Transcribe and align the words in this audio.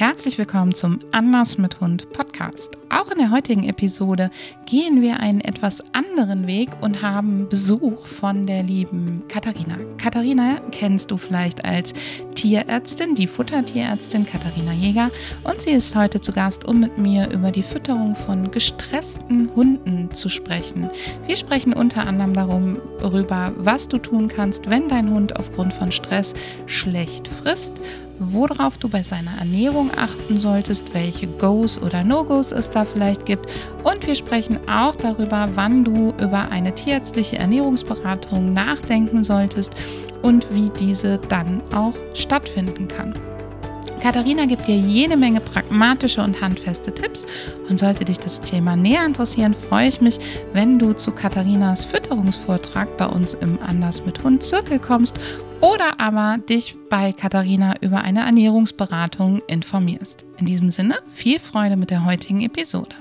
Herzlich 0.00 0.38
willkommen 0.38 0.74
zum 0.74 0.98
Anders 1.12 1.58
mit 1.58 1.82
Hund 1.82 2.10
Podcast. 2.10 2.78
Auch 2.88 3.10
in 3.10 3.18
der 3.18 3.30
heutigen 3.30 3.68
Episode 3.68 4.30
gehen 4.64 5.02
wir 5.02 5.20
einen 5.20 5.42
etwas 5.42 5.84
anderen 5.92 6.46
Weg 6.46 6.70
und 6.80 7.02
haben 7.02 7.50
Besuch 7.50 8.06
von 8.06 8.46
der 8.46 8.62
lieben 8.62 9.24
Katharina. 9.28 9.76
Katharina 9.98 10.58
kennst 10.70 11.10
du 11.10 11.18
vielleicht 11.18 11.66
als 11.66 11.92
Tierärztin, 12.34 13.14
die 13.14 13.26
Futtertierärztin 13.26 14.24
Katharina 14.24 14.72
Jäger 14.72 15.10
und 15.44 15.60
sie 15.60 15.72
ist 15.72 15.94
heute 15.94 16.18
zu 16.18 16.32
Gast, 16.32 16.64
um 16.64 16.80
mit 16.80 16.96
mir 16.96 17.30
über 17.30 17.50
die 17.50 17.62
Fütterung 17.62 18.14
von 18.14 18.50
gestressten 18.50 19.54
Hunden 19.54 20.14
zu 20.14 20.30
sprechen. 20.30 20.88
Wir 21.26 21.36
sprechen 21.36 21.74
unter 21.74 22.06
anderem 22.06 22.32
darüber, 23.02 23.52
was 23.58 23.86
du 23.86 23.98
tun 23.98 24.28
kannst, 24.28 24.70
wenn 24.70 24.88
dein 24.88 25.10
Hund 25.10 25.36
aufgrund 25.36 25.74
von 25.74 25.92
Stress 25.92 26.32
schlecht 26.64 27.28
frisst 27.28 27.82
worauf 28.20 28.78
du 28.78 28.88
bei 28.88 29.02
seiner 29.02 29.38
Ernährung 29.38 29.90
achten 29.96 30.38
solltest, 30.38 30.94
welche 30.94 31.26
Goes 31.26 31.80
oder 31.82 32.04
No-Gos 32.04 32.52
es 32.52 32.70
da 32.70 32.84
vielleicht 32.84 33.26
gibt. 33.26 33.50
Und 33.82 34.06
wir 34.06 34.14
sprechen 34.14 34.58
auch 34.68 34.94
darüber, 34.94 35.48
wann 35.54 35.84
du 35.84 36.12
über 36.20 36.50
eine 36.50 36.74
tierärztliche 36.74 37.38
Ernährungsberatung 37.38 38.52
nachdenken 38.52 39.24
solltest 39.24 39.72
und 40.22 40.54
wie 40.54 40.70
diese 40.78 41.18
dann 41.18 41.62
auch 41.72 41.94
stattfinden 42.14 42.86
kann. 42.86 43.14
Katharina 44.00 44.46
gibt 44.46 44.66
dir 44.66 44.76
jede 44.76 45.16
Menge 45.16 45.40
pragmatische 45.40 46.22
und 46.22 46.40
handfeste 46.40 46.92
Tipps 46.92 47.26
und 47.68 47.78
sollte 47.78 48.04
dich 48.04 48.18
das 48.18 48.40
Thema 48.40 48.74
näher 48.74 49.04
interessieren, 49.04 49.54
freue 49.54 49.88
ich 49.88 50.00
mich, 50.00 50.18
wenn 50.54 50.78
du 50.78 50.94
zu 50.94 51.12
Katharinas 51.12 51.84
Fütterungsvortrag 51.84 52.96
bei 52.96 53.06
uns 53.06 53.34
im 53.34 53.58
Anders 53.62 54.06
mit 54.06 54.22
Hund 54.24 54.42
Zirkel 54.42 54.78
kommst 54.78 55.20
oder 55.60 56.00
aber 56.00 56.38
dich 56.38 56.76
bei 56.88 57.12
Katharina 57.12 57.74
über 57.82 58.00
eine 58.00 58.20
Ernährungsberatung 58.20 59.42
informierst. 59.46 60.24
In 60.38 60.46
diesem 60.46 60.70
Sinne, 60.70 60.96
viel 61.06 61.38
Freude 61.38 61.76
mit 61.76 61.90
der 61.90 62.06
heutigen 62.06 62.40
Episode. 62.40 62.96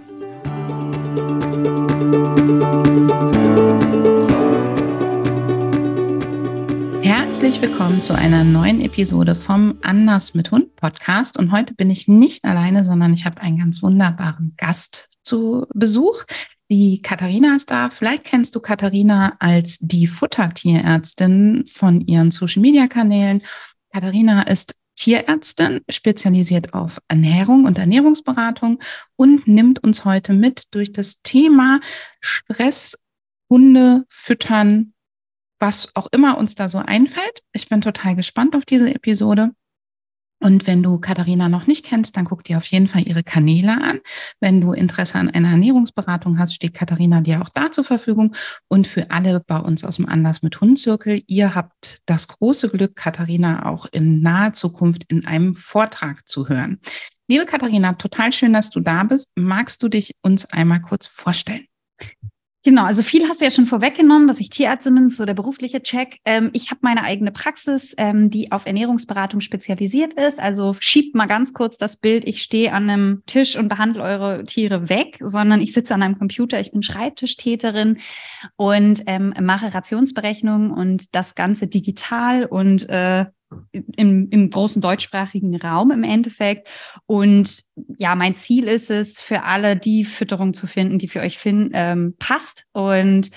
Herzlich 7.09 7.59
willkommen 7.59 8.03
zu 8.03 8.13
einer 8.13 8.43
neuen 8.43 8.81
Episode 8.81 9.33
vom 9.33 9.79
Anders 9.81 10.35
mit 10.35 10.51
Hund 10.51 10.75
Podcast. 10.75 11.39
Und 11.39 11.51
heute 11.51 11.73
bin 11.73 11.89
ich 11.89 12.07
nicht 12.07 12.45
alleine, 12.45 12.85
sondern 12.85 13.13
ich 13.13 13.25
habe 13.25 13.41
einen 13.41 13.57
ganz 13.57 13.81
wunderbaren 13.81 14.53
Gast 14.57 15.09
zu 15.23 15.65
Besuch. 15.73 16.23
Die 16.69 17.01
Katharina 17.01 17.55
ist 17.55 17.71
da. 17.71 17.89
Vielleicht 17.89 18.25
kennst 18.25 18.55
du 18.55 18.59
Katharina 18.59 19.35
als 19.39 19.79
die 19.79 20.05
Futtertierärztin 20.05 21.63
von 21.65 21.99
ihren 22.01 22.29
Social-Media-Kanälen. 22.29 23.41
Katharina 23.91 24.43
ist 24.43 24.75
Tierärztin, 24.95 25.81
spezialisiert 25.89 26.75
auf 26.75 27.01
Ernährung 27.07 27.65
und 27.65 27.79
Ernährungsberatung 27.79 28.77
und 29.15 29.47
nimmt 29.47 29.83
uns 29.83 30.05
heute 30.05 30.33
mit 30.33 30.65
durch 30.75 30.93
das 30.93 31.23
Thema 31.23 31.79
Stress, 32.21 32.99
Hunde 33.49 34.05
füttern, 34.09 34.93
was 35.59 35.89
auch 35.95 36.07
immer 36.11 36.37
uns 36.37 36.55
da 36.55 36.69
so 36.69 36.79
einfällt. 36.79 37.41
Ich 37.53 37.69
bin 37.69 37.81
total 37.81 38.15
gespannt 38.15 38.55
auf 38.55 38.65
diese 38.65 38.93
Episode. 38.93 39.51
Und 40.41 40.67
wenn 40.67 40.81
du 40.81 40.99
Katharina 40.99 41.49
noch 41.49 41.67
nicht 41.67 41.85
kennst, 41.85 42.15
dann 42.15 42.23
guck 42.23 42.45
dir 42.45 42.57
auf 42.57 42.65
jeden 42.67 42.87
Fall 42.87 43.05
ihre 43.05 43.23
Kanäle 43.23 43.81
an. 43.81 43.99
Wenn 44.39 44.61
du 44.61 44.71
Interesse 44.71 45.15
an 45.15 45.29
einer 45.29 45.49
Ernährungsberatung 45.49 46.39
hast, 46.39 46.55
steht 46.55 46.73
Katharina 46.73 47.19
dir 47.19 47.41
auch 47.41 47.49
da 47.49 47.71
zur 47.71 47.83
Verfügung. 47.83 48.33
Und 48.69 48.87
für 48.87 49.11
alle 49.11 49.41
bei 49.41 49.57
uns 49.57 49.83
aus 49.83 49.97
dem 49.97 50.07
Anlass 50.07 50.41
mit 50.41 50.61
Hundzirkel, 50.61 51.23
ihr 51.27 51.55
habt 51.55 51.99
das 52.05 52.29
große 52.29 52.69
Glück, 52.69 52.95
Katharina 52.95 53.65
auch 53.65 53.85
in 53.91 54.21
naher 54.21 54.53
Zukunft 54.53 55.03
in 55.09 55.25
einem 55.27 55.55
Vortrag 55.55 56.25
zu 56.25 56.47
hören. 56.47 56.79
Liebe 57.27 57.45
Katharina, 57.45 57.93
total 57.93 58.31
schön, 58.31 58.53
dass 58.53 58.69
du 58.69 58.79
da 58.79 59.03
bist. 59.03 59.29
Magst 59.35 59.83
du 59.83 59.89
dich 59.89 60.15
uns 60.21 60.45
einmal 60.45 60.81
kurz 60.81 61.05
vorstellen? 61.05 61.65
Genau, 62.65 62.83
also 62.83 63.03
viel 63.03 63.25
hast 63.25 63.39
du 63.39 63.45
ja 63.45 63.51
schon 63.51 63.67
vorweggenommen, 63.67 64.27
dass 64.27 64.41
ich 64.41 64.49
Tierärztin 64.49 64.93
bin, 64.93 65.09
so 65.09 65.23
der 65.23 65.33
berufliche 65.33 65.81
Check. 65.81 66.17
Ähm, 66.25 66.49
ich 66.51 66.71
habe 66.71 66.79
meine 66.83 67.03
eigene 67.03 67.31
Praxis, 67.31 67.95
ähm, 67.97 68.29
die 68.29 68.51
auf 68.51 68.65
Ernährungsberatung 68.65 69.39
spezialisiert 69.39 70.13
ist. 70.13 70.41
Also 70.41 70.75
schiebt 70.77 71.15
mal 71.15 71.25
ganz 71.25 71.53
kurz 71.53 71.77
das 71.77 71.95
Bild, 71.95 72.27
ich 72.27 72.41
stehe 72.41 72.73
an 72.73 72.89
einem 72.89 73.23
Tisch 73.25 73.55
und 73.55 73.69
behandle 73.69 74.03
eure 74.03 74.43
Tiere 74.43 74.89
weg, 74.89 75.17
sondern 75.21 75.61
ich 75.61 75.71
sitze 75.71 75.93
an 75.93 76.03
einem 76.03 76.17
Computer, 76.17 76.59
ich 76.59 76.71
bin 76.73 76.83
Schreibtischtäterin 76.83 77.97
und 78.57 79.03
ähm, 79.05 79.33
mache 79.39 79.73
Rationsberechnungen 79.73 80.71
und 80.71 81.15
das 81.15 81.35
Ganze 81.35 81.67
digital 81.67 82.43
und 82.43 82.89
äh, 82.89 83.27
im, 83.71 84.29
im 84.29 84.49
großen 84.49 84.81
deutschsprachigen 84.81 85.55
Raum 85.55 85.91
im 85.91 86.03
Endeffekt. 86.03 86.69
Und 87.05 87.63
ja, 87.97 88.15
mein 88.15 88.35
Ziel 88.35 88.67
ist 88.67 88.91
es, 88.91 89.19
für 89.19 89.43
alle 89.43 89.75
die 89.75 90.05
Fütterung 90.05 90.53
zu 90.53 90.67
finden, 90.67 90.99
die 90.99 91.07
für 91.07 91.21
euch 91.21 91.37
finden, 91.37 91.71
ähm, 91.73 92.15
passt. 92.19 92.65
Und 92.73 93.31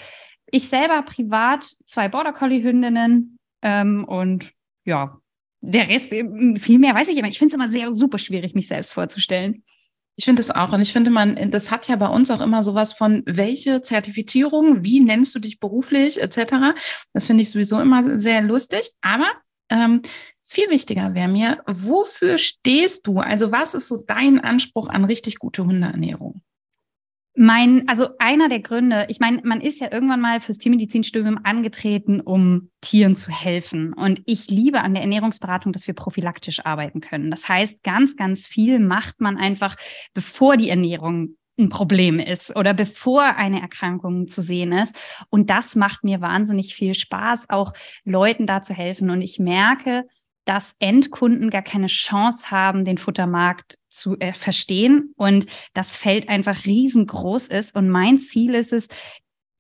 ich 0.51 0.69
selber 0.69 1.03
privat 1.03 1.65
zwei 1.87 2.09
Border 2.09 2.33
Collie 2.33 2.63
Hündinnen 2.63 3.39
ähm, 3.63 4.05
und 4.05 4.53
ja, 4.85 5.19
der 5.63 5.89
Rest, 5.89 6.11
viel 6.11 6.79
mehr 6.79 6.95
weiß 6.95 7.09
ich 7.09 7.17
immer. 7.17 7.29
Ich 7.29 7.39
finde 7.39 7.53
es 7.53 7.55
immer 7.55 7.69
sehr 7.69 7.93
super 7.93 8.19
schwierig, 8.19 8.55
mich 8.55 8.67
selbst 8.69 8.93
vorzustellen. 8.93 9.63
Ich 10.17 10.25
finde 10.25 10.41
es 10.41 10.51
auch. 10.51 10.73
Und 10.73 10.81
ich 10.81 10.93
finde, 10.93 11.11
man, 11.11 11.51
das 11.51 11.71
hat 11.71 11.89
ja 11.89 11.97
bei 11.97 12.09
uns 12.09 12.31
auch 12.31 12.41
immer 12.41 12.63
sowas 12.65 12.93
von, 12.93 13.23
welche 13.27 13.81
Zertifizierung, 13.81 14.83
wie 14.83 15.01
nennst 15.01 15.35
du 15.35 15.39
dich 15.39 15.61
beruflich, 15.61 16.21
etc. 16.21 16.75
Das 17.13 17.29
finde 17.29 17.43
ich 17.43 17.51
sowieso 17.51 17.81
immer 17.81 18.19
sehr 18.19 18.43
lustig. 18.43 18.91
Aber 19.01 19.27
ähm, 19.73 20.03
viel 20.45 20.69
wichtiger 20.71 21.15
wäre 21.15 21.29
mir, 21.29 21.63
wofür 21.67 22.37
stehst 22.39 23.07
du? 23.07 23.21
Also 23.21 23.53
was 23.53 23.75
ist 23.75 23.89
so 23.89 24.05
dein 24.07 24.39
Anspruch 24.39 24.89
an 24.89 25.05
richtig 25.05 25.39
gute 25.39 25.65
Hundeernährung? 25.65 26.43
Mein, 27.35 27.89
also 27.89 28.09
einer 28.19 28.51
der 28.51 28.61
Gründe, 28.61 29.07
ich 29.09 29.19
meine, 29.19 29.41
man 29.45 29.63
ist 29.63 29.81
ja 29.81 29.91
irgendwann 29.91 30.21
mal 30.21 30.43
fürs 30.43 30.59
Tiermedizinstudium 30.59 31.41
angetreten, 31.45 32.21
um 32.21 32.69
Tieren 32.83 33.17
zu 33.17 33.31
helfen. 33.31 33.95
Und 33.95 34.21
ich 34.27 34.51
liebe 34.51 34.83
an 34.83 34.93
der 34.93 35.03
Ernährungsberatung, 35.03 35.73
dass 35.73 35.87
wir 35.87 35.95
prophylaktisch 35.95 36.67
arbeiten 36.67 37.01
können. 37.01 37.31
Das 37.31 37.49
heißt, 37.49 37.83
ganz, 37.83 38.17
ganz 38.17 38.47
viel 38.47 38.79
macht 38.79 39.23
man 39.23 39.39
einfach, 39.39 39.77
bevor 40.13 40.59
die 40.59 40.69
Ernährung 40.69 41.37
ein 41.59 41.69
Problem 41.69 42.19
ist 42.19 42.57
oder 42.57 42.75
bevor 42.75 43.23
eine 43.23 43.61
Erkrankung 43.61 44.29
zu 44.29 44.41
sehen 44.41 44.73
ist. 44.73 44.97
Und 45.29 45.51
das 45.51 45.77
macht 45.77 46.05
mir 46.05 46.21
wahnsinnig 46.21 46.75
viel 46.75 46.95
Spaß, 46.95 47.51
auch 47.51 47.73
Leuten 48.05 48.47
da 48.47 48.63
zu 48.63 48.75
helfen. 48.75 49.11
Und 49.11 49.21
ich 49.21 49.39
merke, 49.39 50.05
dass 50.45 50.75
Endkunden 50.81 51.51
gar 51.51 51.63
keine 51.63 51.87
Chance 51.87 52.51
haben, 52.51 52.85
den 52.85 52.99
Futtermarkt 52.99 53.79
zu 53.91 54.19
äh, 54.19 54.33
verstehen 54.33 55.13
und 55.17 55.47
das 55.73 55.95
Feld 55.97 56.29
einfach 56.29 56.65
riesengroß 56.65 57.49
ist. 57.49 57.77
Und 57.77 57.89
mein 57.89 58.19
Ziel 58.19 58.55
ist 58.55 58.73
es, 58.73 58.89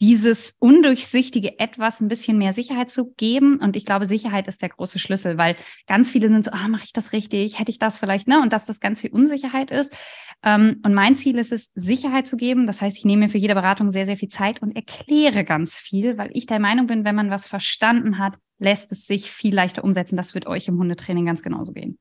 dieses 0.02 0.56
undurchsichtige 0.58 1.60
etwas 1.60 2.00
ein 2.00 2.08
bisschen 2.08 2.36
mehr 2.36 2.52
Sicherheit 2.52 2.90
zu 2.90 3.14
geben. 3.16 3.58
Und 3.58 3.76
ich 3.76 3.86
glaube, 3.86 4.04
Sicherheit 4.04 4.48
ist 4.48 4.60
der 4.60 4.70
große 4.70 4.98
Schlüssel, 4.98 5.38
weil 5.38 5.54
ganz 5.86 6.10
viele 6.10 6.28
sind 6.28 6.44
so, 6.44 6.50
ah, 6.50 6.66
mache 6.66 6.82
ich 6.84 6.92
das 6.92 7.12
richtig? 7.12 7.60
Hätte 7.60 7.70
ich 7.70 7.78
das 7.78 8.00
vielleicht, 8.00 8.26
ne? 8.26 8.42
Und 8.42 8.52
dass 8.52 8.66
das 8.66 8.80
ganz 8.80 9.00
viel 9.00 9.12
Unsicherheit 9.12 9.70
ist. 9.70 9.96
Ähm, 10.42 10.80
und 10.84 10.92
mein 10.92 11.14
Ziel 11.14 11.38
ist 11.38 11.52
es, 11.52 11.70
Sicherheit 11.76 12.26
zu 12.26 12.36
geben. 12.36 12.66
Das 12.66 12.82
heißt, 12.82 12.98
ich 12.98 13.04
nehme 13.04 13.26
mir 13.26 13.30
für 13.30 13.38
jede 13.38 13.54
Beratung 13.54 13.92
sehr, 13.92 14.04
sehr 14.04 14.16
viel 14.16 14.28
Zeit 14.28 14.60
und 14.60 14.74
erkläre 14.74 15.44
ganz 15.44 15.76
viel, 15.76 16.18
weil 16.18 16.30
ich 16.32 16.46
der 16.46 16.58
Meinung 16.58 16.88
bin, 16.88 17.04
wenn 17.04 17.14
man 17.14 17.30
was 17.30 17.46
verstanden 17.46 18.18
hat, 18.18 18.34
lässt 18.58 18.90
es 18.90 19.06
sich 19.06 19.30
viel 19.30 19.54
leichter 19.54 19.84
umsetzen. 19.84 20.16
Das 20.16 20.34
wird 20.34 20.48
euch 20.48 20.66
im 20.66 20.78
Hundetraining 20.78 21.26
ganz 21.26 21.44
genauso 21.44 21.72
gehen. 21.72 21.96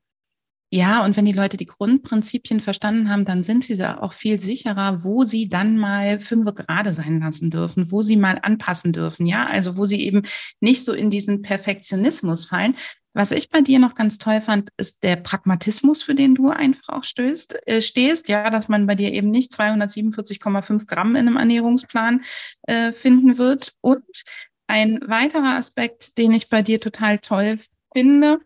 Ja, 0.74 1.04
und 1.04 1.18
wenn 1.18 1.26
die 1.26 1.32
Leute 1.32 1.58
die 1.58 1.66
Grundprinzipien 1.66 2.62
verstanden 2.62 3.10
haben, 3.10 3.26
dann 3.26 3.42
sind 3.42 3.62
sie 3.64 3.78
auch 3.84 4.14
viel 4.14 4.40
sicherer, 4.40 5.04
wo 5.04 5.22
sie 5.24 5.50
dann 5.50 5.76
mal 5.76 6.18
fünf 6.18 6.54
gerade 6.54 6.94
sein 6.94 7.20
lassen 7.20 7.50
dürfen, 7.50 7.92
wo 7.92 8.00
sie 8.00 8.16
mal 8.16 8.38
anpassen 8.40 8.94
dürfen. 8.94 9.26
Ja, 9.26 9.46
also 9.46 9.76
wo 9.76 9.84
sie 9.84 10.00
eben 10.00 10.22
nicht 10.60 10.82
so 10.82 10.94
in 10.94 11.10
diesen 11.10 11.42
Perfektionismus 11.42 12.46
fallen. 12.46 12.74
Was 13.12 13.32
ich 13.32 13.50
bei 13.50 13.60
dir 13.60 13.78
noch 13.80 13.94
ganz 13.94 14.16
toll 14.16 14.40
fand, 14.40 14.70
ist 14.78 15.02
der 15.02 15.16
Pragmatismus, 15.16 16.02
für 16.02 16.14
den 16.14 16.34
du 16.34 16.48
einfach 16.48 16.88
auch 16.88 17.04
stößt, 17.04 17.68
äh, 17.68 17.82
stehst. 17.82 18.28
Ja, 18.28 18.48
dass 18.48 18.68
man 18.68 18.86
bei 18.86 18.94
dir 18.94 19.12
eben 19.12 19.28
nicht 19.28 19.52
247,5 19.52 20.86
Gramm 20.86 21.16
in 21.16 21.26
einem 21.26 21.36
Ernährungsplan 21.36 22.22
äh, 22.62 22.92
finden 22.92 23.36
wird. 23.36 23.74
Und 23.82 24.24
ein 24.68 25.00
weiterer 25.06 25.56
Aspekt, 25.56 26.16
den 26.16 26.32
ich 26.32 26.48
bei 26.48 26.62
dir 26.62 26.80
total 26.80 27.18
toll 27.18 27.58
finde, 27.92 28.40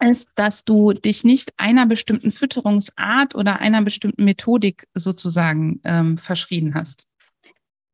ist, 0.00 0.30
dass 0.34 0.64
du 0.64 0.92
dich 0.92 1.24
nicht 1.24 1.52
einer 1.56 1.86
bestimmten 1.86 2.30
Fütterungsart 2.30 3.34
oder 3.34 3.60
einer 3.60 3.82
bestimmten 3.82 4.24
Methodik 4.24 4.86
sozusagen 4.94 5.80
ähm, 5.84 6.18
verschrieben 6.18 6.74
hast. 6.74 7.06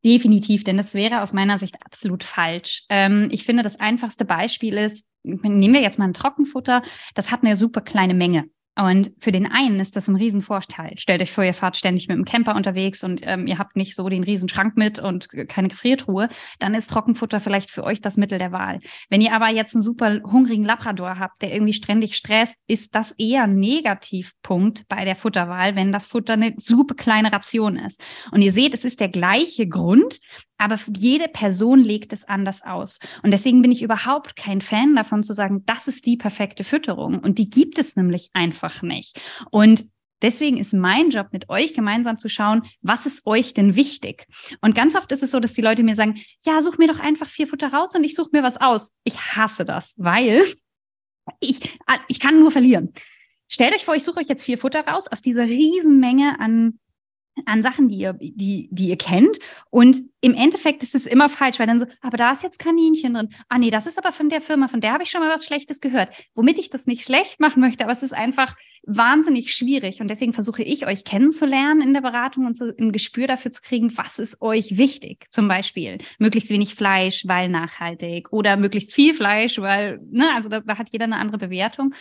Definitiv, 0.03 0.63
denn 0.63 0.77
das 0.77 0.93
wäre 0.93 1.23
aus 1.23 1.33
meiner 1.33 1.57
Sicht 1.57 1.83
absolut 1.83 2.23
falsch. 2.23 2.83
Ähm, 2.89 3.29
ich 3.31 3.43
finde, 3.43 3.63
das 3.63 3.79
einfachste 3.79 4.23
Beispiel 4.23 4.77
ist, 4.77 5.09
nehmen 5.23 5.73
wir 5.73 5.81
jetzt 5.81 5.97
mal 5.97 6.05
ein 6.05 6.13
Trockenfutter, 6.13 6.83
das 7.15 7.31
hat 7.31 7.43
eine 7.43 7.55
super 7.55 7.81
kleine 7.81 8.13
Menge. 8.13 8.45
Und 8.77 9.11
für 9.19 9.31
den 9.31 9.49
einen 9.49 9.79
ist 9.79 9.95
das 9.95 10.07
ein 10.07 10.17
Riesenvorteil. 10.17 10.97
Stellt 10.97 11.21
euch 11.21 11.31
vor, 11.31 11.43
ihr 11.45 11.53
fahrt 11.53 11.77
ständig 11.77 12.07
mit 12.09 12.17
dem 12.17 12.25
Camper 12.25 12.55
unterwegs 12.55 13.03
und 13.03 13.21
ähm, 13.23 13.47
ihr 13.47 13.57
habt 13.57 13.77
nicht 13.77 13.95
so 13.95 14.09
den 14.09 14.23
Riesenschrank 14.23 14.75
mit 14.75 14.99
und 14.99 15.29
keine 15.47 15.69
Gefriertruhe, 15.69 16.27
dann 16.59 16.73
ist 16.73 16.89
Trockenfutter 16.89 17.39
vielleicht 17.39 17.71
für 17.71 17.85
euch 17.85 18.01
das 18.01 18.17
Mittel 18.17 18.37
der 18.37 18.51
Wahl. 18.51 18.79
Wenn 19.09 19.21
ihr 19.21 19.33
aber 19.33 19.49
jetzt 19.49 19.75
einen 19.75 19.81
super 19.81 20.19
hungrigen 20.23 20.65
Labrador 20.65 21.19
habt, 21.19 21.41
der 21.41 21.53
irgendwie 21.53 21.73
ständig 21.73 22.17
stresst, 22.17 22.57
ist 22.67 22.95
das 22.95 23.11
eher 23.11 23.43
ein 23.43 23.55
Negativpunkt 23.55 24.87
bei 24.89 25.05
der 25.05 25.15
Futterwahl, 25.15 25.75
wenn 25.75 25.93
das 25.93 26.05
Futter 26.07 26.33
eine 26.33 26.53
super 26.57 26.95
kleine 26.95 27.31
Ration 27.31 27.77
ist. 27.77 28.01
Und 28.31 28.41
ihr 28.41 28.51
seht, 28.51 28.73
es 28.73 28.83
ist 28.83 28.99
der 28.99 29.09
gleiche 29.09 29.67
Grund, 29.67 30.19
aber 30.57 30.79
jede 30.95 31.27
Person 31.27 31.79
legt 31.79 32.13
es 32.13 32.27
anders 32.27 32.63
aus. 32.63 32.99
Und 33.23 33.31
deswegen 33.31 33.61
bin 33.61 33.71
ich 33.71 33.81
überhaupt 33.81 34.35
kein 34.35 34.61
Fan 34.61 34.95
davon 34.95 35.23
zu 35.23 35.33
sagen, 35.33 35.63
das 35.65 35.87
ist 35.87 36.05
die 36.05 36.17
perfekte 36.17 36.63
Fütterung. 36.63 37.19
Und 37.19 37.37
die 37.37 37.49
gibt 37.49 37.77
es 37.77 37.95
nämlich 37.95 38.29
einfach 38.33 38.64
nicht. 38.83 39.19
Und 39.51 39.83
Deswegen 40.21 40.57
ist 40.57 40.73
mein 40.73 41.09
Job, 41.09 41.27
mit 41.33 41.49
euch 41.49 41.73
gemeinsam 41.73 42.17
zu 42.17 42.29
schauen, 42.29 42.63
was 42.81 43.05
ist 43.05 43.27
euch 43.27 43.53
denn 43.53 43.75
wichtig? 43.75 44.27
Und 44.61 44.73
ganz 44.73 44.95
oft 44.95 45.11
ist 45.11 45.23
es 45.23 45.31
so, 45.31 45.39
dass 45.39 45.53
die 45.53 45.61
Leute 45.61 45.83
mir 45.83 45.95
sagen, 45.95 46.19
ja, 46.43 46.61
such 46.61 46.77
mir 46.77 46.87
doch 46.87 46.99
einfach 46.99 47.27
vier 47.27 47.47
Futter 47.47 47.71
raus 47.71 47.93
und 47.95 48.03
ich 48.03 48.15
suche 48.15 48.29
mir 48.31 48.41
was 48.41 48.59
aus. 48.59 48.97
Ich 49.03 49.19
hasse 49.19 49.65
das, 49.65 49.93
weil 49.97 50.45
ich, 51.39 51.77
ich 52.07 52.19
kann 52.19 52.39
nur 52.39 52.51
verlieren. 52.51 52.93
Stellt 53.47 53.75
euch 53.75 53.85
vor, 53.85 53.95
ich 53.95 54.03
suche 54.03 54.21
euch 54.21 54.27
jetzt 54.27 54.43
vier 54.43 54.57
Futter 54.57 54.87
raus 54.87 55.07
aus 55.07 55.21
dieser 55.21 55.45
Riesenmenge 55.45 56.39
an 56.39 56.79
an 57.45 57.61
Sachen, 57.61 57.89
die 57.89 57.97
ihr, 57.97 58.13
die, 58.13 58.69
die 58.71 58.89
ihr 58.89 58.97
kennt. 58.97 59.39
Und 59.69 60.01
im 60.21 60.33
Endeffekt 60.33 60.83
ist 60.83 60.95
es 60.95 61.05
immer 61.05 61.29
falsch, 61.29 61.59
weil 61.59 61.67
dann 61.67 61.79
so, 61.79 61.85
aber 62.01 62.17
da 62.17 62.31
ist 62.31 62.43
jetzt 62.43 62.59
Kaninchen 62.59 63.13
drin. 63.13 63.29
Ah, 63.49 63.57
nee, 63.57 63.71
das 63.71 63.85
ist 63.87 63.97
aber 63.97 64.11
von 64.11 64.29
der 64.29 64.41
Firma, 64.41 64.67
von 64.67 64.81
der 64.81 64.93
habe 64.93 65.03
ich 65.03 65.09
schon 65.09 65.21
mal 65.21 65.29
was 65.29 65.45
Schlechtes 65.45 65.81
gehört. 65.81 66.09
Womit 66.33 66.59
ich 66.59 66.69
das 66.69 66.87
nicht 66.87 67.03
schlecht 67.03 67.39
machen 67.39 67.61
möchte, 67.61 67.83
aber 67.83 67.91
es 67.91 68.03
ist 68.03 68.13
einfach 68.13 68.55
wahnsinnig 68.87 69.53
schwierig. 69.53 70.01
Und 70.01 70.07
deswegen 70.07 70.33
versuche 70.33 70.63
ich, 70.63 70.87
euch 70.87 71.03
kennenzulernen 71.03 71.81
in 71.81 71.93
der 71.93 72.01
Beratung 72.01 72.45
und 72.45 72.55
so 72.57 72.71
ein 72.79 72.91
Gespür 72.91 73.27
dafür 73.27 73.51
zu 73.51 73.61
kriegen, 73.61 73.97
was 73.97 74.19
ist 74.19 74.41
euch 74.41 74.77
wichtig. 74.77 75.25
Zum 75.29 75.47
Beispiel 75.47 75.97
möglichst 76.19 76.49
wenig 76.49 76.75
Fleisch, 76.75 77.23
weil 77.27 77.49
nachhaltig 77.49 78.31
oder 78.31 78.57
möglichst 78.57 78.93
viel 78.93 79.13
Fleisch, 79.13 79.59
weil, 79.59 79.99
ne, 80.11 80.33
also 80.33 80.49
da, 80.49 80.61
da 80.61 80.77
hat 80.77 80.89
jeder 80.91 81.05
eine 81.05 81.17
andere 81.17 81.37
Bewertung 81.37 81.93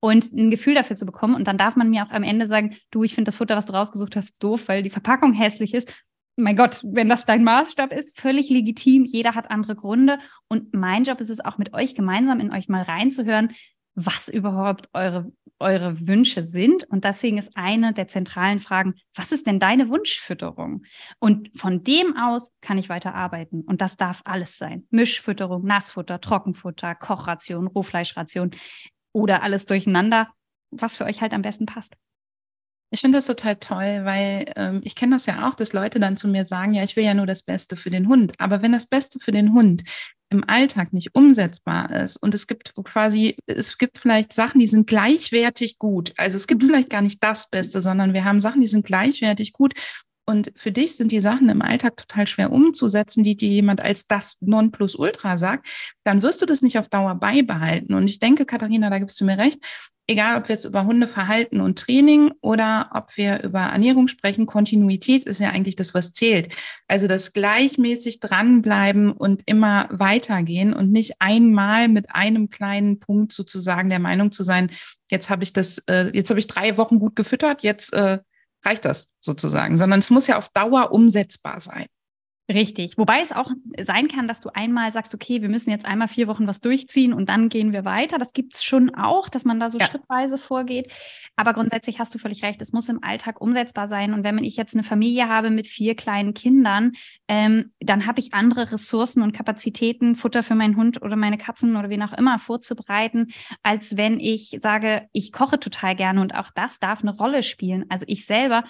und 0.00 0.32
ein 0.32 0.50
Gefühl 0.50 0.74
dafür 0.74 0.96
zu 0.96 1.06
bekommen. 1.06 1.34
Und 1.34 1.46
dann 1.46 1.58
darf 1.58 1.76
man 1.76 1.90
mir 1.90 2.04
auch 2.04 2.10
am 2.10 2.22
Ende 2.22 2.46
sagen, 2.46 2.76
du, 2.90 3.04
ich 3.04 3.14
finde 3.14 3.28
das 3.28 3.36
Futter, 3.36 3.56
was 3.56 3.66
du 3.66 3.72
rausgesucht 3.72 4.16
hast, 4.16 4.42
doof, 4.42 4.68
weil 4.68 4.82
die 4.82 4.90
Verpackung 4.90 5.32
hässlich 5.32 5.74
ist. 5.74 5.92
Mein 6.36 6.56
Gott, 6.56 6.80
wenn 6.84 7.08
das 7.08 7.24
dein 7.24 7.42
Maßstab 7.42 7.92
ist, 7.92 8.18
völlig 8.18 8.48
legitim. 8.48 9.04
Jeder 9.04 9.34
hat 9.34 9.50
andere 9.50 9.74
Gründe. 9.74 10.18
Und 10.48 10.72
mein 10.72 11.02
Job 11.02 11.20
ist 11.20 11.30
es 11.30 11.44
auch 11.44 11.58
mit 11.58 11.74
euch 11.74 11.96
gemeinsam 11.96 12.38
in 12.38 12.52
euch 12.52 12.68
mal 12.68 12.82
reinzuhören, 12.82 13.52
was 13.96 14.28
überhaupt 14.28 14.88
eure, 14.92 15.32
eure 15.58 16.06
Wünsche 16.06 16.44
sind. 16.44 16.84
Und 16.84 17.02
deswegen 17.02 17.38
ist 17.38 17.56
eine 17.56 17.92
der 17.92 18.06
zentralen 18.06 18.60
Fragen, 18.60 18.94
was 19.16 19.32
ist 19.32 19.48
denn 19.48 19.58
deine 19.58 19.88
Wunschfütterung? 19.88 20.84
Und 21.18 21.50
von 21.58 21.82
dem 21.82 22.16
aus 22.16 22.56
kann 22.60 22.78
ich 22.78 22.88
weiter 22.88 23.16
arbeiten. 23.16 23.62
Und 23.62 23.80
das 23.80 23.96
darf 23.96 24.22
alles 24.24 24.58
sein. 24.58 24.86
Mischfütterung, 24.90 25.64
Nassfutter, 25.64 26.20
Trockenfutter, 26.20 26.94
Kochration, 26.94 27.66
Rohfleischration 27.66 28.52
oder 29.12 29.42
alles 29.42 29.66
durcheinander, 29.66 30.28
was 30.70 30.96
für 30.96 31.04
euch 31.04 31.20
halt 31.20 31.32
am 31.32 31.42
besten 31.42 31.66
passt. 31.66 31.94
Ich 32.90 33.00
finde 33.00 33.18
das 33.18 33.26
total 33.26 33.56
toll, 33.56 34.04
weil 34.04 34.50
ähm, 34.56 34.80
ich 34.82 34.94
kenne 34.94 35.16
das 35.16 35.26
ja 35.26 35.46
auch, 35.46 35.54
dass 35.54 35.74
Leute 35.74 36.00
dann 36.00 36.16
zu 36.16 36.26
mir 36.26 36.46
sagen, 36.46 36.72
ja, 36.72 36.82
ich 36.82 36.96
will 36.96 37.04
ja 37.04 37.12
nur 37.12 37.26
das 37.26 37.42
Beste 37.42 37.76
für 37.76 37.90
den 37.90 38.08
Hund. 38.08 38.32
Aber 38.38 38.62
wenn 38.62 38.72
das 38.72 38.86
Beste 38.86 39.18
für 39.18 39.32
den 39.32 39.52
Hund 39.52 39.82
im 40.30 40.44
Alltag 40.48 40.92
nicht 40.92 41.14
umsetzbar 41.14 41.90
ist 41.90 42.16
und 42.16 42.34
es 42.34 42.46
gibt 42.46 42.74
quasi, 42.84 43.36
es 43.46 43.76
gibt 43.78 43.98
vielleicht 43.98 44.32
Sachen, 44.32 44.58
die 44.60 44.66
sind 44.66 44.86
gleichwertig 44.86 45.78
gut. 45.78 46.14
Also 46.16 46.36
es 46.36 46.46
gibt 46.46 46.62
mhm. 46.62 46.66
vielleicht 46.66 46.90
gar 46.90 47.02
nicht 47.02 47.22
das 47.22 47.50
Beste, 47.50 47.82
sondern 47.82 48.14
wir 48.14 48.24
haben 48.24 48.40
Sachen, 48.40 48.60
die 48.60 48.66
sind 48.66 48.86
gleichwertig 48.86 49.52
gut 49.52 49.74
und 50.28 50.52
für 50.56 50.72
dich 50.72 50.94
sind 50.96 51.10
die 51.10 51.20
Sachen 51.20 51.48
im 51.48 51.62
Alltag 51.62 51.96
total 51.96 52.26
schwer 52.26 52.52
umzusetzen, 52.52 53.24
die 53.24 53.34
dir 53.34 53.48
jemand 53.48 53.80
als 53.80 54.06
das 54.06 54.36
Nonplusultra 54.42 55.38
sagt, 55.38 55.66
dann 56.04 56.20
wirst 56.20 56.42
du 56.42 56.46
das 56.46 56.60
nicht 56.60 56.78
auf 56.78 56.90
Dauer 56.90 57.14
beibehalten. 57.14 57.94
Und 57.94 58.08
ich 58.08 58.18
denke, 58.18 58.44
Katharina, 58.44 58.90
da 58.90 58.98
gibst 58.98 59.18
du 59.22 59.24
mir 59.24 59.38
recht, 59.38 59.58
egal 60.06 60.36
ob 60.36 60.48
wir 60.48 60.54
jetzt 60.54 60.66
über 60.66 60.84
Hundeverhalten 60.84 61.62
und 61.62 61.78
Training 61.78 62.30
oder 62.42 62.90
ob 62.92 63.16
wir 63.16 63.42
über 63.42 63.60
Ernährung 63.60 64.06
sprechen, 64.06 64.44
Kontinuität 64.44 65.24
ist 65.24 65.40
ja 65.40 65.48
eigentlich 65.48 65.76
das, 65.76 65.94
was 65.94 66.12
zählt. 66.12 66.52
Also 66.88 67.08
das 67.08 67.32
gleichmäßig 67.32 68.20
dranbleiben 68.20 69.12
und 69.12 69.44
immer 69.46 69.88
weitergehen 69.90 70.74
und 70.74 70.92
nicht 70.92 71.14
einmal 71.20 71.88
mit 71.88 72.14
einem 72.14 72.50
kleinen 72.50 73.00
Punkt 73.00 73.32
sozusagen 73.32 73.88
der 73.88 73.98
Meinung 73.98 74.30
zu 74.30 74.42
sein, 74.42 74.72
jetzt 75.10 75.30
habe 75.30 75.42
ich 75.42 75.54
das, 75.54 75.78
äh, 75.86 76.10
jetzt 76.12 76.28
habe 76.28 76.38
ich 76.38 76.48
drei 76.48 76.76
Wochen 76.76 76.98
gut 76.98 77.16
gefüttert, 77.16 77.62
jetzt 77.62 77.94
äh, 77.94 78.18
reicht 78.64 78.84
das 78.84 79.10
sozusagen, 79.20 79.78
sondern 79.78 80.00
es 80.00 80.10
muss 80.10 80.26
ja 80.26 80.36
auf 80.36 80.48
Dauer 80.50 80.92
umsetzbar 80.92 81.60
sein. 81.60 81.86
Richtig. 82.50 82.96
Wobei 82.96 83.20
es 83.20 83.32
auch 83.32 83.50
sein 83.78 84.08
kann, 84.08 84.26
dass 84.26 84.40
du 84.40 84.48
einmal 84.54 84.90
sagst, 84.90 85.14
okay, 85.14 85.42
wir 85.42 85.50
müssen 85.50 85.70
jetzt 85.70 85.84
einmal 85.84 86.08
vier 86.08 86.28
Wochen 86.28 86.46
was 86.46 86.62
durchziehen 86.62 87.12
und 87.12 87.28
dann 87.28 87.50
gehen 87.50 87.72
wir 87.72 87.84
weiter. 87.84 88.16
Das 88.16 88.32
gibt 88.32 88.54
es 88.54 88.64
schon 88.64 88.94
auch, 88.94 89.28
dass 89.28 89.44
man 89.44 89.60
da 89.60 89.68
so 89.68 89.78
ja. 89.78 89.84
schrittweise 89.84 90.38
vorgeht. 90.38 90.90
Aber 91.36 91.52
grundsätzlich 91.52 92.00
hast 92.00 92.14
du 92.14 92.18
völlig 92.18 92.42
recht, 92.42 92.62
es 92.62 92.72
muss 92.72 92.88
im 92.88 93.04
Alltag 93.04 93.42
umsetzbar 93.42 93.86
sein. 93.86 94.14
Und 94.14 94.24
wenn 94.24 94.38
ich 94.38 94.56
jetzt 94.56 94.74
eine 94.74 94.82
Familie 94.82 95.28
habe 95.28 95.50
mit 95.50 95.66
vier 95.66 95.94
kleinen 95.94 96.32
Kindern, 96.32 96.92
ähm, 97.28 97.72
dann 97.80 98.06
habe 98.06 98.20
ich 98.20 98.32
andere 98.32 98.72
Ressourcen 98.72 99.22
und 99.22 99.32
Kapazitäten, 99.32 100.16
Futter 100.16 100.42
für 100.42 100.54
meinen 100.54 100.76
Hund 100.76 101.02
oder 101.02 101.16
meine 101.16 101.36
Katzen 101.36 101.76
oder 101.76 101.90
wen 101.90 102.02
auch 102.02 102.14
immer 102.14 102.38
vorzubereiten, 102.38 103.28
als 103.62 103.98
wenn 103.98 104.18
ich 104.20 104.56
sage, 104.58 105.06
ich 105.12 105.32
koche 105.32 105.60
total 105.60 105.94
gerne 105.94 106.22
und 106.22 106.34
auch 106.34 106.48
das 106.54 106.78
darf 106.78 107.02
eine 107.02 107.14
Rolle 107.14 107.42
spielen. 107.42 107.84
Also 107.90 108.06
ich 108.08 108.24
selber 108.24 108.64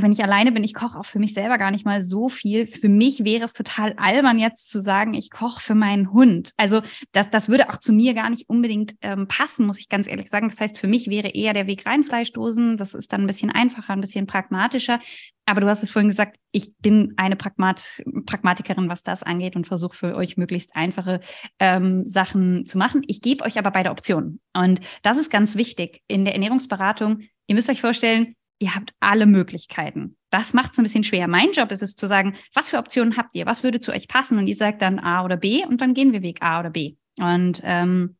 wenn 0.00 0.12
ich 0.12 0.22
alleine 0.22 0.52
bin, 0.52 0.64
ich 0.64 0.74
koche 0.74 0.98
auch 0.98 1.04
für 1.04 1.18
mich 1.18 1.34
selber 1.34 1.58
gar 1.58 1.70
nicht 1.70 1.84
mal 1.84 2.00
so 2.00 2.28
viel. 2.28 2.66
Für 2.66 2.88
mich 2.88 3.24
wäre 3.24 3.44
es 3.44 3.52
total 3.52 3.94
albern, 3.98 4.38
jetzt 4.38 4.70
zu 4.70 4.80
sagen, 4.80 5.14
ich 5.14 5.30
koche 5.30 5.60
für 5.60 5.74
meinen 5.74 6.12
Hund. 6.12 6.52
Also 6.56 6.80
das, 7.12 7.30
das 7.30 7.48
würde 7.48 7.68
auch 7.68 7.76
zu 7.76 7.92
mir 7.92 8.14
gar 8.14 8.30
nicht 8.30 8.48
unbedingt 8.48 8.94
ähm, 9.02 9.28
passen, 9.28 9.66
muss 9.66 9.78
ich 9.78 9.88
ganz 9.88 10.08
ehrlich 10.08 10.28
sagen. 10.28 10.48
Das 10.48 10.60
heißt, 10.60 10.78
für 10.78 10.86
mich 10.86 11.08
wäre 11.08 11.28
eher 11.28 11.52
der 11.52 11.66
Weg 11.66 11.86
rein 11.86 12.04
Fleischdosen. 12.04 12.76
Das 12.76 12.94
ist 12.94 13.12
dann 13.12 13.22
ein 13.22 13.26
bisschen 13.26 13.50
einfacher, 13.50 13.92
ein 13.92 14.00
bisschen 14.00 14.26
pragmatischer. 14.26 14.98
Aber 15.44 15.60
du 15.60 15.68
hast 15.68 15.82
es 15.82 15.90
vorhin 15.90 16.08
gesagt, 16.08 16.38
ich 16.50 16.74
bin 16.78 17.14
eine 17.16 17.36
Pragmat 17.36 18.02
Pragmatikerin, 18.24 18.88
was 18.88 19.04
das 19.04 19.22
angeht 19.22 19.54
und 19.54 19.66
versuche 19.66 19.96
für 19.96 20.16
euch 20.16 20.36
möglichst 20.36 20.74
einfache 20.74 21.20
ähm, 21.60 22.04
Sachen 22.04 22.66
zu 22.66 22.78
machen. 22.78 23.02
Ich 23.06 23.20
gebe 23.20 23.44
euch 23.44 23.58
aber 23.58 23.70
beide 23.70 23.90
Optionen. 23.90 24.40
Und 24.54 24.80
das 25.02 25.18
ist 25.18 25.30
ganz 25.30 25.54
wichtig 25.54 26.02
in 26.08 26.24
der 26.24 26.34
Ernährungsberatung. 26.34 27.20
Ihr 27.46 27.54
müsst 27.54 27.70
euch 27.70 27.80
vorstellen, 27.80 28.34
ihr 28.58 28.74
habt 28.74 28.92
alle 29.00 29.26
Möglichkeiten. 29.26 30.16
Das 30.30 30.54
macht 30.54 30.72
es 30.72 30.78
ein 30.78 30.82
bisschen 30.82 31.04
schwer. 31.04 31.28
Mein 31.28 31.52
Job 31.52 31.70
ist 31.70 31.82
es 31.82 31.96
zu 31.96 32.06
sagen, 32.06 32.36
was 32.54 32.70
für 32.70 32.78
Optionen 32.78 33.16
habt 33.16 33.34
ihr? 33.34 33.46
Was 33.46 33.62
würde 33.62 33.80
zu 33.80 33.92
euch 33.92 34.08
passen? 34.08 34.38
Und 34.38 34.46
ihr 34.46 34.54
sagt 34.54 34.82
dann 34.82 34.98
A 34.98 35.24
oder 35.24 35.36
B 35.36 35.64
und 35.64 35.80
dann 35.80 35.94
gehen 35.94 36.12
wir 36.12 36.22
Weg 36.22 36.42
A 36.42 36.60
oder 36.60 36.70
B. 36.70 36.96
Und 37.18 37.60
ähm, 37.64 38.16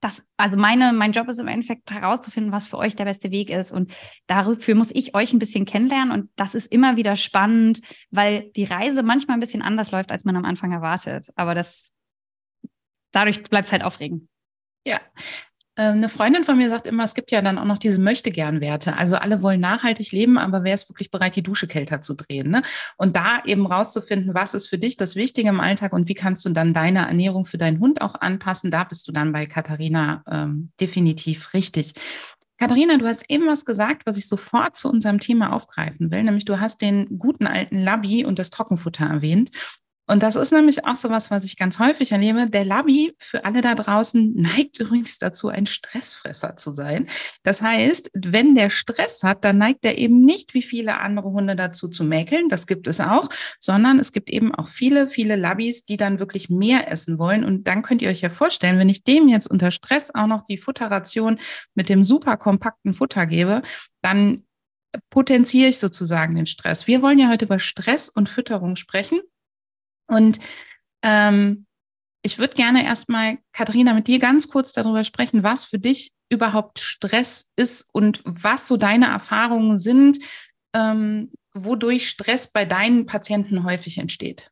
das, 0.00 0.30
also 0.36 0.56
meine, 0.58 0.92
mein 0.92 1.12
Job 1.12 1.28
ist 1.28 1.40
im 1.40 1.48
Endeffekt 1.48 1.90
herauszufinden, 1.90 2.52
was 2.52 2.66
für 2.66 2.78
euch 2.78 2.96
der 2.96 3.04
beste 3.04 3.30
Weg 3.30 3.50
ist. 3.50 3.72
Und 3.72 3.92
dafür 4.26 4.74
muss 4.74 4.90
ich 4.94 5.14
euch 5.14 5.32
ein 5.32 5.38
bisschen 5.38 5.64
kennenlernen. 5.64 6.12
Und 6.12 6.30
das 6.36 6.54
ist 6.54 6.72
immer 6.72 6.96
wieder 6.96 7.16
spannend, 7.16 7.80
weil 8.10 8.50
die 8.52 8.64
Reise 8.64 9.02
manchmal 9.02 9.36
ein 9.36 9.40
bisschen 9.40 9.62
anders 9.62 9.90
läuft, 9.90 10.12
als 10.12 10.24
man 10.24 10.36
am 10.36 10.44
Anfang 10.44 10.72
erwartet. 10.72 11.28
Aber 11.36 11.54
das, 11.54 11.94
dadurch 13.12 13.42
bleibt 13.42 13.66
es 13.66 13.72
halt 13.72 13.82
aufregend. 13.82 14.28
Ja, 14.84 15.00
eine 15.74 16.08
Freundin 16.10 16.44
von 16.44 16.58
mir 16.58 16.68
sagt 16.68 16.86
immer, 16.86 17.04
es 17.04 17.14
gibt 17.14 17.30
ja 17.30 17.40
dann 17.40 17.58
auch 17.58 17.64
noch 17.64 17.78
diese 17.78 17.98
Möchtegern-Werte. 17.98 18.96
Also 18.96 19.16
alle 19.16 19.40
wollen 19.40 19.60
nachhaltig 19.60 20.12
leben, 20.12 20.36
aber 20.36 20.64
wer 20.64 20.74
ist 20.74 20.90
wirklich 20.90 21.10
bereit, 21.10 21.34
die 21.34 21.42
Dusche 21.42 21.66
kälter 21.66 22.02
zu 22.02 22.14
drehen? 22.14 22.50
Ne? 22.50 22.62
Und 22.98 23.16
da 23.16 23.42
eben 23.46 23.66
rauszufinden, 23.66 24.34
was 24.34 24.52
ist 24.52 24.68
für 24.68 24.78
dich 24.78 24.98
das 24.98 25.16
Wichtige 25.16 25.48
im 25.48 25.60
Alltag 25.60 25.94
und 25.94 26.08
wie 26.08 26.14
kannst 26.14 26.44
du 26.44 26.50
dann 26.50 26.74
deine 26.74 27.06
Ernährung 27.06 27.46
für 27.46 27.58
deinen 27.58 27.80
Hund 27.80 28.02
auch 28.02 28.14
anpassen, 28.16 28.70
da 28.70 28.84
bist 28.84 29.08
du 29.08 29.12
dann 29.12 29.32
bei 29.32 29.46
Katharina 29.46 30.22
ähm, 30.30 30.72
definitiv 30.78 31.54
richtig. 31.54 31.94
Katharina, 32.58 32.96
du 32.96 33.06
hast 33.06 33.24
eben 33.28 33.48
was 33.48 33.64
gesagt, 33.64 34.02
was 34.04 34.16
ich 34.16 34.28
sofort 34.28 34.76
zu 34.76 34.88
unserem 34.88 35.18
Thema 35.18 35.52
aufgreifen 35.52 36.10
will, 36.12 36.22
nämlich 36.22 36.44
du 36.44 36.60
hast 36.60 36.80
den 36.80 37.18
guten 37.18 37.46
alten 37.46 37.78
Labby 37.78 38.24
und 38.24 38.38
das 38.38 38.50
Trockenfutter 38.50 39.06
erwähnt. 39.06 39.50
Und 40.12 40.22
das 40.22 40.36
ist 40.36 40.52
nämlich 40.52 40.84
auch 40.84 40.94
so 40.94 41.08
was, 41.08 41.30
was 41.30 41.42
ich 41.42 41.56
ganz 41.56 41.78
häufig 41.78 42.12
erlebe. 42.12 42.46
Der 42.46 42.66
Labby 42.66 43.14
für 43.18 43.46
alle 43.46 43.62
da 43.62 43.74
draußen 43.74 44.34
neigt 44.34 44.78
übrigens 44.78 45.18
dazu, 45.18 45.48
ein 45.48 45.64
Stressfresser 45.64 46.58
zu 46.58 46.74
sein. 46.74 47.08
Das 47.44 47.62
heißt, 47.62 48.10
wenn 48.12 48.54
der 48.54 48.68
Stress 48.68 49.22
hat, 49.22 49.42
dann 49.42 49.56
neigt 49.56 49.86
er 49.86 49.96
eben 49.96 50.20
nicht 50.20 50.52
wie 50.52 50.60
viele 50.60 50.98
andere 50.98 51.30
Hunde 51.30 51.56
dazu 51.56 51.88
zu 51.88 52.04
mäkeln. 52.04 52.50
Das 52.50 52.66
gibt 52.66 52.88
es 52.88 53.00
auch, 53.00 53.30
sondern 53.58 53.98
es 53.98 54.12
gibt 54.12 54.28
eben 54.28 54.54
auch 54.54 54.68
viele, 54.68 55.08
viele 55.08 55.34
Labbys, 55.34 55.86
die 55.86 55.96
dann 55.96 56.18
wirklich 56.18 56.50
mehr 56.50 56.92
essen 56.92 57.18
wollen. 57.18 57.42
Und 57.42 57.66
dann 57.66 57.80
könnt 57.80 58.02
ihr 58.02 58.10
euch 58.10 58.20
ja 58.20 58.28
vorstellen, 58.28 58.78
wenn 58.78 58.90
ich 58.90 59.04
dem 59.04 59.28
jetzt 59.28 59.46
unter 59.46 59.70
Stress 59.70 60.14
auch 60.14 60.26
noch 60.26 60.44
die 60.44 60.58
Futterration 60.58 61.40
mit 61.74 61.88
dem 61.88 62.04
super 62.04 62.36
kompakten 62.36 62.92
Futter 62.92 63.24
gebe, 63.24 63.62
dann 64.02 64.44
potenziere 65.08 65.70
ich 65.70 65.78
sozusagen 65.78 66.34
den 66.34 66.44
Stress. 66.44 66.86
Wir 66.86 67.00
wollen 67.00 67.18
ja 67.18 67.30
heute 67.30 67.46
über 67.46 67.58
Stress 67.58 68.10
und 68.10 68.28
Fütterung 68.28 68.76
sprechen. 68.76 69.22
Und 70.06 70.38
ähm, 71.02 71.66
Ich 72.24 72.38
würde 72.38 72.54
gerne 72.54 72.84
erstmal, 72.84 73.38
Katharina, 73.52 73.94
mit 73.94 74.06
dir 74.06 74.20
ganz 74.20 74.48
kurz 74.48 74.72
darüber 74.72 75.02
sprechen, 75.02 75.42
was 75.42 75.64
für 75.64 75.78
dich 75.80 76.12
überhaupt 76.30 76.78
Stress 76.78 77.50
ist 77.56 77.88
und 77.92 78.22
was 78.24 78.68
so 78.68 78.76
deine 78.76 79.06
Erfahrungen 79.06 79.78
sind, 79.78 80.18
ähm, 80.72 81.32
wodurch 81.52 82.08
Stress 82.08 82.50
bei 82.50 82.64
deinen 82.64 83.06
Patienten 83.06 83.64
häufig 83.64 83.98
entsteht. 83.98 84.50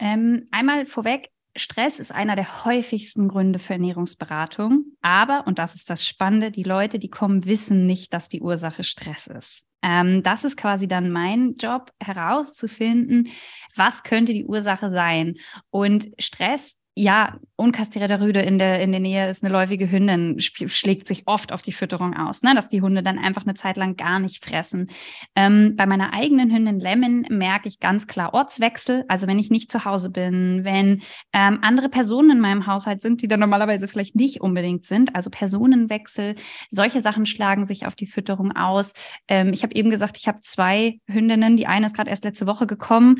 Ähm, 0.00 0.48
einmal 0.50 0.86
vorweg, 0.86 1.30
Stress 1.54 1.98
ist 1.98 2.12
einer 2.12 2.36
der 2.36 2.64
häufigsten 2.64 3.28
Gründe 3.28 3.58
für 3.58 3.74
Ernährungsberatung. 3.74 4.84
Aber, 5.02 5.46
und 5.46 5.58
das 5.58 5.74
ist 5.74 5.90
das 5.90 6.06
Spannende, 6.06 6.50
die 6.50 6.62
Leute, 6.62 6.98
die 6.98 7.10
kommen, 7.10 7.44
wissen 7.44 7.86
nicht, 7.86 8.14
dass 8.14 8.28
die 8.28 8.40
Ursache 8.40 8.84
Stress 8.84 9.26
ist. 9.26 9.66
Ähm, 9.82 10.22
das 10.22 10.44
ist 10.44 10.56
quasi 10.56 10.88
dann 10.88 11.10
mein 11.10 11.56
Job, 11.56 11.92
herauszufinden, 12.00 13.28
was 13.74 14.02
könnte 14.02 14.32
die 14.32 14.46
Ursache 14.46 14.90
sein. 14.90 15.36
Und 15.70 16.08
Stress 16.18 16.81
ja, 16.94 17.38
unkastrierter 17.56 18.20
Rüde 18.20 18.40
in 18.40 18.58
der, 18.58 18.82
in 18.82 18.90
der 18.90 19.00
Nähe 19.00 19.28
ist 19.28 19.42
eine 19.42 19.52
läufige 19.52 19.90
Hündin, 19.90 20.40
schlägt 20.40 21.06
sich 21.06 21.22
oft 21.26 21.52
auf 21.52 21.62
die 21.62 21.72
Fütterung 21.72 22.14
aus, 22.14 22.42
ne? 22.42 22.54
dass 22.54 22.68
die 22.68 22.82
Hunde 22.82 23.02
dann 23.02 23.18
einfach 23.18 23.44
eine 23.44 23.54
Zeit 23.54 23.76
lang 23.76 23.96
gar 23.96 24.18
nicht 24.18 24.44
fressen. 24.44 24.90
Ähm, 25.34 25.74
bei 25.76 25.86
meiner 25.86 26.12
eigenen 26.12 26.52
Hündin 26.52 26.80
Lemon 26.80 27.24
merke 27.30 27.68
ich 27.68 27.80
ganz 27.80 28.06
klar 28.06 28.34
Ortswechsel. 28.34 29.04
Also 29.08 29.26
wenn 29.26 29.38
ich 29.38 29.48
nicht 29.48 29.70
zu 29.70 29.84
Hause 29.84 30.10
bin, 30.10 30.64
wenn 30.64 31.02
ähm, 31.32 31.60
andere 31.62 31.88
Personen 31.88 32.30
in 32.30 32.40
meinem 32.40 32.66
Haushalt 32.66 33.00
sind, 33.00 33.22
die 33.22 33.28
da 33.28 33.38
normalerweise 33.38 33.88
vielleicht 33.88 34.14
nicht 34.16 34.40
unbedingt 34.40 34.84
sind, 34.84 35.14
also 35.14 35.30
Personenwechsel, 35.30 36.34
solche 36.68 37.00
Sachen 37.00 37.24
schlagen 37.24 37.64
sich 37.64 37.86
auf 37.86 37.94
die 37.94 38.06
Fütterung 38.06 38.52
aus. 38.52 38.92
Ähm, 39.28 39.52
ich 39.54 39.62
habe 39.62 39.74
eben 39.74 39.88
gesagt, 39.88 40.18
ich 40.18 40.28
habe 40.28 40.40
zwei 40.40 40.98
Hündinnen. 41.06 41.56
Die 41.56 41.66
eine 41.66 41.86
ist 41.86 41.96
gerade 41.96 42.10
erst 42.10 42.24
letzte 42.24 42.46
Woche 42.46 42.66
gekommen 42.66 43.16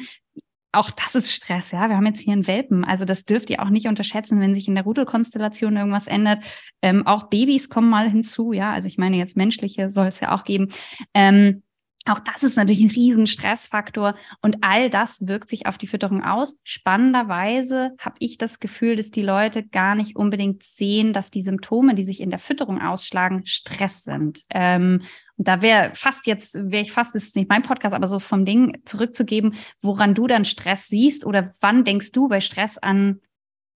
auch 0.72 0.90
das 0.90 1.14
ist 1.14 1.30
Stress, 1.30 1.70
ja. 1.70 1.88
Wir 1.88 1.96
haben 1.96 2.06
jetzt 2.06 2.20
hier 2.20 2.32
einen 2.32 2.46
Welpen. 2.46 2.84
Also 2.84 3.04
das 3.04 3.24
dürft 3.24 3.50
ihr 3.50 3.62
auch 3.62 3.68
nicht 3.68 3.86
unterschätzen, 3.86 4.40
wenn 4.40 4.54
sich 4.54 4.68
in 4.68 4.74
der 4.74 4.84
Rudelkonstellation 4.84 5.76
irgendwas 5.76 6.06
ändert. 6.06 6.42
Ähm, 6.80 7.06
auch 7.06 7.28
Babys 7.28 7.68
kommen 7.68 7.90
mal 7.90 8.10
hinzu, 8.10 8.52
ja. 8.52 8.72
Also 8.72 8.88
ich 8.88 8.98
meine 8.98 9.16
jetzt 9.16 9.36
menschliche 9.36 9.90
soll 9.90 10.06
es 10.06 10.20
ja 10.20 10.34
auch 10.34 10.44
geben. 10.44 10.68
Ähm, 11.14 11.62
auch 12.06 12.18
das 12.18 12.42
ist 12.42 12.56
natürlich 12.56 12.82
ein 12.82 12.90
riesen 12.90 13.26
Stressfaktor 13.26 14.16
und 14.40 14.58
all 14.62 14.90
das 14.90 15.26
wirkt 15.26 15.48
sich 15.48 15.66
auf 15.66 15.78
die 15.78 15.86
Fütterung 15.86 16.24
aus. 16.24 16.60
Spannenderweise 16.64 17.92
habe 17.98 18.16
ich 18.18 18.38
das 18.38 18.58
Gefühl, 18.58 18.96
dass 18.96 19.10
die 19.10 19.22
Leute 19.22 19.62
gar 19.62 19.94
nicht 19.94 20.16
unbedingt 20.16 20.62
sehen, 20.62 21.12
dass 21.12 21.30
die 21.30 21.42
Symptome, 21.42 21.94
die 21.94 22.04
sich 22.04 22.20
in 22.20 22.30
der 22.30 22.40
Fütterung 22.40 22.80
ausschlagen, 22.80 23.42
Stress 23.46 24.02
sind. 24.02 24.42
Ähm, 24.50 25.02
und 25.36 25.48
da 25.48 25.62
wäre 25.62 25.92
fast 25.94 26.26
jetzt, 26.26 26.54
wäre 26.54 26.82
ich 26.82 26.92
fast, 26.92 27.14
das 27.14 27.24
ist 27.24 27.36
nicht 27.36 27.48
mein 27.48 27.62
Podcast, 27.62 27.94
aber 27.94 28.08
so 28.08 28.18
vom 28.18 28.44
Ding 28.44 28.82
zurückzugeben, 28.84 29.54
woran 29.80 30.14
du 30.14 30.26
dann 30.26 30.44
Stress 30.44 30.88
siehst 30.88 31.24
oder 31.24 31.52
wann 31.60 31.84
denkst 31.84 32.12
du 32.12 32.28
bei 32.28 32.40
Stress 32.40 32.78
an, 32.78 33.20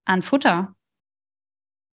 an 0.04 0.23
Futter? 0.23 0.75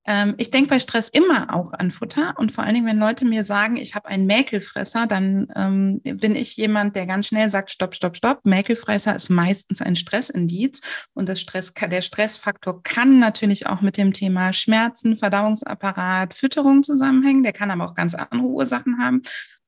Ähm, 0.06 0.34
ich 0.38 0.52
denke 0.52 0.70
bei 0.70 0.80
Stress 0.80 1.08
immer 1.08 1.54
auch 1.56 1.72
an 1.74 1.92
Futter 1.92 2.36
und 2.38 2.52
vor 2.52 2.64
allen 2.64 2.74
Dingen, 2.74 2.88
wenn 2.88 3.00
Leute 3.00 3.26
mir 3.26 3.44
sagen, 3.44 3.78
ich 3.78 3.96
habe 3.96 4.10
einen 4.10 4.26
Mäkelfresser, 4.26 5.08
dann 5.08 5.48
ähm, 5.56 6.02
bin 6.04 6.36
ich 6.36 6.58
jemand, 6.58 6.96
der 6.96 7.06
ganz 7.06 7.28
schnell 7.28 7.50
sagt, 7.50 7.72
stopp, 7.72 7.96
stopp, 7.96 8.18
stopp. 8.18 8.46
Mäkelfresser 8.46 9.16
ist 9.16 9.30
meistens 9.30 9.82
ein 9.82 9.96
Stressindiz 9.96 10.82
und 11.14 11.30
das 11.30 11.40
Stress, 11.40 11.74
der 11.74 12.02
Stressfaktor 12.02 12.84
kann 12.84 13.20
natürlich 13.20 13.68
auch 13.68 13.82
mit 13.82 13.98
dem 13.98 14.14
Thema 14.14 14.52
Schmerzen, 14.52 15.16
Verdauungsapparat, 15.16 16.34
Fütterung 16.34 16.84
zusammenhängen. 16.84 17.44
Der 17.44 17.54
kann 17.54 17.72
aber 17.72 17.86
auch 17.86 17.96
ganz 17.96 18.14
andere 18.14 18.44
Ursachen 18.44 19.00
haben. 19.00 19.22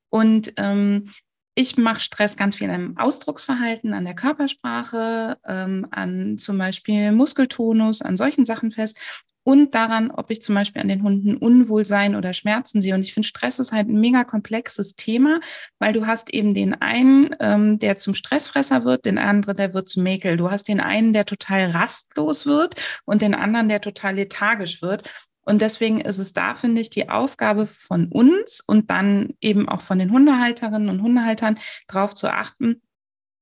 Und 0.09 0.53
ähm, 0.57 1.11
ich 1.57 1.77
mache 1.77 2.01
Stress 2.01 2.35
ganz 2.35 2.57
viel 2.57 2.69
im 2.69 2.97
Ausdrucksverhalten, 2.97 3.93
an 3.93 4.03
der 4.03 4.15
Körpersprache, 4.15 5.37
ähm, 5.47 5.87
an 5.91 6.37
zum 6.37 6.57
Beispiel 6.57 7.13
Muskeltonus, 7.13 8.01
an 8.01 8.17
solchen 8.17 8.43
Sachen 8.43 8.71
fest 8.71 8.97
und 9.45 9.75
daran, 9.75 10.09
ob 10.09 10.31
ich 10.31 10.41
zum 10.41 10.55
Beispiel 10.55 10.81
an 10.81 10.87
den 10.87 11.03
Hunden 11.03 11.37
Unwohlsein 11.37 12.15
oder 12.15 12.33
Schmerzen 12.33 12.81
sehe. 12.81 12.95
Und 12.95 13.03
ich 13.03 13.13
finde, 13.13 13.27
Stress 13.27 13.59
ist 13.59 13.71
halt 13.71 13.87
ein 13.87 13.99
mega 13.99 14.23
komplexes 14.23 14.95
Thema, 14.95 15.39
weil 15.77 15.93
du 15.93 16.07
hast 16.07 16.33
eben 16.33 16.55
den 16.55 16.73
einen, 16.81 17.29
ähm, 17.39 17.77
der 17.77 17.95
zum 17.97 18.15
Stressfresser 18.15 18.85
wird, 18.85 19.05
den 19.05 19.19
anderen, 19.19 19.55
der 19.55 19.75
wird 19.75 19.87
zum 19.87 20.01
Mäkel. 20.01 20.35
Du 20.35 20.49
hast 20.49 20.67
den 20.67 20.79
einen, 20.79 21.13
der 21.13 21.27
total 21.27 21.69
rastlos 21.69 22.47
wird 22.47 22.73
und 23.05 23.21
den 23.21 23.35
anderen, 23.35 23.69
der 23.69 23.81
total 23.81 24.15
lethargisch 24.15 24.81
wird. 24.81 25.07
Und 25.41 25.61
deswegen 25.61 26.01
ist 26.01 26.17
es 26.17 26.33
da, 26.33 26.55
finde 26.55 26.81
ich, 26.81 26.89
die 26.89 27.09
Aufgabe 27.09 27.67
von 27.67 28.07
uns 28.07 28.63
und 28.65 28.89
dann 28.89 29.35
eben 29.41 29.69
auch 29.69 29.81
von 29.81 29.99
den 29.99 30.11
Hundehalterinnen 30.11 30.89
und 30.89 31.03
Hundehaltern 31.03 31.59
darauf 31.87 32.15
zu 32.15 32.33
achten, 32.33 32.81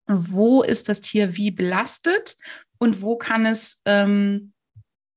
wo 0.05 0.63
ist 0.63 0.89
das 0.89 0.99
Tier 0.99 1.37
wie 1.37 1.51
belastet 1.51 2.35
und 2.77 3.01
wo 3.01 3.17
kann 3.17 3.45
es 3.45 3.81
ähm, 3.85 4.52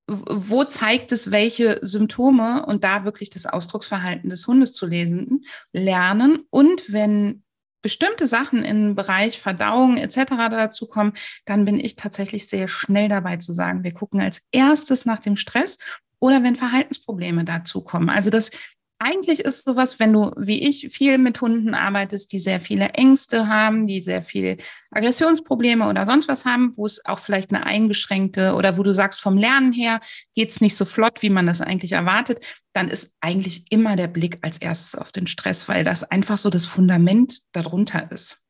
wo 0.06 0.64
zeigt 0.64 1.12
es 1.12 1.30
welche 1.30 1.80
Symptome 1.82 2.64
und 2.66 2.84
da 2.84 3.04
wirklich 3.04 3.30
das 3.30 3.46
Ausdrucksverhalten 3.46 4.30
des 4.30 4.46
Hundes 4.46 4.72
zu 4.72 4.86
lesen, 4.86 5.44
lernen. 5.72 6.44
Und 6.50 6.92
wenn 6.92 7.42
bestimmte 7.82 8.26
Sachen 8.26 8.64
im 8.64 8.94
Bereich 8.94 9.40
Verdauung 9.40 9.96
etc. 9.96 10.24
dazu 10.50 10.86
kommen, 10.86 11.12
dann 11.44 11.64
bin 11.64 11.78
ich 11.78 11.96
tatsächlich 11.96 12.48
sehr 12.48 12.68
schnell 12.68 13.08
dabei 13.08 13.36
zu 13.36 13.52
sagen, 13.52 13.84
wir 13.84 13.92
gucken 13.92 14.20
als 14.20 14.42
erstes 14.52 15.04
nach 15.04 15.20
dem 15.20 15.36
Stress 15.36 15.78
oder 16.18 16.42
wenn 16.42 16.56
Verhaltensprobleme 16.56 17.44
dazu 17.44 17.82
kommen. 17.82 18.08
Also 18.08 18.30
das 18.30 18.50
eigentlich 18.98 19.40
ist 19.40 19.64
sowas, 19.64 19.98
wenn 19.98 20.12
du 20.12 20.32
wie 20.36 20.66
ich 20.66 20.88
viel 20.90 21.18
mit 21.18 21.40
Hunden 21.40 21.74
arbeitest, 21.74 22.32
die 22.32 22.38
sehr 22.38 22.60
viele 22.60 22.90
Ängste 22.90 23.48
haben, 23.48 23.86
die 23.86 24.00
sehr 24.00 24.22
viel 24.22 24.56
Aggressionsprobleme 24.90 25.88
oder 25.88 26.06
sonst 26.06 26.28
was 26.28 26.44
haben, 26.44 26.72
wo 26.76 26.86
es 26.86 27.04
auch 27.04 27.18
vielleicht 27.18 27.54
eine 27.54 27.66
eingeschränkte 27.66 28.54
oder 28.54 28.78
wo 28.78 28.82
du 28.82 28.94
sagst, 28.94 29.20
vom 29.20 29.36
Lernen 29.36 29.72
her 29.72 30.00
geht's 30.34 30.60
nicht 30.60 30.76
so 30.76 30.84
flott, 30.84 31.22
wie 31.22 31.30
man 31.30 31.46
das 31.46 31.60
eigentlich 31.60 31.92
erwartet, 31.92 32.44
dann 32.72 32.88
ist 32.88 33.14
eigentlich 33.20 33.64
immer 33.70 33.96
der 33.96 34.08
Blick 34.08 34.38
als 34.42 34.58
erstes 34.58 34.94
auf 34.94 35.12
den 35.12 35.26
Stress, 35.26 35.68
weil 35.68 35.84
das 35.84 36.04
einfach 36.04 36.36
so 36.36 36.50
das 36.50 36.64
Fundament 36.64 37.40
darunter 37.52 38.10
ist. 38.10 38.42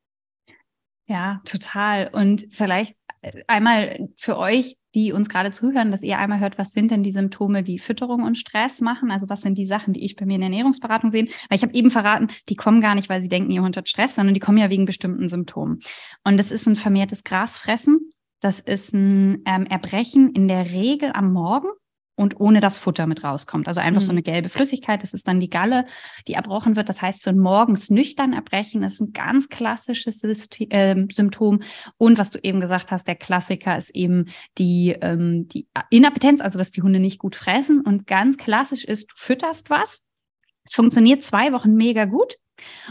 Ja, 1.09 1.41
total. 1.45 2.09
Und 2.13 2.47
vielleicht 2.51 2.97
äh, 3.23 3.43
einmal 3.47 4.09
für 4.17 4.37
euch 4.39 4.77
die 4.97 5.13
uns 5.13 5.29
gerade 5.29 5.51
zuhören, 5.51 5.91
dass 5.91 6.03
ihr 6.03 6.19
einmal 6.19 6.41
hört, 6.41 6.57
was 6.57 6.73
sind 6.73 6.91
denn 6.91 7.03
die 7.03 7.13
Symptome, 7.13 7.63
die 7.63 7.79
Fütterung 7.79 8.23
und 8.23 8.39
Stress 8.39 8.81
machen? 8.81 9.11
Also 9.11 9.29
was 9.29 9.43
sind 9.43 9.59
die 9.59 9.67
Sachen, 9.67 9.93
die 9.93 10.03
ich 10.03 10.17
bei 10.17 10.25
mir 10.25 10.37
in 10.37 10.41
der 10.41 10.49
Ernährungsberatung 10.49 11.11
sehe? 11.11 11.29
Weil 11.49 11.59
ich 11.59 11.63
habe 11.63 11.75
eben 11.75 11.91
verraten, 11.91 12.29
die 12.49 12.57
kommen 12.57 12.81
gar 12.81 12.95
nicht, 12.95 13.11
weil 13.11 13.21
sie 13.21 13.29
denken, 13.29 13.51
ihr 13.51 13.63
Hund 13.63 13.77
hat 13.77 13.91
Stress, 13.91 14.17
sondern 14.17 14.33
die 14.33 14.41
kommen 14.41 14.57
ja 14.57 14.71
wegen 14.71 14.87
bestimmten 14.87 15.29
Symptomen. 15.29 15.81
Und 16.25 16.39
das 16.39 16.51
ist 16.51 16.67
ein 16.67 16.77
vermehrtes 16.77 17.25
Grasfressen. 17.25 18.11
Das 18.41 18.59
ist 18.59 18.95
ein 18.95 19.43
ähm, 19.45 19.67
Erbrechen 19.67 20.33
in 20.33 20.49
der 20.49 20.71
Regel 20.71 21.11
am 21.13 21.31
Morgen 21.31 21.69
und 22.17 22.41
ohne 22.41 22.61
dass 22.61 22.79
Futter 22.79 23.07
mit 23.07 23.23
rauskommt. 23.23 23.69
Also 23.69 23.81
einfach 23.81 24.01
mhm. 24.01 24.07
so 24.07 24.13
eine 24.13 24.23
gelbe 24.23 24.49
Flüssigkeit, 24.49 25.03
das 25.03 25.13
ist 25.13 25.29
dann 25.29 25.39
die 25.39 25.51
Galle, 25.51 25.87
die 26.27 26.33
erbrochen 26.33 26.75
wird. 26.75 26.89
Das 26.89 27.03
heißt, 27.03 27.23
so 27.23 27.31
ein 27.31 27.39
morgens 27.39 27.91
nüchtern 27.91 28.33
erbrechen 28.33 28.83
ist 28.83 29.01
ein 29.01 29.13
ganz 29.13 29.49
klassisches 29.49 30.21
System, 30.21 30.71
äh, 30.71 31.07
Symptom. 31.13 31.61
Und 31.99 32.19
was 32.19 32.31
du 32.31 32.39
eben 32.43 32.61
gesagt 32.61 32.91
hast, 32.91 33.07
der 33.07 33.17
Klassiker 33.17 33.77
ist 33.77 33.91
eben 33.91 34.27
die, 34.59 34.97
ähm, 35.01 35.47
die 35.49 35.69
Inappetenz, 35.91 36.41
also 36.41 36.59
dass 36.59 36.73
die 36.73 36.83
Hunde 36.83 36.99
nicht 36.99 37.19
gut 37.19 37.37
fressen. 37.37 37.83
Und 37.83 38.07
ganz 38.07 38.39
klassisch 38.39 38.85
ist, 38.85 39.11
du 39.11 39.15
fütterst 39.17 39.71
was. 39.71 40.05
Es 40.65 40.75
funktioniert 40.75 41.23
zwei 41.23 41.53
Wochen 41.53 41.75
mega 41.75 42.07
gut. 42.07 42.37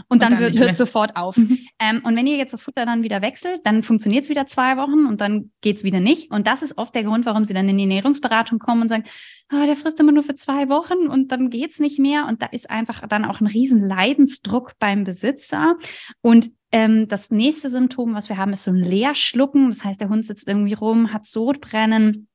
Und, 0.08 0.22
dann, 0.22 0.32
dann 0.32 0.40
wird, 0.40 0.58
hört 0.58 0.76
sofort 0.76 1.16
auf. 1.16 1.36
Mhm. 1.36 1.58
Ähm, 1.78 2.02
und 2.04 2.16
wenn 2.16 2.26
ihr 2.26 2.36
jetzt 2.36 2.52
das 2.52 2.62
Futter 2.62 2.86
dann 2.86 3.02
wieder 3.02 3.22
wechselt, 3.22 3.60
dann 3.64 3.82
funktioniert 3.82 4.24
es 4.24 4.30
wieder 4.30 4.46
zwei 4.46 4.76
Wochen 4.76 5.06
und 5.06 5.20
dann 5.20 5.50
geht 5.60 5.76
es 5.76 5.84
wieder 5.84 6.00
nicht. 6.00 6.30
Und 6.30 6.46
das 6.46 6.62
ist 6.62 6.78
oft 6.78 6.94
der 6.94 7.04
Grund, 7.04 7.26
warum 7.26 7.44
sie 7.44 7.54
dann 7.54 7.68
in 7.68 7.76
die 7.76 7.84
Ernährungsberatung 7.84 8.58
kommen 8.58 8.82
und 8.82 8.88
sagen, 8.88 9.04
oh, 9.52 9.64
der 9.66 9.76
frisst 9.76 10.00
immer 10.00 10.12
nur 10.12 10.22
für 10.22 10.34
zwei 10.34 10.68
Wochen 10.68 11.08
und 11.08 11.32
dann 11.32 11.50
geht 11.50 11.72
es 11.72 11.80
nicht 11.80 11.98
mehr. 11.98 12.26
Und 12.26 12.42
da 12.42 12.46
ist 12.46 12.70
einfach 12.70 13.06
dann 13.08 13.24
auch 13.24 13.40
ein 13.40 13.46
riesen 13.46 13.88
Leidensdruck 13.88 14.72
beim 14.78 15.04
Besitzer. 15.04 15.76
Und 16.20 16.50
ähm, 16.72 17.08
das 17.08 17.30
nächste 17.30 17.68
Symptom, 17.68 18.14
was 18.14 18.28
wir 18.28 18.36
haben, 18.36 18.52
ist 18.52 18.64
so 18.64 18.70
ein 18.70 18.76
Leerschlucken. 18.76 19.70
Das 19.70 19.84
heißt, 19.84 20.00
der 20.00 20.08
Hund 20.08 20.26
sitzt 20.26 20.48
irgendwie 20.48 20.74
rum, 20.74 21.12
hat 21.12 21.26
Sodbrennen 21.26 22.28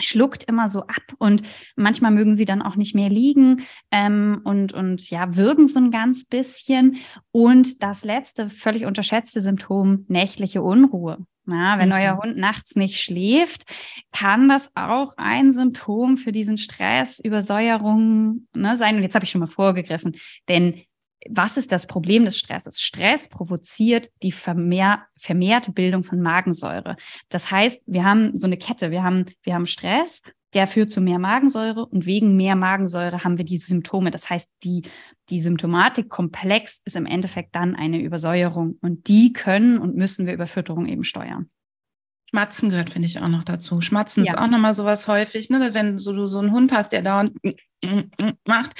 schluckt 0.00 0.44
immer 0.44 0.68
so 0.68 0.82
ab 0.82 1.02
und 1.18 1.42
manchmal 1.76 2.10
mögen 2.10 2.34
sie 2.34 2.44
dann 2.44 2.62
auch 2.62 2.76
nicht 2.76 2.94
mehr 2.94 3.08
liegen 3.08 3.62
ähm, 3.90 4.40
und, 4.44 4.72
und 4.72 5.10
ja, 5.10 5.36
wirken 5.36 5.66
so 5.66 5.78
ein 5.78 5.90
ganz 5.90 6.26
bisschen. 6.26 6.96
Und 7.30 7.82
das 7.82 8.04
letzte, 8.04 8.48
völlig 8.48 8.86
unterschätzte 8.86 9.40
Symptom, 9.40 10.04
nächtliche 10.08 10.62
Unruhe. 10.62 11.18
Ja, 11.48 11.78
wenn 11.78 11.88
mhm. 11.88 11.94
euer 11.94 12.18
Hund 12.18 12.36
nachts 12.36 12.76
nicht 12.76 13.00
schläft, 13.00 13.64
kann 14.12 14.48
das 14.48 14.72
auch 14.76 15.14
ein 15.16 15.54
Symptom 15.54 16.18
für 16.18 16.30
diesen 16.30 16.58
Stress, 16.58 17.18
Übersäuerung 17.18 18.46
ne, 18.54 18.76
sein. 18.76 18.96
Und 18.96 19.02
jetzt 19.02 19.14
habe 19.14 19.24
ich 19.24 19.30
schon 19.30 19.40
mal 19.40 19.46
vorgegriffen, 19.46 20.14
denn 20.48 20.82
was 21.30 21.56
ist 21.56 21.72
das 21.72 21.86
Problem 21.86 22.24
des 22.24 22.38
Stresses? 22.38 22.80
Stress 22.80 23.28
provoziert 23.28 24.10
die 24.22 24.32
vermehr, 24.32 25.06
vermehrte 25.16 25.72
Bildung 25.72 26.04
von 26.04 26.20
Magensäure. 26.20 26.96
Das 27.28 27.50
heißt, 27.50 27.82
wir 27.86 28.04
haben 28.04 28.36
so 28.36 28.46
eine 28.46 28.56
Kette. 28.56 28.90
Wir 28.90 29.02
haben, 29.02 29.26
wir 29.42 29.54
haben 29.54 29.66
Stress, 29.66 30.22
der 30.54 30.66
führt 30.66 30.90
zu 30.90 31.00
mehr 31.00 31.18
Magensäure 31.18 31.84
und 31.84 32.06
wegen 32.06 32.36
mehr 32.36 32.56
Magensäure 32.56 33.22
haben 33.24 33.36
wir 33.36 33.44
diese 33.44 33.66
Symptome. 33.66 34.10
Das 34.10 34.30
heißt, 34.30 34.50
die, 34.64 34.82
die 35.28 35.40
Symptomatik 35.40 36.08
komplex 36.08 36.80
ist 36.84 36.96
im 36.96 37.06
Endeffekt 37.06 37.54
dann 37.54 37.74
eine 37.74 38.00
Übersäuerung 38.00 38.78
und 38.80 39.08
die 39.08 39.32
können 39.32 39.78
und 39.78 39.94
müssen 39.94 40.26
wir 40.26 40.32
über 40.32 40.46
Fütterung 40.46 40.86
eben 40.86 41.04
steuern. 41.04 41.50
Schmatzen 42.30 42.70
gehört, 42.70 42.90
finde 42.90 43.06
ich, 43.06 43.20
auch 43.20 43.28
noch 43.28 43.44
dazu. 43.44 43.80
Schmatzen 43.80 44.24
ja. 44.24 44.32
ist 44.32 44.38
auch 44.38 44.48
nochmal 44.48 44.74
sowas 44.74 45.08
häufig, 45.08 45.48
ne? 45.48 45.70
wenn 45.72 45.98
so, 45.98 46.12
du 46.12 46.26
so 46.26 46.38
einen 46.38 46.52
Hund 46.52 46.72
hast, 46.72 46.92
der 46.92 47.02
dauernd 47.02 47.32
macht. 48.46 48.72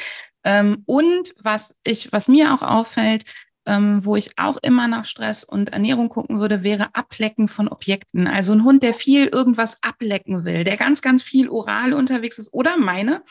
Ähm, 0.49 0.83
und 0.87 1.35
was 1.43 1.78
ich, 1.85 2.11
was 2.11 2.26
mir 2.26 2.55
auch 2.55 2.62
auffällt, 2.62 3.25
ähm, 3.67 4.02
wo 4.02 4.17
ich 4.17 4.38
auch 4.38 4.57
immer 4.62 4.88
nach 4.88 5.05
Stress 5.05 5.45
und 5.45 5.75
Ernährung 5.75 6.09
gucken 6.09 6.40
würde, 6.40 6.62
wäre 6.62 6.95
Ablecken 6.95 7.49
von 7.49 7.69
Objekten. 7.69 8.26
Also 8.26 8.55
ein 8.55 8.64
Hund, 8.64 8.83
der 8.83 8.95
viel 8.95 9.26
irgendwas 9.26 9.83
ablecken 9.83 10.47
will, 10.47 10.64
der 10.64 10.78
ganz, 10.78 11.02
ganz 11.02 11.23
viel 11.23 11.50
oral 11.50 11.93
unterwegs 11.93 12.38
ist. 12.38 12.55
Oder 12.55 12.78
meine, 12.78 13.23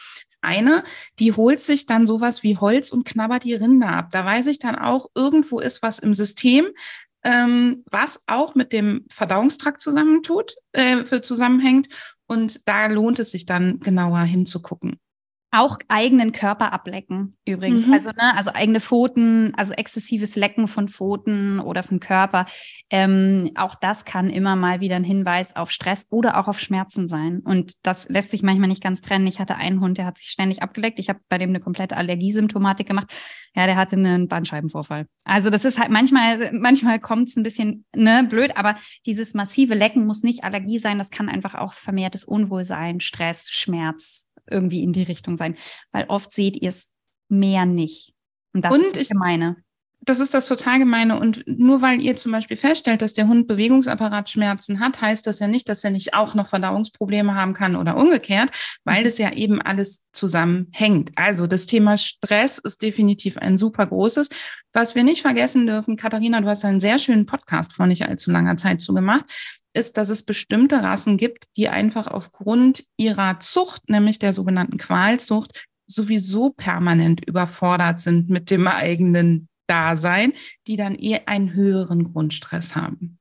eine, 0.42 0.84
die 1.18 1.34
holt 1.34 1.60
sich 1.60 1.88
dann 1.88 2.06
sowas 2.06 2.44
wie 2.44 2.58
Holz 2.58 2.92
und 2.92 3.04
knabbert 3.04 3.46
die 3.46 3.56
Rinde 3.56 3.88
ab. 3.88 4.10
Da 4.12 4.24
weiß 4.24 4.46
ich 4.46 4.60
dann 4.60 4.76
auch, 4.76 5.08
irgendwo 5.16 5.60
ist 5.60 5.82
was 5.82 5.98
im 5.98 6.14
System, 6.14 6.68
ähm, 7.24 7.84
was 7.90 8.26
auch 8.28 8.54
mit 8.54 8.74
dem 8.74 9.06
Verdauungstrakt 9.12 9.82
zusammentut, 9.82 10.54
äh, 10.74 11.04
zusammenhängt. 11.22 11.88
Und 12.28 12.68
da 12.68 12.86
lohnt 12.86 13.18
es 13.18 13.32
sich 13.32 13.48
dann 13.48 13.80
genauer 13.80 14.20
hinzugucken. 14.20 15.00
Auch 15.50 15.78
eigenen 15.88 16.34
Körper 16.34 16.74
ablecken 16.74 17.38
übrigens. 17.46 17.88
Mhm. 17.88 17.94
Also, 17.94 18.10
ne, 18.10 18.36
also 18.36 18.52
eigene 18.54 18.82
Pfoten, 18.82 19.54
also 19.56 19.74
exzessives 19.74 20.36
Lecken 20.36 20.68
von 20.68 20.90
Pfoten 20.90 21.62
oder 21.62 21.84
von 21.84 22.02
Körper. 22.02 22.46
Ähm, 22.90 23.52
auch 23.56 23.76
das 23.76 24.04
kann 24.04 24.30
immer 24.30 24.58
mal 24.58 24.82
wieder 24.82 24.98
ein 24.98 25.06
Hinweis 25.06 25.56
auf 25.56 25.72
Stress 25.72 26.08
oder 26.12 26.38
auch 26.38 26.50
auf 26.50 26.60
Schmerzen 26.60 27.08
sein. 27.08 27.40
Und 27.46 27.86
das 27.88 28.10
lässt 28.10 28.32
sich 28.32 28.44
manchmal 28.44 28.68
nicht 28.68 28.84
ganz 28.84 29.02
trennen. 29.02 29.26
Ich 29.26 29.40
hatte 29.40 29.56
einen 29.56 29.80
Hund, 29.80 29.98
der 29.98 30.06
hat 30.06 30.18
sich 30.18 30.28
ständig 30.28 30.62
abgeleckt. 30.62 31.00
Ich 31.00 31.08
habe 31.08 31.20
bei 31.30 31.38
dem 31.38 31.50
eine 31.50 31.62
komplette 31.62 31.96
Allergiesymptomatik 31.96 32.86
gemacht. 32.86 33.10
Ja, 33.56 33.66
der 33.66 33.78
hatte 33.78 33.96
einen 33.96 34.28
Bandscheibenvorfall. 34.28 35.08
Also 35.24 35.50
das 35.50 35.64
ist 35.64 35.80
halt 35.80 35.90
manchmal, 35.90 36.52
manchmal 36.52 37.00
kommt 37.00 37.30
es 37.30 37.38
ein 37.38 37.44
bisschen 37.44 37.86
ne, 37.96 38.26
blöd, 38.30 38.52
aber 38.56 38.76
dieses 39.06 39.34
massive 39.34 39.76
Lecken 39.76 40.06
muss 40.06 40.24
nicht 40.24 40.44
Allergie 40.44 40.78
sein. 40.78 40.98
Das 40.98 41.10
kann 41.10 41.30
einfach 41.30 41.56
auch 41.56 41.74
vermehrtes 41.74 42.26
Unwohlsein, 42.26 43.00
Stress, 43.00 43.48
Schmerz, 43.50 44.27
irgendwie 44.50 44.84
in 44.84 44.94
die 44.94 45.04
Richtung 45.04 45.36
sein, 45.36 45.58
weil 45.92 46.06
oft 46.08 46.34
seht 46.34 46.58
ihr 46.58 46.70
es 46.70 46.94
mehr 47.30 47.66
nicht. 47.66 48.14
Und 48.54 48.66
das 48.66 48.74
und 48.74 48.82
ist 48.82 48.96
das 48.96 49.10
Gemeine. 49.10 49.58
Das 50.02 50.22
ist 50.22 50.34
das 50.34 50.48
total 50.48 50.80
gemeine. 50.80 51.20
Und 51.20 51.44
nur 51.48 51.82
weil 51.82 52.02
ihr 52.02 52.16
zum 52.16 52.32
Beispiel 52.32 52.56
feststellt, 52.56 53.02
dass 53.02 53.14
der 53.14 53.28
Hund 53.28 53.48
Bewegungsapparatschmerzen 53.48 54.80
hat, 54.80 55.02
heißt 55.02 55.28
das 55.28 55.40
ja 55.40 55.48
nicht, 55.48 55.68
dass 55.68 55.84
er 55.84 55.90
nicht 55.90 56.14
auch 56.14 56.34
noch 56.34 56.48
Verdauungsprobleme 56.48 57.36
haben 57.36 57.54
kann 57.54 57.76
oder 57.76 57.98
umgekehrt, 57.98 58.52
weil 58.86 59.06
es 59.06 59.18
ja 59.18 59.34
eben 59.34 59.62
alles 59.62 60.06
zusammenhängt. 60.14 61.12
Also 61.16 61.46
das 61.46 61.66
Thema 61.66 61.98
Stress 61.98 62.58
ist 62.58 62.82
definitiv 62.82 63.38
ein 63.38 63.58
super 63.58 63.86
großes. 63.86 64.30
Was 64.72 64.96
wir 64.96 65.04
nicht 65.04 65.24
vergessen 65.24 65.68
dürfen, 65.68 65.98
Katharina, 65.98 66.40
du 66.40 66.48
hast 66.48 66.64
einen 66.64 66.80
sehr 66.80 67.00
schönen 67.00 67.26
Podcast 67.26 67.74
vor 67.74 67.88
nicht 67.88 68.08
allzu 68.08 68.32
langer 68.32 68.56
Zeit 68.56 68.82
zugemacht 68.82 69.26
ist, 69.74 69.98
dass 69.98 70.10
es 70.10 70.24
bestimmte 70.24 70.82
Rassen 70.82 71.18
gibt, 71.18 71.46
die 71.56 71.70
einfach 71.70 72.08
aufgrund 72.08 72.86
ihrer 72.98 73.40
Zucht, 73.40 73.90
nämlich 73.90 74.20
der 74.20 74.34
sogenannten 74.34 74.78
Qualzucht, 74.78 75.66
sowieso 75.86 76.52
permanent 76.52 77.26
überfordert 77.26 78.00
sind 78.00 78.30
mit 78.30 78.52
dem 78.52 78.68
eigenen 78.68 79.48
Dasein, 79.68 80.34
die 80.68 80.78
dann 80.78 80.96
eher 80.96 81.28
einen 81.28 81.54
höheren 81.54 82.12
Grundstress 82.12 82.76
haben. 82.76 83.17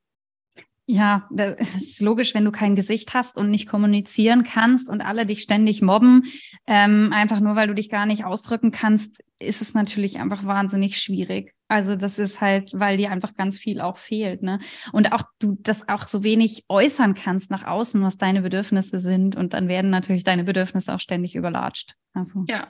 Ja, 0.89 1.27
das 1.29 1.59
ist 1.75 2.01
logisch, 2.01 2.33
wenn 2.33 2.45
du 2.45 2.51
kein 2.51 2.75
Gesicht 2.75 3.13
hast 3.13 3.37
und 3.37 3.51
nicht 3.51 3.67
kommunizieren 3.67 4.43
kannst 4.43 4.89
und 4.89 5.01
alle 5.01 5.25
dich 5.25 5.41
ständig 5.41 5.81
mobben, 5.81 6.23
ähm, 6.65 7.11
einfach 7.13 7.41
nur 7.41 7.55
weil 7.55 7.67
du 7.67 7.75
dich 7.75 7.89
gar 7.89 8.05
nicht 8.05 8.23
ausdrücken 8.23 8.71
kannst, 8.71 9.23
ist 9.37 9.61
es 9.61 9.73
natürlich 9.73 10.19
einfach 10.19 10.45
wahnsinnig 10.45 10.99
schwierig. 10.99 11.53
Also 11.67 11.97
das 11.97 12.17
ist 12.17 12.39
halt, 12.39 12.71
weil 12.73 12.95
dir 12.95 13.11
einfach 13.11 13.35
ganz 13.35 13.59
viel 13.59 13.81
auch 13.81 13.97
fehlt, 13.97 14.41
ne? 14.41 14.59
Und 14.93 15.11
auch 15.11 15.23
du 15.39 15.57
das 15.59 15.89
auch 15.89 16.07
so 16.07 16.23
wenig 16.23 16.63
äußern 16.69 17.13
kannst 17.13 17.51
nach 17.51 17.65
außen, 17.65 18.01
was 18.01 18.17
deine 18.17 18.41
Bedürfnisse 18.41 19.01
sind. 19.01 19.35
Und 19.35 19.53
dann 19.53 19.67
werden 19.67 19.89
natürlich 19.89 20.23
deine 20.23 20.45
Bedürfnisse 20.45 20.95
auch 20.95 21.01
ständig 21.01 21.35
überlatscht. 21.35 21.95
Also. 22.13 22.45
Ja, 22.47 22.69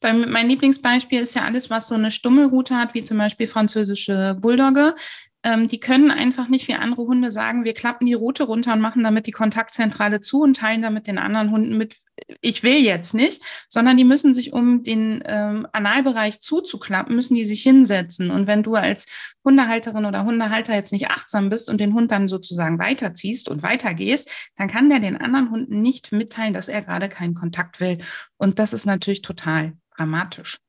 Beim, 0.00 0.28
mein 0.30 0.48
Lieblingsbeispiel 0.48 1.20
ist 1.20 1.34
ja 1.34 1.44
alles, 1.44 1.70
was 1.70 1.86
so 1.86 1.94
eine 1.94 2.10
Stummelroute 2.10 2.74
hat, 2.74 2.94
wie 2.94 3.04
zum 3.04 3.16
Beispiel 3.16 3.46
französische 3.46 4.36
Bulldogge 4.40 4.96
ähm, 5.44 5.66
die 5.66 5.80
können 5.80 6.10
einfach 6.10 6.48
nicht 6.48 6.68
wie 6.68 6.74
andere 6.74 7.02
Hunde 7.02 7.32
sagen, 7.32 7.64
wir 7.64 7.74
klappen 7.74 8.06
die 8.06 8.14
Route 8.14 8.44
runter 8.44 8.72
und 8.72 8.80
machen 8.80 9.02
damit 9.02 9.26
die 9.26 9.32
Kontaktzentrale 9.32 10.20
zu 10.20 10.42
und 10.42 10.56
teilen 10.56 10.82
damit 10.82 11.06
den 11.06 11.18
anderen 11.18 11.50
Hunden 11.50 11.76
mit, 11.76 11.96
ich 12.40 12.62
will 12.62 12.76
jetzt 12.76 13.12
nicht, 13.14 13.42
sondern 13.68 13.96
die 13.96 14.04
müssen 14.04 14.32
sich, 14.32 14.52
um 14.52 14.84
den 14.84 15.22
ähm, 15.26 15.66
Analbereich 15.72 16.40
zuzuklappen, 16.40 17.16
müssen 17.16 17.34
die 17.34 17.44
sich 17.44 17.62
hinsetzen. 17.62 18.30
Und 18.30 18.46
wenn 18.46 18.62
du 18.62 18.76
als 18.76 19.06
Hundehalterin 19.44 20.04
oder 20.04 20.24
Hundehalter 20.24 20.74
jetzt 20.74 20.92
nicht 20.92 21.08
achtsam 21.10 21.50
bist 21.50 21.68
und 21.68 21.80
den 21.80 21.94
Hund 21.94 22.12
dann 22.12 22.28
sozusagen 22.28 22.78
weiterziehst 22.78 23.48
und 23.48 23.62
weitergehst, 23.62 24.30
dann 24.56 24.68
kann 24.68 24.90
der 24.90 25.00
den 25.00 25.16
anderen 25.16 25.50
Hunden 25.50 25.82
nicht 25.82 26.12
mitteilen, 26.12 26.54
dass 26.54 26.68
er 26.68 26.82
gerade 26.82 27.08
keinen 27.08 27.34
Kontakt 27.34 27.80
will. 27.80 27.98
Und 28.36 28.58
das 28.58 28.72
ist 28.72 28.86
natürlich 28.86 29.22
total 29.22 29.72
dramatisch. 29.96 30.60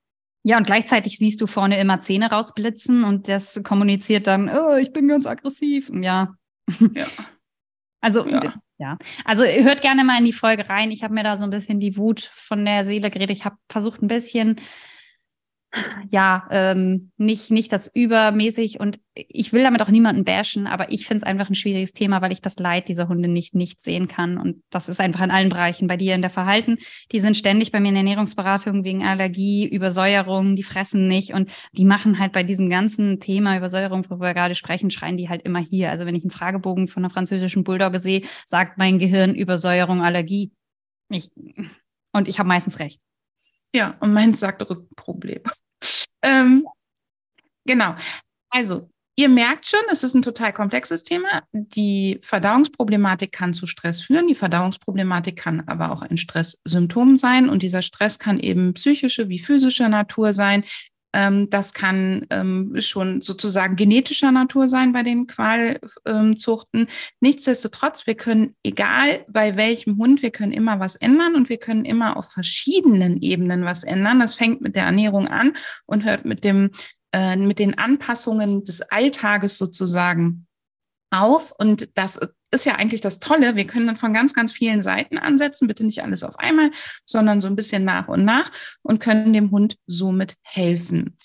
Ja, 0.44 0.58
und 0.58 0.68
gleichzeitig 0.68 1.18
siehst 1.18 1.40
du 1.40 1.48
vorne 1.48 1.80
immer 1.80 2.02
Zähne 2.02 2.30
rausblitzen 2.30 3.06
und 3.06 3.30
das 3.30 3.62
kommuniziert 3.64 4.28
dann, 4.28 4.50
oh, 4.50 4.76
ich 4.76 4.92
bin 4.92 5.08
ganz 5.08 5.26
aggressiv. 5.26 5.90
Ja. 5.94 6.36
Ja. 6.94 7.06
Also, 8.02 8.28
ja. 8.28 8.54
ja. 8.78 8.98
Also 9.24 9.46
hört 9.46 9.82
gerne 9.82 10.04
mal 10.04 10.20
in 10.20 10.26
die 10.26 10.34
Folge 10.34 10.68
rein. 10.68 10.92
Ich 10.92 11.04
habe 11.04 11.14
mir 11.14 11.24
da 11.24 11.38
so 11.38 11.46
ein 11.46 11.50
bisschen 11.50 11.80
die 11.80 11.96
Wut 11.96 12.30
von 12.34 12.66
der 12.66 12.84
Seele 12.84 13.10
geredet. 13.10 13.38
Ich 13.38 13.46
habe 13.46 13.56
versucht, 13.70 14.02
ein 14.02 14.10
bisschen 14.10 14.60
ja, 16.10 16.48
ähm, 16.52 17.12
nicht, 17.18 17.50
nicht 17.50 17.74
das 17.74 17.94
übermäßig 17.94 18.80
und 18.80 19.00
ich 19.16 19.54
will 19.54 19.64
damit 19.64 19.82
auch 19.82 19.90
niemanden 19.90 20.24
bashen, 20.24 20.68
aber 20.68 20.92
ich 20.92 21.08
finde 21.08 21.18
es 21.18 21.24
einfach 21.24 21.50
ein 21.50 21.56
schwieriges 21.56 21.94
Thema, 21.94 22.22
weil 22.22 22.32
ich 22.32 22.42
das 22.42 22.58
Leid 22.58 22.88
dieser 22.88 23.08
Hunde 23.08 23.28
nicht, 23.28 23.56
nicht 23.56 23.82
sehen 23.82 24.08
kann. 24.08 24.38
Und 24.38 24.64
das 24.70 24.90
ist 24.90 25.00
einfach 25.00 25.22
in 25.22 25.32
allen 25.32 25.50
Bereichen. 25.50 25.88
Bei 25.88 25.98
dir 25.98 26.16
in 26.16 26.22
der 26.22 26.30
Verhalten, 26.30 26.78
die 27.12 27.20
sind 27.20 27.38
ständig 27.38 27.72
bei 27.72 27.80
mir 27.80 27.90
in 27.90 27.96
Ernährungsberatung 27.96 28.84
wegen 28.84 29.04
Allergie, 29.04 29.68
Übersäuerung, 29.68 30.56
die 30.56 30.64
fressen 30.64 31.08
nicht 31.08 31.34
und 31.34 31.52
die 31.74 31.86
machen 31.86 32.20
halt 32.20 32.34
bei 32.34 32.44
diesem 32.44 32.70
ganzen 32.70 33.20
Thema 33.20 33.58
Übersäuerung, 33.58 34.08
worüber 34.10 34.28
wir 34.28 34.34
gerade 34.34 34.56
sprechen, 34.56 34.90
schreien 34.90 35.18
die 35.18 35.30
halt 35.30 35.44
immer 35.44 35.60
hier. 35.60 35.90
Also 35.92 36.06
wenn 36.06 36.16
ich 36.16 36.24
einen 36.24 36.32
Fragebogen 36.32 36.88
von 36.88 37.04
einer 37.04 37.14
französischen 37.14 37.64
Bulldogge 37.64 38.00
sehe, 38.00 38.24
sagt 38.46 38.78
mein 38.78 39.00
Gehirn 39.00 39.36
Übersäuerung, 39.36 40.02
Allergie. 40.02 40.52
Ich, 41.10 41.30
und 42.12 42.28
ich 42.28 42.40
habe 42.40 42.48
meistens 42.48 42.80
recht. 42.80 43.00
Ja, 43.76 43.96
und 44.00 44.14
meins 44.14 44.40
sagt 44.40 44.68
Rückenproblem. 44.68 45.42
Ähm, 46.22 46.66
genau. 47.66 47.96
Also, 48.50 48.90
ihr 49.16 49.30
merkt 49.30 49.66
schon, 49.68 49.80
es 49.92 50.04
ist 50.04 50.14
ein 50.14 50.22
total 50.22 50.54
komplexes 50.54 51.04
Thema. 51.04 51.44
Die 51.52 52.20
Verdauungsproblematik 52.22 53.32
kann 53.32 53.54
zu 53.54 53.68
Stress 53.68 54.02
führen. 54.02 54.28
Die 54.28 54.36
Verdauungsproblematik 54.36 55.36
kann 55.38 55.64
aber 55.68 55.92
auch 55.92 56.02
ein 56.02 56.18
Stresssymptom 56.18 57.18
sein. 57.18 57.50
Und 57.50 57.64
dieser 57.64 57.82
Stress 57.82 58.20
kann 58.20 58.40
eben 58.40 58.74
psychische 58.74 59.30
wie 59.30 59.40
physischer 59.40 59.90
Natur 59.90 60.34
sein. 60.34 60.64
Ähm, 61.14 61.50
das 61.50 61.74
kann 61.74 62.26
ähm, 62.30 62.76
schon 62.80 63.22
sozusagen 63.22 63.76
genetischer 63.76 64.32
Natur 64.32 64.68
sein 64.68 64.94
bei 64.94 65.04
den 65.04 65.28
Qualzuchten. 65.28 66.88
Nichtsdestotrotz, 67.22 68.08
wir 68.08 68.16
können, 68.16 68.56
egal 68.64 69.26
bei 69.30 69.56
welchem 69.56 69.98
Hund, 69.98 70.22
wir 70.22 70.32
können 70.32 70.52
immer 70.52 70.80
was 70.80 70.96
ändern 70.96 71.36
und 71.36 71.50
wir 71.50 71.58
können 71.58 71.86
immer 71.86 72.18
auf 72.18 72.32
verschiedenen 72.32 73.22
Ebenen 73.22 73.64
was 73.64 73.84
ändern. 73.84 74.20
Das 74.20 74.34
fängt 74.34 74.62
mit 74.62 74.76
der 74.76 74.86
Ernährung 74.86 75.28
an 75.28 75.54
und 75.86 76.04
hört 76.04 76.26
mit 76.26 76.44
dem 76.44 76.72
äh, 77.14 77.36
mit 77.36 77.60
den 77.60 77.78
Anpassungen 77.78 78.64
des 78.64 78.82
Alltages 78.82 79.58
sozusagen 79.58 80.48
auf. 81.12 81.54
Und 81.58 81.96
das 81.96 82.20
ist 82.54 82.66
ja 82.66 82.76
eigentlich 82.76 83.02
das 83.02 83.20
Tolle. 83.20 83.56
Wir 83.56 83.68
können 83.68 83.88
dann 83.88 83.98
von 83.98 84.14
ganz, 84.14 84.34
ganz 84.34 84.52
vielen 84.52 84.82
Seiten 84.82 85.18
ansetzen. 85.18 85.68
Bitte 85.68 85.86
nicht 85.86 86.04
alles 86.04 86.24
auf 86.24 86.40
einmal, 86.40 86.72
sondern 87.06 87.42
so 87.42 87.48
ein 87.48 87.56
bisschen 87.56 87.84
nach 87.84 88.08
und 88.08 88.24
nach 88.24 88.50
und 88.82 89.00
können 89.00 89.34
dem 89.34 89.52
Hund 89.52 89.78
somit 89.88 90.36
helfen. 90.42 91.18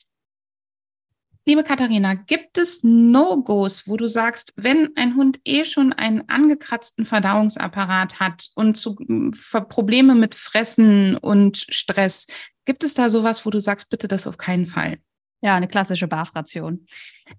Liebe 1.49 1.65
Katharina, 1.65 2.13
gibt 2.13 2.59
es 2.59 2.83
No-Gos, 2.83 3.89
wo 3.89 3.97
du 3.97 4.07
sagst, 4.07 4.53
wenn 4.57 4.91
ein 4.97 5.17
Hund 5.17 5.41
eh 5.47 5.65
schon 5.65 5.95
einen 5.95 6.29
angekratzten 6.29 7.07
Verdauungsapparat 7.07 8.21
hat 8.21 8.51
und 8.55 8.77
zu, 8.77 8.97
Probleme 9.71 10.15
mit 10.15 10.35
Fressen 10.35 11.17
und 11.17 11.57
Stress, 11.71 12.27
gibt 12.67 12.85
es 12.85 12.93
da 12.93 13.09
sowas, 13.09 13.47
wo 13.47 13.51
du 13.51 13.61
sagst, 13.61 13.89
bitte 13.89 14.09
das 14.09 14.27
auf 14.27 14.37
keinen 14.37 14.67
Fall? 14.67 14.99
Ja, 15.41 15.55
eine 15.55 15.69
klassische 15.69 16.09
BAF-Ration. 16.09 16.85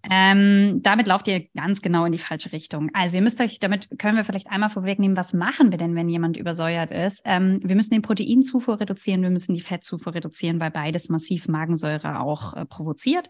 Ähm, 0.09 0.79
damit 0.81 1.07
lauft 1.07 1.27
ihr 1.27 1.47
ganz 1.53 1.81
genau 1.81 2.05
in 2.05 2.13
die 2.13 2.17
falsche 2.17 2.53
Richtung. 2.53 2.89
Also 2.93 3.17
ihr 3.17 3.21
müsst 3.21 3.41
euch, 3.41 3.59
damit 3.59 3.89
können 3.97 4.15
wir 4.15 4.23
vielleicht 4.23 4.49
einmal 4.49 4.69
vorwegnehmen, 4.69 5.17
was 5.17 5.33
machen 5.33 5.71
wir 5.71 5.77
denn, 5.77 5.95
wenn 5.95 6.07
jemand 6.07 6.37
übersäuert 6.37 6.91
ist? 6.91 7.21
Ähm, 7.25 7.59
wir 7.61 7.75
müssen 7.75 7.93
den 7.93 8.01
Proteinzufuhr 8.01 8.79
reduzieren, 8.79 9.21
wir 9.21 9.29
müssen 9.29 9.53
die 9.53 9.61
Fettzufuhr 9.61 10.13
reduzieren, 10.13 10.61
weil 10.61 10.71
beides 10.71 11.09
massiv 11.09 11.49
Magensäure 11.49 12.21
auch 12.21 12.53
äh, 12.53 12.65
provoziert. 12.65 13.27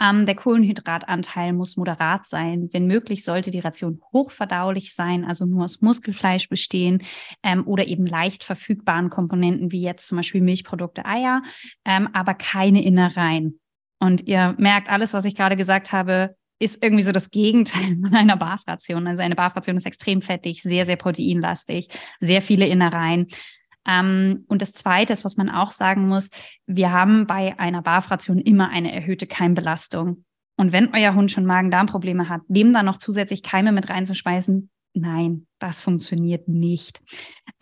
Ähm, 0.00 0.24
der 0.24 0.36
Kohlenhydratanteil 0.36 1.52
muss 1.52 1.76
moderat 1.76 2.24
sein. 2.26 2.68
Wenn 2.72 2.86
möglich, 2.86 3.24
sollte 3.24 3.50
die 3.50 3.60
Ration 3.60 4.00
hochverdaulich 4.12 4.94
sein, 4.94 5.24
also 5.24 5.46
nur 5.46 5.64
aus 5.64 5.80
Muskelfleisch 5.80 6.48
bestehen 6.48 7.02
ähm, 7.42 7.66
oder 7.66 7.88
eben 7.88 8.06
leicht 8.06 8.44
verfügbaren 8.44 9.10
Komponenten 9.10 9.72
wie 9.72 9.82
jetzt 9.82 10.06
zum 10.06 10.16
Beispiel 10.16 10.42
Milchprodukte, 10.42 11.06
Eier, 11.06 11.42
ähm, 11.84 12.08
aber 12.12 12.34
keine 12.34 12.84
Innereien. 12.84 13.58
Und 14.02 14.26
ihr 14.26 14.56
merkt, 14.58 14.90
alles, 14.90 15.14
was 15.14 15.24
ich 15.26 15.36
gerade 15.36 15.56
gesagt 15.56 15.92
habe, 15.92 16.34
ist 16.58 16.82
irgendwie 16.82 17.04
so 17.04 17.12
das 17.12 17.30
Gegenteil 17.30 17.96
von 18.02 18.12
einer 18.12 18.36
Barfration. 18.36 19.06
Also 19.06 19.22
eine 19.22 19.36
Barfration 19.36 19.76
ist 19.76 19.86
extrem 19.86 20.22
fettig, 20.22 20.60
sehr, 20.60 20.84
sehr 20.86 20.96
proteinlastig, 20.96 21.86
sehr 22.18 22.42
viele 22.42 22.66
Innereien. 22.66 23.28
Ähm, 23.86 24.44
und 24.48 24.60
das 24.60 24.72
Zweite 24.72 25.12
ist, 25.12 25.24
was 25.24 25.36
man 25.36 25.48
auch 25.48 25.70
sagen 25.70 26.08
muss, 26.08 26.30
wir 26.66 26.90
haben 26.90 27.28
bei 27.28 27.56
einer 27.60 27.80
Barfration 27.80 28.38
immer 28.38 28.70
eine 28.70 28.92
erhöhte 28.92 29.28
Keimbelastung. 29.28 30.24
Und 30.56 30.72
wenn 30.72 30.92
euer 30.92 31.14
Hund 31.14 31.30
schon 31.30 31.46
Magen-Darm-Probleme 31.46 32.28
hat, 32.28 32.40
dem 32.48 32.72
dann 32.72 32.86
noch 32.86 32.98
zusätzlich 32.98 33.44
Keime 33.44 33.70
mit 33.70 33.88
reinzuschmeißen, 33.88 34.68
Nein, 34.94 35.46
das 35.58 35.80
funktioniert 35.80 36.48
nicht. 36.48 37.00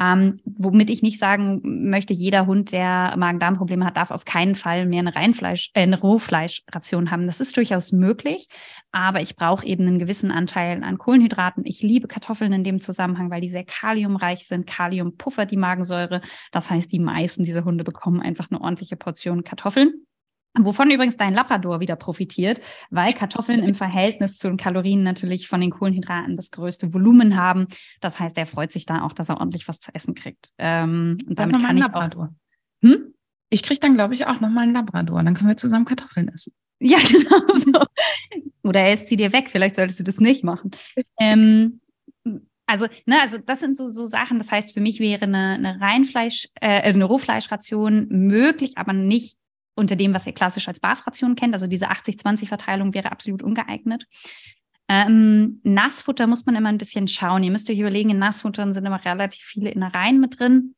Ähm, 0.01 0.41
womit 0.45 0.91
ich 0.91 1.01
nicht 1.03 1.21
sagen 1.21 1.61
möchte, 1.63 2.13
jeder 2.13 2.47
Hund, 2.47 2.73
der 2.73 3.15
Magen-Darm-Probleme 3.17 3.85
hat, 3.85 3.97
darf 3.97 4.11
auf 4.11 4.25
keinen 4.25 4.57
Fall 4.57 4.85
mehr 4.85 4.99
eine 4.99 5.15
Reinfleisch, 5.15 5.71
äh, 5.75 5.83
eine 5.83 6.01
Rohfleischration 6.01 7.13
haben. 7.13 7.27
Das 7.27 7.41
ist 7.41 7.57
durchaus 7.57 7.93
möglich, 7.93 8.49
aber 8.91 9.21
ich 9.21 9.37
brauche 9.37 9.65
eben 9.65 9.87
einen 9.87 10.01
gewissen 10.01 10.33
Anteil 10.33 10.83
an 10.83 10.99
Kohlenhydraten. 10.99 11.65
Ich 11.67 11.83
liebe 11.83 12.09
Kartoffeln 12.09 12.53
in 12.53 12.65
dem 12.65 12.81
Zusammenhang, 12.81 13.31
weil 13.31 13.43
die 13.43 13.49
sehr 13.49 13.65
kaliumreich 13.65 14.49
sind. 14.49 14.67
Kalium 14.67 15.17
puffert 15.17 15.53
die 15.53 15.57
Magensäure. 15.57 16.23
Das 16.51 16.69
heißt, 16.69 16.91
die 16.91 16.99
meisten 16.99 17.45
dieser 17.45 17.65
Hunde 17.65 17.85
bekommen 17.85 18.21
einfach 18.21 18.51
eine 18.51 18.61
ordentliche 18.61 18.97
Portion 18.97 19.45
Kartoffeln. 19.45 20.07
Wovon 20.59 20.91
übrigens 20.91 21.17
dein 21.17 21.33
Labrador 21.33 21.79
wieder 21.79 21.95
profitiert, 21.95 22.61
weil 22.91 23.13
Kartoffeln 23.13 23.63
im 23.63 23.77
Verhältnis 23.77 24.37
zu 24.37 24.49
den 24.49 24.57
Kalorien 24.57 25.05
natürlich 25.05 25.47
von 25.47 25.61
den 25.61 25.71
Kohlenhydraten 25.71 26.37
das 26.37 26.51
größte 26.51 26.93
Volumen 26.93 27.37
haben. 27.37 27.69
Das 28.01 28.19
heißt, 28.19 28.37
er 28.37 28.47
freut 28.47 28.73
sich 28.73 28.85
dann 28.85 29.01
auch, 29.01 29.13
dass 29.13 29.29
er 29.29 29.39
ordentlich 29.39 29.69
was 29.69 29.81
zu 29.81 29.95
essen 29.95 30.15
kriegt. 30.15 30.51
Ähm, 30.59 31.19
und 31.29 31.39
damit 31.39 31.63
kann 31.63 31.77
ich 31.77 31.85
Labrador. 31.85 32.31
Auch, 32.83 32.89
hm? 32.89 33.15
Ich 33.51 33.63
kriege 33.63 33.81
dann, 33.81 33.95
glaube 33.95 34.15
ich, 34.15 34.27
auch 34.27 34.41
nochmal 34.41 34.65
einen 34.65 34.75
Labrador. 34.75 35.23
Dann 35.23 35.35
können 35.35 35.49
wir 35.49 35.57
zusammen 35.57 35.85
Kartoffeln 35.85 36.29
essen. 36.29 36.53
Ja, 36.81 36.99
genau 37.09 37.55
so. 37.55 37.85
Oder 38.65 38.81
er 38.81 38.93
isst 38.93 39.07
sie 39.07 39.17
dir 39.17 39.33
weg. 39.33 39.51
Vielleicht 39.51 39.77
solltest 39.77 40.01
du 40.01 40.05
das 40.05 40.19
nicht 40.19 40.43
machen. 40.43 40.73
Ähm, 41.21 41.81
also, 42.67 42.87
ne, 43.07 43.21
also 43.21 43.39
das 43.39 43.61
sind 43.61 43.77
so, 43.77 43.89
so 43.89 44.07
Sachen. 44.07 44.39
Das 44.39 44.53
heißt, 44.53 44.73
für 44.73 44.81
mich 44.81 45.01
wäre 45.01 45.25
eine, 45.25 45.55
eine 45.55 45.81
Reinfleisch, 45.81 46.49
äh, 46.61 46.83
eine 46.83 47.05
Rohfleischration 47.05 48.07
möglich, 48.09 48.79
aber 48.79 48.93
nicht 48.93 49.40
unter 49.75 49.97
dem, 49.97 50.15
was 50.15 50.27
ihr 50.27 50.33
klassisch 50.33 50.69
als 50.69 50.81
Barfration 50.81 51.37
kennt. 51.37 51.55
Also 51.55 51.67
diese 51.67 51.91
80-20-Verteilung 51.91 52.95
wäre 52.95 53.13
absolut 53.13 53.43
ungeeignet. 53.43 54.07
Ähm, 54.89 55.61
Nassfutter 55.63 56.27
muss 56.27 56.47
man 56.47 56.57
immer 56.57 56.69
ein 56.69 56.79
bisschen 56.79 57.07
schauen. 57.07 57.45
Ihr 57.45 57.53
müsst 57.53 57.71
euch 57.71 57.79
überlegen, 57.79 58.11
in 58.11 58.19
Nassfuttern 58.19 58.73
sind 58.73 58.85
immer 58.85 59.05
relativ 59.05 59.45
viele 59.45 59.71
Innereien 59.71 60.19
mit 60.19 60.41
drin, 60.41 60.75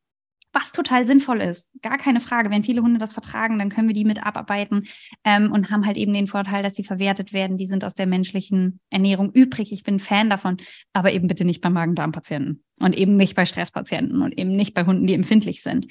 was 0.53 0.73
total 0.73 1.07
sinnvoll 1.07 1.41
ist. 1.41 1.73
Gar 1.81 1.97
keine 1.97 2.21
Frage. 2.21 2.51
Wenn 2.51 2.63
viele 2.63 2.83
Hunde 2.83 2.99
das 2.99 3.15
vertragen, 3.15 3.59
dann 3.59 3.71
können 3.71 3.89
wir 3.89 3.95
die 3.95 4.05
mit 4.05 4.23
abarbeiten 4.25 4.85
ähm, 5.25 5.51
und 5.51 5.71
haben 5.71 5.87
halt 5.87 5.97
eben 5.97 6.13
den 6.13 6.27
Vorteil, 6.27 6.63
dass 6.63 6.75
die 6.75 6.83
verwertet 6.83 7.33
werden. 7.33 7.57
Die 7.57 7.67
sind 7.67 7.85
aus 7.85 7.95
der 7.95 8.07
menschlichen 8.07 8.81
Ernährung 8.91 9.33
übrig. 9.33 9.73
Ich 9.73 9.83
bin 9.83 9.99
Fan 9.99 10.29
davon, 10.29 10.59
aber 10.93 11.13
eben 11.13 11.27
bitte 11.27 11.47
nicht 11.47 11.63
bei 11.63 11.71
Magen-Darm-Patienten 11.71 12.63
und 12.81 12.95
eben 12.95 13.17
nicht 13.17 13.35
bei 13.35 13.47
Stresspatienten 13.47 14.21
und 14.21 14.39
eben 14.39 14.55
nicht 14.55 14.75
bei 14.75 14.85
Hunden, 14.85 15.07
die 15.07 15.15
empfindlich 15.15 15.63
sind. 15.63 15.87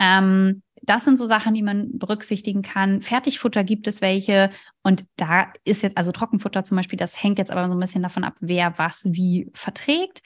Ähm, 0.00 0.62
das 0.82 1.04
sind 1.04 1.18
so 1.18 1.26
Sachen, 1.26 1.54
die 1.54 1.62
man 1.62 1.98
berücksichtigen 1.98 2.62
kann. 2.62 3.02
Fertigfutter 3.02 3.64
gibt 3.64 3.86
es 3.86 4.00
welche. 4.00 4.50
Und 4.82 5.04
da 5.16 5.52
ist 5.64 5.82
jetzt, 5.82 5.96
also 5.96 6.12
Trockenfutter 6.12 6.64
zum 6.64 6.76
Beispiel, 6.76 6.98
das 6.98 7.22
hängt 7.22 7.38
jetzt 7.38 7.52
aber 7.52 7.68
so 7.68 7.74
ein 7.74 7.80
bisschen 7.80 8.02
davon 8.02 8.24
ab, 8.24 8.34
wer 8.40 8.78
was 8.78 9.06
wie 9.10 9.50
verträgt. 9.54 10.22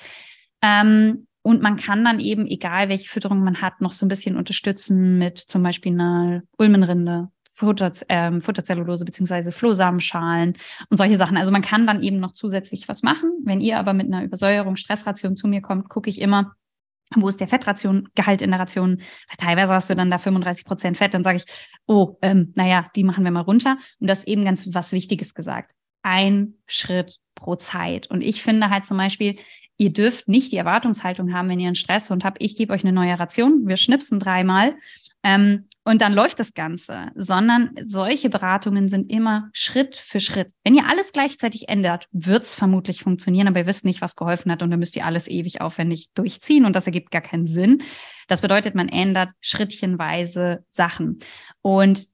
Ähm, 0.63 1.27
und 1.43 1.61
man 1.61 1.77
kann 1.77 2.05
dann 2.05 2.21
eben, 2.21 2.47
egal 2.47 2.89
welche 2.89 3.09
Fütterung 3.09 3.45
man 3.45 3.61
hat, 3.61 3.81
noch 3.81 3.93
so 3.93 4.07
ein 4.07 4.09
bisschen 4.09 4.37
unterstützen 4.37 5.19
mit 5.19 5.39
zum 5.39 5.63
Beispiel 5.63 5.93
einer 5.93 6.43
Ulmenrinde, 6.57 7.29
Futter, 7.53 7.93
ähm, 8.09 8.41
Futterzellulose 8.41 9.05
beziehungsweise 9.05 9.53
Flohsamenschalen 9.53 10.57
und 10.89 10.97
solche 10.97 11.17
Sachen. 11.17 11.37
Also 11.37 11.53
man 11.53 11.63
kann 11.63 11.87
dann 11.87 12.03
eben 12.03 12.19
noch 12.19 12.33
zusätzlich 12.33 12.89
was 12.89 13.03
machen. 13.03 13.31
Wenn 13.45 13.61
ihr 13.61 13.79
aber 13.79 13.93
mit 13.93 14.07
einer 14.07 14.25
Übersäuerung, 14.25 14.77
Stressration 14.77 15.37
zu 15.37 15.47
mir 15.47 15.61
kommt, 15.61 15.89
gucke 15.89 16.11
ich 16.11 16.21
immer, 16.21 16.57
wo 17.15 17.29
ist 17.29 17.41
der 17.41 17.49
Fettration, 17.49 18.09
Gehalt 18.15 18.43
in 18.43 18.51
der 18.51 18.61
Ration? 18.61 18.99
Weil 19.29 19.37
teilweise 19.39 19.75
hast 19.75 19.91
du 19.91 19.97
dann 19.97 20.11
da 20.11 20.19
35 20.19 20.65
Prozent 20.65 20.97
Fett, 20.97 21.15
dann 21.15 21.25
sage 21.25 21.39
ich, 21.39 21.45
oh, 21.87 22.17
ähm, 22.23 22.53
naja, 22.57 22.91
die 22.97 23.05
machen 23.05 23.25
wir 23.25 23.31
mal 23.31 23.41
runter. 23.41 23.79
Und 24.01 24.09
das 24.09 24.25
eben 24.25 24.45
ganz 24.45 24.75
was 24.75 24.93
Wichtiges 24.93 25.35
gesagt. 25.35 25.73
Ein 26.03 26.55
Schritt 26.67 27.19
pro 27.35 27.57
Zeit. 27.57 28.09
Und 28.11 28.21
ich 28.21 28.43
finde 28.43 28.71
halt 28.71 28.85
zum 28.85 28.97
Beispiel, 28.97 29.37
ihr 29.77 29.93
dürft 29.93 30.29
nicht 30.29 30.53
die 30.53 30.57
Erwartungshaltung 30.57 31.33
haben, 31.35 31.49
wenn 31.49 31.61
ihr 31.61 31.67
einen 31.67 31.75
Stresshund 31.75 32.25
habt, 32.25 32.39
ich 32.41 32.57
gebe 32.57 32.73
euch 32.73 32.85
eine 32.85 32.93
neue 32.93 33.19
Ration, 33.19 33.67
wir 33.67 33.77
schnipsen 33.77 34.21
dreimal 34.21 34.77
ähm, 35.23 35.67
und 35.85 36.01
dann 36.01 36.15
läuft 36.15 36.41
das 36.41 36.55
Ganze, 36.55 37.11
sondern 37.15 37.71
solche 37.85 38.31
Beratungen 38.31 38.89
sind 38.89 39.13
immer 39.13 39.51
Schritt 39.53 39.97
für 39.97 40.19
Schritt. 40.19 40.51
Wenn 40.65 40.75
ihr 40.75 40.87
alles 40.89 41.13
gleichzeitig 41.13 41.69
ändert, 41.69 42.09
wird 42.11 42.45
es 42.45 42.55
vermutlich 42.55 43.03
funktionieren, 43.03 43.49
aber 43.49 43.61
ihr 43.61 43.67
wisst 43.67 43.85
nicht, 43.85 44.01
was 44.01 44.17
geholfen 44.17 44.51
hat 44.51 44.63
und 44.63 44.71
dann 44.71 44.79
müsst 44.79 44.97
ihr 44.97 45.05
alles 45.05 45.29
ewig 45.29 45.61
aufwendig 45.61 46.09
durchziehen 46.15 46.65
und 46.65 46.75
das 46.75 46.87
ergibt 46.87 47.11
gar 47.11 47.21
keinen 47.21 47.47
Sinn. 47.47 47.83
Das 48.29 48.41
bedeutet, 48.41 48.75
man 48.75 48.89
ändert 48.89 49.31
schrittchenweise 49.41 50.65
Sachen. 50.71 51.19
Und 51.61 52.07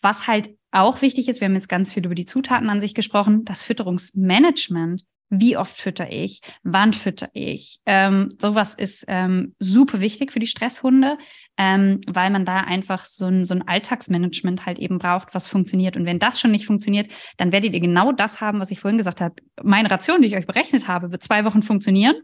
was 0.00 0.26
halt 0.26 0.50
auch 0.70 1.02
wichtig 1.02 1.28
ist, 1.28 1.40
wir 1.40 1.46
haben 1.46 1.54
jetzt 1.54 1.68
ganz 1.68 1.92
viel 1.92 2.04
über 2.06 2.14
die 2.14 2.26
Zutaten 2.26 2.70
an 2.70 2.80
sich 2.80 2.94
gesprochen, 2.94 3.44
das 3.44 3.62
Fütterungsmanagement 3.62 5.04
wie 5.30 5.56
oft 5.56 5.76
fütter 5.76 6.10
ich, 6.10 6.40
wann 6.62 6.92
fütter 6.92 7.28
ich. 7.32 7.80
Ähm, 7.86 8.28
sowas 8.30 8.74
ist 8.74 9.04
ähm, 9.08 9.54
super 9.58 10.00
wichtig 10.00 10.32
für 10.32 10.38
die 10.38 10.46
Stresshunde, 10.46 11.18
ähm, 11.56 12.00
weil 12.06 12.30
man 12.30 12.44
da 12.44 12.58
einfach 12.58 13.04
so 13.04 13.26
ein, 13.26 13.44
so 13.44 13.54
ein 13.54 13.66
Alltagsmanagement 13.66 14.66
halt 14.66 14.78
eben 14.78 14.98
braucht, 14.98 15.34
was 15.34 15.46
funktioniert. 15.46 15.96
Und 15.96 16.06
wenn 16.06 16.18
das 16.18 16.40
schon 16.40 16.50
nicht 16.50 16.66
funktioniert, 16.66 17.12
dann 17.36 17.52
werdet 17.52 17.74
ihr 17.74 17.80
genau 17.80 18.12
das 18.12 18.40
haben, 18.40 18.60
was 18.60 18.70
ich 18.70 18.80
vorhin 18.80 18.98
gesagt 18.98 19.20
habe. 19.20 19.34
Meine 19.62 19.90
Ration, 19.90 20.22
die 20.22 20.28
ich 20.28 20.36
euch 20.36 20.46
berechnet 20.46 20.88
habe, 20.88 21.10
wird 21.10 21.22
zwei 21.22 21.44
Wochen 21.44 21.62
funktionieren. 21.62 22.16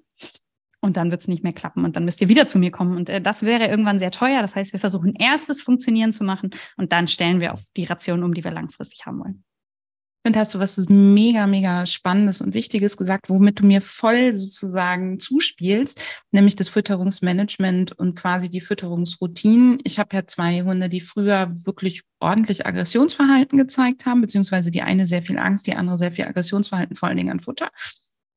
Und 0.80 0.98
dann 0.98 1.10
wird 1.10 1.22
es 1.22 1.28
nicht 1.28 1.42
mehr 1.42 1.54
klappen 1.54 1.86
und 1.86 1.96
dann 1.96 2.04
müsst 2.04 2.20
ihr 2.20 2.28
wieder 2.28 2.46
zu 2.46 2.58
mir 2.58 2.70
kommen. 2.70 2.94
Und 2.94 3.08
äh, 3.08 3.18
das 3.18 3.42
wäre 3.42 3.68
irgendwann 3.68 3.98
sehr 3.98 4.10
teuer. 4.10 4.42
Das 4.42 4.54
heißt, 4.54 4.74
wir 4.74 4.80
versuchen 4.80 5.14
erstes 5.14 5.62
Funktionieren 5.62 6.12
zu 6.12 6.24
machen 6.24 6.50
und 6.76 6.92
dann 6.92 7.08
stellen 7.08 7.40
wir 7.40 7.54
auf 7.54 7.62
die 7.74 7.84
Ration 7.84 8.22
um, 8.22 8.34
die 8.34 8.44
wir 8.44 8.50
langfristig 8.50 9.06
haben 9.06 9.20
wollen 9.20 9.44
finde, 10.24 10.38
hast 10.38 10.54
du 10.54 10.58
was 10.58 10.76
mega, 10.88 11.46
mega 11.46 11.84
Spannendes 11.84 12.40
und 12.40 12.54
Wichtiges 12.54 12.96
gesagt, 12.96 13.28
womit 13.28 13.60
du 13.60 13.66
mir 13.66 13.82
voll 13.82 14.32
sozusagen 14.32 15.18
zuspielst, 15.18 16.00
nämlich 16.30 16.56
das 16.56 16.70
Fütterungsmanagement 16.70 17.92
und 17.92 18.16
quasi 18.16 18.48
die 18.48 18.62
Fütterungsroutinen. 18.62 19.80
Ich 19.84 19.98
habe 19.98 20.16
ja 20.16 20.26
zwei 20.26 20.62
Hunde, 20.62 20.88
die 20.88 21.02
früher 21.02 21.48
wirklich 21.66 22.02
ordentlich 22.20 22.66
Aggressionsverhalten 22.66 23.58
gezeigt 23.58 24.06
haben, 24.06 24.22
beziehungsweise 24.22 24.70
die 24.70 24.82
eine 24.82 25.06
sehr 25.06 25.22
viel 25.22 25.38
Angst, 25.38 25.66
die 25.66 25.74
andere 25.74 25.98
sehr 25.98 26.12
viel 26.12 26.24
Aggressionsverhalten, 26.24 26.96
vor 26.96 27.08
allen 27.08 27.18
Dingen 27.18 27.30
an 27.30 27.40
Futter. 27.40 27.70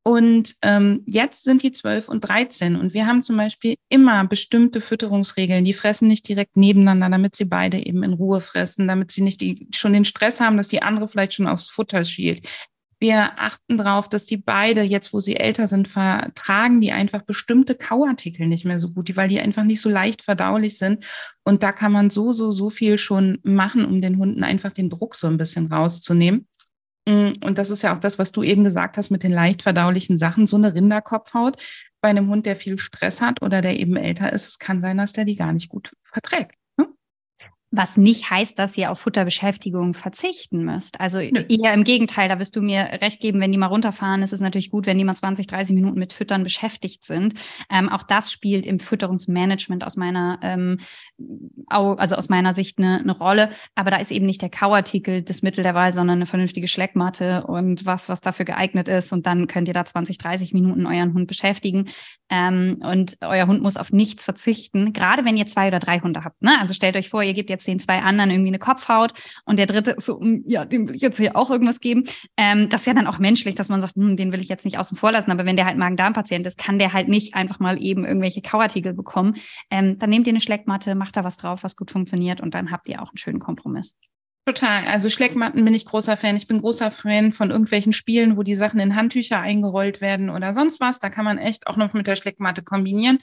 Und 0.08 0.56
ähm, 0.62 1.04
jetzt 1.06 1.44
sind 1.44 1.64
die 1.64 1.74
12 1.74 2.08
und 2.08 2.22
13 2.22 2.78
und 2.78 2.94
wir 2.94 3.08
haben 3.08 3.24
zum 3.24 3.36
Beispiel 3.36 3.76
immer 3.90 4.24
bestimmte 4.26 4.80
Fütterungsregeln. 4.80 5.66
Die 5.66 5.74
fressen 5.74 6.08
nicht 6.08 6.26
direkt 6.30 6.56
nebeneinander, 6.56 7.10
damit 7.10 7.36
sie 7.36 7.44
beide 7.44 7.86
eben 7.86 8.04
in 8.04 8.14
Ruhe 8.14 8.40
fressen, 8.40 8.88
damit 8.88 9.12
sie 9.12 9.22
nicht 9.22 9.42
die, 9.42 9.68
schon 9.76 9.92
den 9.92 10.06
Stress 10.06 10.40
haben, 10.40 10.56
dass 10.56 10.70
die 10.70 10.82
andere 10.82 11.10
vielleicht 11.10 11.34
schon 11.34 11.46
aufs 11.46 11.68
Futter 11.68 12.06
schielt. 12.06 12.48
Wir 13.02 13.38
achten 13.38 13.78
darauf, 13.78 14.08
dass 14.08 14.26
die 14.26 14.38
beide, 14.38 14.82
jetzt 14.82 15.12
wo 15.12 15.20
sie 15.20 15.36
älter 15.36 15.68
sind, 15.68 15.90
vertragen 15.90 16.80
die 16.80 16.94
einfach 16.94 17.24
bestimmte 17.24 17.76
Kauartikel 17.76 18.48
nicht 18.48 18.64
mehr 18.64 18.80
so 18.80 18.92
gut, 18.94 19.14
weil 19.18 19.28
die 19.28 19.42
einfach 19.42 19.66
nicht 19.66 19.82
so 19.82 19.90
leicht 19.90 20.22
verdaulich 20.22 20.78
sind. 20.78 21.04
Und 21.44 21.64
da 21.64 21.74
kann 21.74 21.92
man 21.92 22.12
so, 22.12 22.32
so, 22.32 22.52
so 22.52 22.70
viel 22.70 22.98
schon 22.98 23.40
machen, 23.44 23.84
um 23.84 24.02
den 24.02 24.20
Hunden 24.20 24.46
einfach 24.46 24.72
den 24.72 24.90
Druck 24.90 25.16
so 25.16 25.28
ein 25.28 25.38
bisschen 25.38 25.68
rauszunehmen. 25.68 26.48
Mm, 27.08 27.36
und 27.42 27.58
das 27.58 27.70
ist 27.70 27.84
ja 27.84 27.96
auch 27.96 28.02
das, 28.02 28.20
was 28.20 28.34
du 28.34 28.44
eben 28.44 28.66
gesagt 28.66 28.98
hast 28.98 29.12
mit 29.12 29.24
den 29.24 29.32
leicht 29.32 29.62
verdaulichen 29.64 30.18
Sachen. 30.18 30.46
So 30.46 30.58
eine 30.58 30.74
Rinderkopfhaut 30.74 31.56
bei 32.02 32.10
einem 32.10 32.28
Hund, 32.30 32.46
der 32.46 32.58
viel 32.58 32.78
Stress 32.78 33.22
hat 33.22 33.42
oder 33.42 33.62
der 33.62 33.80
eben 33.80 33.96
älter 33.96 34.34
ist, 34.34 34.48
es 34.48 34.60
kann 34.60 34.82
sein, 34.82 34.98
dass 34.98 35.14
der 35.14 35.24
die 35.26 35.38
gar 35.38 35.54
nicht 35.54 35.70
gut 35.70 35.94
verträgt. 36.04 36.56
Was 37.78 37.96
nicht 37.96 38.32
heißt, 38.32 38.58
dass 38.58 38.76
ihr 38.76 38.90
auf 38.90 39.00
Futterbeschäftigung 39.00 39.94
verzichten 39.94 40.66
müsst. 40.66 41.00
Also 41.00 41.20
Nö. 41.20 41.44
eher 41.48 41.74
im 41.74 41.84
Gegenteil, 41.84 42.28
da 42.28 42.40
wirst 42.40 42.56
du 42.56 42.62
mir 42.64 42.80
recht 43.02 43.22
geben, 43.22 43.40
wenn 43.40 43.52
die 43.52 43.60
mal 43.60 43.68
runterfahren, 43.68 44.24
ist 44.24 44.34
es 44.34 44.42
natürlich 44.42 44.72
gut, 44.72 44.88
wenn 44.88 44.98
die 44.98 45.04
mal 45.04 45.16
20, 45.16 45.46
30 45.46 45.76
Minuten 45.76 46.00
mit 46.00 46.12
Füttern 46.12 46.42
beschäftigt 46.42 47.06
sind. 47.06 47.36
Ähm, 47.70 47.88
auch 47.88 48.02
das 48.02 48.32
spielt 48.32 48.66
im 48.66 48.80
Fütterungsmanagement 48.80 49.84
aus 49.84 49.96
meiner, 49.96 50.40
ähm, 50.42 50.80
also 51.68 52.16
aus 52.16 52.30
meiner 52.30 52.52
Sicht 52.52 52.80
eine, 52.80 52.98
eine 52.98 53.16
Rolle. 53.16 53.52
Aber 53.76 53.92
da 53.92 53.98
ist 53.98 54.12
eben 54.12 54.26
nicht 54.26 54.42
der 54.42 54.50
Kauartikel 54.50 55.22
das 55.22 55.44
Mittel 55.44 55.64
der 55.64 55.76
Wahl, 55.76 55.92
sondern 55.92 56.18
eine 56.18 56.26
vernünftige 56.26 56.68
Schleckmatte 56.68 57.46
und 57.46 57.86
was, 57.86 58.10
was 58.10 58.22
dafür 58.22 58.46
geeignet 58.46 58.88
ist. 58.90 59.14
Und 59.14 59.28
dann 59.28 59.46
könnt 59.46 59.68
ihr 59.68 59.76
da 59.76 59.86
20, 59.86 60.18
30 60.18 60.54
Minuten 60.54 60.88
euren 60.88 61.14
Hund 61.14 61.28
beschäftigen. 61.28 61.90
Ähm, 62.30 62.82
und 62.82 63.18
euer 63.22 63.48
Hund 63.48 63.62
muss 63.62 63.78
auf 63.78 63.92
nichts 63.92 64.26
verzichten, 64.26 64.92
gerade 64.94 65.24
wenn 65.24 65.38
ihr 65.38 65.48
zwei 65.48 65.68
oder 65.68 65.80
drei 65.80 66.00
Hunde 66.00 66.24
habt. 66.24 66.42
Ne? 66.42 66.58
Also 66.60 66.74
stellt 66.74 66.98
euch 66.98 67.10
vor, 67.10 67.24
ihr 67.24 67.34
gebt 67.34 67.50
jetzt 67.50 67.67
den 67.68 67.80
zwei 67.80 68.00
anderen 68.02 68.32
irgendwie 68.32 68.50
eine 68.50 68.60
Kopfhaut 68.60 69.14
und 69.46 69.58
der 69.58 69.66
dritte 69.66 69.92
ist 69.92 70.06
so, 70.06 70.20
hm, 70.20 70.44
ja, 70.48 70.66
dem 70.66 70.88
will 70.88 70.96
ich 70.96 71.02
jetzt 71.02 71.18
hier 71.18 71.36
auch 71.36 71.50
irgendwas 71.50 71.80
geben. 71.80 72.04
Ähm, 72.38 72.70
das 72.70 72.82
ist 72.82 72.88
ja 72.88 72.94
dann 72.94 73.08
auch 73.08 73.20
menschlich, 73.20 73.56
dass 73.56 73.70
man 73.70 73.82
sagt, 73.82 73.96
hm, 73.96 74.18
den 74.18 74.32
will 74.32 74.42
ich 74.42 74.48
jetzt 74.48 74.66
nicht 74.66 74.78
außen 74.78 74.98
vor 74.98 75.12
lassen. 75.12 75.32
Aber 75.32 75.46
wenn 75.46 75.56
der 75.56 75.66
halt 75.66 75.78
Magen-Darm-Patient 75.78 76.46
ist, 76.48 76.58
kann 76.58 76.80
der 76.80 76.94
halt 76.94 77.08
nicht 77.08 77.34
einfach 77.36 77.60
mal 77.60 77.82
eben 77.82 78.06
irgendwelche 78.06 78.42
Kauartikel 78.42 78.94
bekommen. 78.94 79.36
Ähm, 79.70 79.98
dann 80.00 80.10
nehmt 80.10 80.28
ihr 80.28 80.32
eine 80.32 80.42
Schleckmatte, 80.42 80.96
macht 80.96 81.18
da 81.18 81.24
was 81.24 81.38
drauf, 81.38 81.64
was 81.64 81.76
gut 81.76 81.92
funktioniert 81.92 82.42
und 82.42 82.54
dann 82.54 82.72
habt 82.72 82.90
ihr 82.90 83.02
auch 83.02 83.10
einen 83.10 83.18
schönen 83.18 83.40
Kompromiss. 83.40 83.96
Total. 84.48 84.88
Also 84.88 85.10
Schleckmatten 85.10 85.66
bin 85.66 85.74
ich 85.74 85.86
großer 85.86 86.16
Fan. 86.16 86.38
Ich 86.38 86.48
bin 86.48 86.62
großer 86.62 86.90
Fan 86.90 87.34
von 87.34 87.52
irgendwelchen 87.52 87.92
Spielen, 87.92 88.38
wo 88.38 88.44
die 88.44 88.56
Sachen 88.56 88.80
in 88.80 88.96
Handtücher 88.96 89.42
eingerollt 89.42 90.00
werden 90.00 90.30
oder 90.30 90.54
sonst 90.54 90.80
was. 90.80 91.00
Da 91.00 91.10
kann 91.10 91.26
man 91.26 91.38
echt 91.38 91.68
auch 91.68 91.76
noch 91.76 91.92
mit 91.92 92.08
der 92.08 92.16
Schleckmatte 92.16 92.64
kombinieren. 92.64 93.20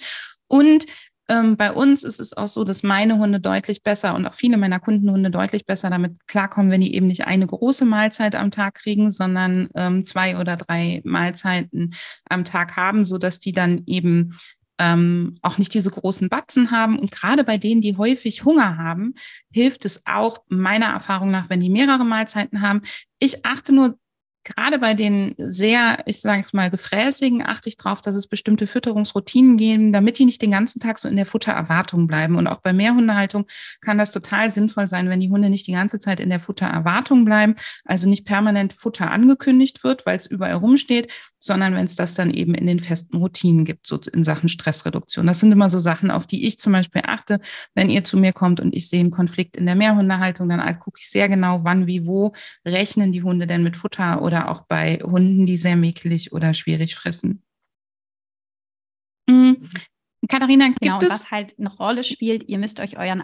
Und 0.48 0.84
ähm, 1.28 1.56
bei 1.56 1.72
uns 1.72 2.02
ist 2.02 2.20
es 2.20 2.36
auch 2.36 2.48
so, 2.48 2.64
dass 2.64 2.82
meine 2.82 3.18
Hunde 3.18 3.40
deutlich 3.40 3.82
besser 3.82 4.14
und 4.14 4.26
auch 4.26 4.34
viele 4.34 4.56
meiner 4.56 4.80
Kundenhunde 4.80 5.30
deutlich 5.30 5.64
besser 5.64 5.88
damit 5.88 6.26
klarkommen, 6.26 6.70
wenn 6.70 6.82
die 6.82 6.94
eben 6.94 7.06
nicht 7.06 7.26
eine 7.26 7.46
große 7.46 7.84
Mahlzeit 7.84 8.34
am 8.34 8.50
Tag 8.50 8.74
kriegen, 8.74 9.10
sondern 9.10 9.68
ähm, 9.74 10.04
zwei 10.04 10.38
oder 10.38 10.56
drei 10.56 11.00
Mahlzeiten 11.04 11.94
am 12.28 12.44
Tag 12.44 12.76
haben, 12.76 13.04
so 13.04 13.16
dass 13.16 13.40
die 13.40 13.52
dann 13.52 13.82
eben 13.86 14.36
ähm, 14.78 15.38
auch 15.40 15.56
nicht 15.56 15.72
diese 15.72 15.90
großen 15.90 16.28
Batzen 16.28 16.70
haben. 16.70 16.98
Und 16.98 17.10
gerade 17.10 17.44
bei 17.44 17.56
denen, 17.56 17.80
die 17.80 17.96
häufig 17.96 18.44
Hunger 18.44 18.76
haben, 18.76 19.14
hilft 19.52 19.84
es 19.84 20.02
auch 20.04 20.38
meiner 20.48 20.86
Erfahrung 20.86 21.30
nach, 21.30 21.48
wenn 21.48 21.60
die 21.60 21.70
mehrere 21.70 22.04
Mahlzeiten 22.04 22.60
haben. 22.60 22.82
Ich 23.18 23.46
achte 23.46 23.74
nur 23.74 23.98
gerade 24.44 24.78
bei 24.78 24.94
den 24.94 25.34
sehr, 25.38 25.98
ich 26.06 26.20
sage 26.20 26.42
es 26.42 26.52
mal, 26.52 26.70
gefräßigen, 26.70 27.44
achte 27.44 27.68
ich 27.68 27.76
darauf, 27.76 28.00
dass 28.00 28.14
es 28.14 28.26
bestimmte 28.26 28.66
Fütterungsroutinen 28.66 29.56
geben, 29.56 29.92
damit 29.92 30.18
die 30.18 30.26
nicht 30.26 30.42
den 30.42 30.50
ganzen 30.50 30.80
Tag 30.80 30.98
so 30.98 31.08
in 31.08 31.16
der 31.16 31.26
Futtererwartung 31.26 32.06
bleiben. 32.06 32.36
Und 32.36 32.46
auch 32.46 32.58
bei 32.58 32.72
Mehrhundehaltung 32.72 33.46
kann 33.80 33.98
das 33.98 34.12
total 34.12 34.50
sinnvoll 34.50 34.88
sein, 34.88 35.08
wenn 35.08 35.20
die 35.20 35.30
Hunde 35.30 35.50
nicht 35.50 35.66
die 35.66 35.72
ganze 35.72 35.98
Zeit 35.98 36.20
in 36.20 36.30
der 36.30 36.40
Futtererwartung 36.40 37.24
bleiben, 37.24 37.54
also 37.84 38.08
nicht 38.08 38.24
permanent 38.24 38.72
Futter 38.72 39.10
angekündigt 39.10 39.84
wird, 39.84 40.06
weil 40.06 40.16
es 40.16 40.26
überall 40.26 40.54
rumsteht, 40.54 41.10
sondern 41.44 41.74
wenn 41.74 41.84
es 41.84 41.94
das 41.94 42.14
dann 42.14 42.30
eben 42.30 42.54
in 42.54 42.66
den 42.66 42.80
festen 42.80 43.18
Routinen 43.18 43.66
gibt, 43.66 43.86
so 43.86 44.00
in 44.12 44.22
Sachen 44.22 44.48
Stressreduktion. 44.48 45.26
Das 45.26 45.40
sind 45.40 45.52
immer 45.52 45.68
so 45.68 45.78
Sachen, 45.78 46.10
auf 46.10 46.26
die 46.26 46.46
ich 46.46 46.58
zum 46.58 46.72
Beispiel 46.72 47.02
achte, 47.04 47.38
wenn 47.74 47.90
ihr 47.90 48.02
zu 48.02 48.16
mir 48.16 48.32
kommt 48.32 48.60
und 48.60 48.74
ich 48.74 48.88
sehe 48.88 49.00
einen 49.00 49.10
Konflikt 49.10 49.56
in 49.56 49.66
der 49.66 49.74
Mehrhundehaltung, 49.74 50.48
dann 50.48 50.78
gucke 50.78 50.98
ich 51.00 51.10
sehr 51.10 51.28
genau, 51.28 51.60
wann, 51.62 51.86
wie, 51.86 52.06
wo 52.06 52.32
rechnen 52.64 53.12
die 53.12 53.22
Hunde 53.22 53.46
denn 53.46 53.62
mit 53.62 53.76
Futter 53.76 54.22
oder 54.22 54.33
auch 54.42 54.66
bei 54.66 54.98
Hunden, 54.98 55.46
die 55.46 55.56
sehr 55.56 55.76
mäkelig 55.76 56.32
oder 56.32 56.54
schwierig 56.54 56.94
fressen. 56.94 57.42
Mhm. 59.28 59.68
Katharina, 60.28 60.66
gibt 60.68 60.80
genau, 60.80 60.98
es... 60.98 61.08
was 61.08 61.30
halt 61.30 61.58
eine 61.58 61.74
Rolle 61.74 62.02
spielt, 62.02 62.48
ihr 62.48 62.58
müsst 62.58 62.80
euch 62.80 62.98
euren... 62.98 63.22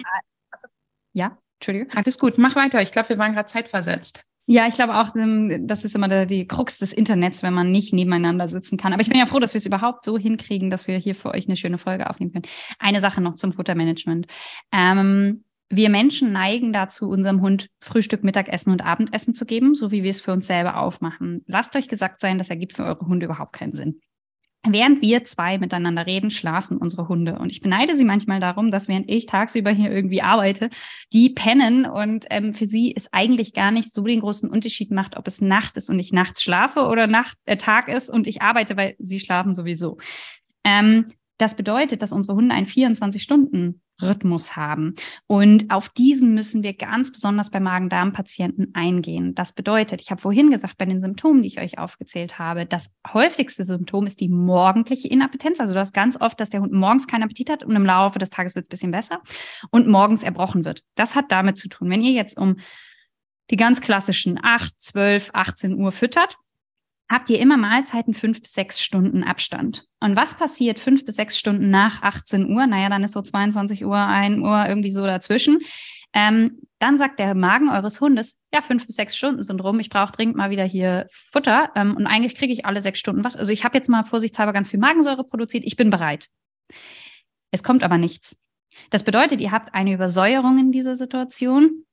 Also, 0.51 0.69
ja, 1.13 1.39
Entschuldigung. 1.59 1.91
Alles 1.95 2.19
gut, 2.19 2.39
mach 2.39 2.57
weiter. 2.57 2.81
Ich 2.83 2.93
glaube, 2.93 3.11
wir 3.11 3.19
waren 3.19 3.35
gerade 3.35 3.49
zeitversetzt. 3.49 4.25
Ja, 4.47 4.67
ich 4.67 4.75
glaube 4.75 4.97
auch, 4.97 5.15
ähm, 5.15 5.69
das 5.69 5.85
ist 5.85 5.95
immer 5.95 6.09
der, 6.09 6.27
die 6.27 6.49
Krux 6.49 6.79
des 6.79 6.93
Internets, 6.93 7.43
wenn 7.45 7.55
man 7.55 7.71
nicht 7.71 7.93
nebeneinander 7.93 8.49
sitzen 8.49 8.77
kann. 8.79 8.93
Aber 8.93 9.01
ich 9.01 9.09
bin 9.09 9.19
ja 9.19 9.27
froh, 9.27 9.39
dass 9.39 9.55
wir 9.55 9.59
es 9.59 9.67
überhaupt 9.67 10.05
so 10.05 10.19
hinkriegen, 10.19 10.71
dass 10.71 10.89
wir 10.89 10.99
hier 10.99 11.15
für 11.15 11.31
euch 11.31 11.47
eine 11.47 11.57
schöne 11.57 11.79
Folge 11.79 12.11
aufnehmen 12.11 12.33
können. 12.33 12.47
Eine 12.79 13.01
Sache 13.01 13.21
noch 13.21 13.35
zum 13.35 13.53
Futtermanagement. 13.53 14.27
Ähm, 14.73 15.45
wir 15.71 15.89
Menschen 15.89 16.33
neigen 16.33 16.73
dazu, 16.73 17.09
unserem 17.09 17.41
Hund 17.41 17.69
Frühstück, 17.81 18.25
Mittagessen 18.25 18.73
und 18.73 18.85
Abendessen 18.85 19.35
zu 19.35 19.47
geben, 19.47 19.75
so 19.75 19.93
wie 19.93 20.03
wir 20.03 20.11
es 20.11 20.21
für 20.21 20.33
uns 20.33 20.49
selber 20.49 20.79
aufmachen. 20.79 21.45
Lasst 21.47 21.77
euch 21.77 21.89
gesagt 21.89 22.21
sein, 22.21 22.39
das 22.39 22.51
ergibt 22.51 22.73
für 22.73 22.85
eure 22.85 23.07
Hunde 23.07 23.27
überhaupt 23.27 23.53
keinen 23.53 23.73
Sinn. 23.73 24.01
Während 24.67 25.01
wir 25.01 25.25
zwei 25.25 25.57
miteinander 25.57 26.07
reden, 26.07 26.31
schlafen 26.31 26.77
unsere 26.77 27.09
Hunde. 27.09 27.39
Und 27.39 27.51
ich 27.51 27.63
beneide 27.63 27.95
sie 27.95 28.05
manchmal 28.05 28.41
darum, 28.41 28.71
dass 28.71 28.89
während 28.89 29.09
ich 29.09 29.25
tagsüber 29.25 29.71
hier 29.71 29.91
irgendwie 29.91 30.21
arbeite, 30.21 30.69
die 31.15 31.31
pennen 31.31 31.87
und 31.87 32.27
ähm, 32.29 32.53
für 32.53 32.67
sie 32.67 32.93
es 32.95 33.11
eigentlich 33.13 33.55
gar 33.55 33.71
nicht 33.71 33.91
so 33.91 34.05
den 34.05 34.21
großen 34.21 34.51
Unterschied 34.51 34.91
macht, 34.91 35.17
ob 35.17 35.27
es 35.27 35.41
Nacht 35.41 35.79
ist 35.79 35.89
und 35.89 35.99
ich 35.99 36.13
nachts 36.13 36.43
schlafe 36.43 36.89
oder 36.89 37.07
Nacht, 37.07 37.39
äh, 37.47 37.57
Tag 37.57 37.89
ist 37.89 38.11
und 38.11 38.27
ich 38.27 38.43
arbeite, 38.43 38.77
weil 38.77 38.97
sie 38.99 39.21
schlafen 39.21 39.55
sowieso. 39.55 39.97
Ähm, 40.63 41.07
das 41.39 41.57
bedeutet, 41.57 42.03
dass 42.03 42.13
unsere 42.13 42.37
Hunde 42.37 42.55
einen 42.55 42.67
24-Stunden-Rhythmus 44.01 44.57
haben. 44.57 44.95
Und 45.27 45.71
auf 45.71 45.89
diesen 45.89 46.35
müssen 46.35 46.63
wir 46.63 46.75
ganz 46.75 47.13
besonders 47.13 47.51
bei 47.51 47.61
Magen-Darm-Patienten 47.61 48.75
eingehen. 48.75 49.35
Das 49.35 49.53
bedeutet, 49.53 50.01
ich 50.01 50.11
habe 50.11 50.21
vorhin 50.21 50.51
gesagt, 50.51 50.79
bei 50.79 50.87
den 50.87 51.01
Symptomen, 51.01 51.43
die 51.43 51.49
ich 51.49 51.61
euch 51.61 51.79
aufgezählt 51.79 52.39
habe, 52.39 52.67
das 52.67 52.95
häufigste 53.13 53.65
Symptom 53.65 54.07
ist 54.07 54.21
die 54.21 54.29
morgendliche 54.29 55.09
Inappetenz. 55.09 55.61
Also 55.61 55.75
du 55.75 55.81
hast 55.81 55.93
ganz 55.93 56.21
oft, 56.21 56.41
dass 56.41 56.51
der 56.51 56.61
Hund 56.61 56.73
morgens 56.73 57.07
keinen 57.07 57.23
Appetit 57.23 57.51
hat 57.51 57.63
und 57.63 57.75
im 57.77 57.85
Laufe 57.85 58.19
des 58.19 58.31
Tages 58.31 58.55
wird 58.55 58.67
es 58.67 58.69
ein 58.69 58.71
bisschen 58.71 58.91
besser 58.91 59.21
und 59.71 59.87
morgens 59.87 60.23
erbrochen 60.23 60.65
wird. 60.65 60.83
Das 60.95 61.15
hat 61.15 61.27
damit 61.31 61.59
zu 61.59 61.69
tun, 61.69 61.91
wenn 61.91 62.03
ihr 62.03 62.13
jetzt 62.13 62.39
um 62.39 62.57
die 63.51 63.57
ganz 63.57 63.81
klassischen 63.81 64.39
8, 64.41 64.81
12, 64.81 65.31
18 65.33 65.75
Uhr 65.75 65.91
füttert, 65.91 66.37
habt 67.11 67.29
ihr 67.29 67.41
immer 67.41 67.57
Mahlzeiten 67.57 68.15
fünf 68.15 68.41
bis 68.41 68.53
sechs 68.53 68.81
Stunden 68.81 69.25
Abstand. 69.25 69.85
Und 69.99 70.17
was 70.17 70.39
passiert 70.39 70.79
fünf 70.79 71.05
bis 71.05 71.17
sechs 71.17 71.37
Stunden 71.37 71.69
nach 71.69 72.03
18 72.03 72.49
Uhr? 72.55 72.67
Naja, 72.67 72.89
dann 72.89 73.03
ist 73.03 73.13
so 73.13 73.21
22 73.21 73.85
Uhr, 73.85 73.99
1 73.99 74.41
Uhr 74.41 74.67
irgendwie 74.67 74.93
so 74.93 75.05
dazwischen. 75.05 75.59
Ähm, 76.13 76.61
dann 76.79 76.99
sagt 76.99 77.19
der 77.19 77.35
Magen 77.35 77.69
eures 77.69 78.01
Hundes, 78.01 78.41
ja, 78.53 78.63
fünf 78.63 78.87
bis 78.87 78.97
sechs 78.97 79.17
Stunden 79.17 79.43
sind 79.43 79.63
rum, 79.63 79.79
ich 79.79 79.91
brauche 79.91 80.13
dringend 80.13 80.37
mal 80.37 80.51
wieder 80.51 80.65
hier 80.65 81.07
Futter 81.13 81.71
ähm, 81.77 81.97
und 81.97 82.07
eigentlich 82.07 82.35
kriege 82.35 82.53
ich 82.53 82.65
alle 82.65 82.81
sechs 82.81 82.99
Stunden 82.99 83.23
was. 83.23 83.37
Also 83.37 83.53
ich 83.53 83.65
habe 83.65 83.77
jetzt 83.77 83.89
mal 83.89 84.05
vorsichtshalber 84.05 84.53
ganz 84.53 84.71
viel 84.71 84.81
Magensäure 84.81 85.25
produziert, 85.25 85.65
ich 85.65 85.77
bin 85.77 85.91
bereit. 85.91 86.29
Es 87.53 87.63
kommt 87.63 87.85
aber 87.85 87.99
nichts. 87.99 88.41
Das 88.91 89.05
bedeutet, 89.05 89.41
ihr 89.41 89.53
habt 89.53 89.75
eine 89.75 89.93
Übersäuerung 89.93 90.59
in 90.59 90.73
dieser 90.73 90.97
Situation 90.97 91.85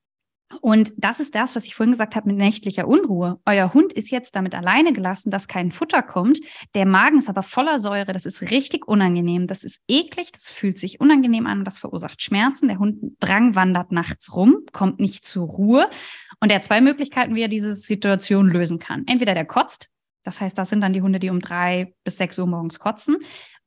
und 0.60 0.92
das 0.96 1.20
ist 1.20 1.34
das, 1.34 1.54
was 1.56 1.66
ich 1.66 1.74
vorhin 1.74 1.92
gesagt 1.92 2.16
habe 2.16 2.28
mit 2.28 2.36
nächtlicher 2.36 2.88
Unruhe. 2.88 3.38
Euer 3.44 3.74
Hund 3.74 3.92
ist 3.92 4.10
jetzt 4.10 4.34
damit 4.34 4.54
alleine 4.54 4.92
gelassen, 4.92 5.30
dass 5.30 5.46
kein 5.46 5.72
Futter 5.72 6.02
kommt. 6.02 6.40
Der 6.74 6.86
Magen 6.86 7.18
ist 7.18 7.28
aber 7.28 7.42
voller 7.42 7.78
Säure. 7.78 8.12
Das 8.12 8.24
ist 8.24 8.50
richtig 8.50 8.88
unangenehm. 8.88 9.46
Das 9.46 9.62
ist 9.62 9.82
eklig. 9.88 10.32
Das 10.32 10.50
fühlt 10.50 10.78
sich 10.78 11.00
unangenehm 11.00 11.46
an. 11.46 11.64
Das 11.64 11.78
verursacht 11.78 12.22
Schmerzen. 12.22 12.68
Der 12.68 12.78
Hund 12.78 12.98
Drang 13.20 13.54
wandert 13.54 13.92
nachts 13.92 14.34
rum, 14.34 14.60
kommt 14.72 15.00
nicht 15.00 15.24
zur 15.24 15.48
Ruhe. 15.48 15.90
Und 16.40 16.50
er 16.50 16.56
hat 16.56 16.64
zwei 16.64 16.80
Möglichkeiten, 16.80 17.34
wie 17.34 17.42
er 17.42 17.48
diese 17.48 17.74
Situation 17.74 18.48
lösen 18.48 18.78
kann. 18.78 19.04
Entweder 19.06 19.34
der 19.34 19.44
kotzt. 19.44 19.88
Das 20.24 20.40
heißt, 20.40 20.56
das 20.56 20.70
sind 20.70 20.80
dann 20.80 20.92
die 20.92 21.02
Hunde, 21.02 21.18
die 21.20 21.30
um 21.30 21.40
drei 21.40 21.94
bis 22.04 22.16
sechs 22.16 22.38
Uhr 22.38 22.46
morgens 22.46 22.78
kotzen. 22.78 23.18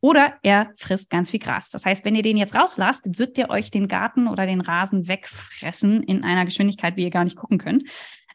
Oder 0.01 0.39
er 0.41 0.71
frisst 0.75 1.11
ganz 1.11 1.29
viel 1.29 1.39
Gras. 1.39 1.69
Das 1.69 1.85
heißt, 1.85 2.03
wenn 2.03 2.15
ihr 2.15 2.23
den 2.23 2.37
jetzt 2.37 2.55
rauslasst, 2.55 3.19
wird 3.19 3.37
der 3.37 3.51
euch 3.51 3.69
den 3.69 3.87
Garten 3.87 4.27
oder 4.27 4.47
den 4.47 4.61
Rasen 4.61 5.07
wegfressen 5.07 6.01
in 6.03 6.23
einer 6.23 6.45
Geschwindigkeit, 6.45 6.97
wie 6.97 7.03
ihr 7.03 7.11
gar 7.11 7.23
nicht 7.23 7.37
gucken 7.37 7.59
könnt. 7.59 7.83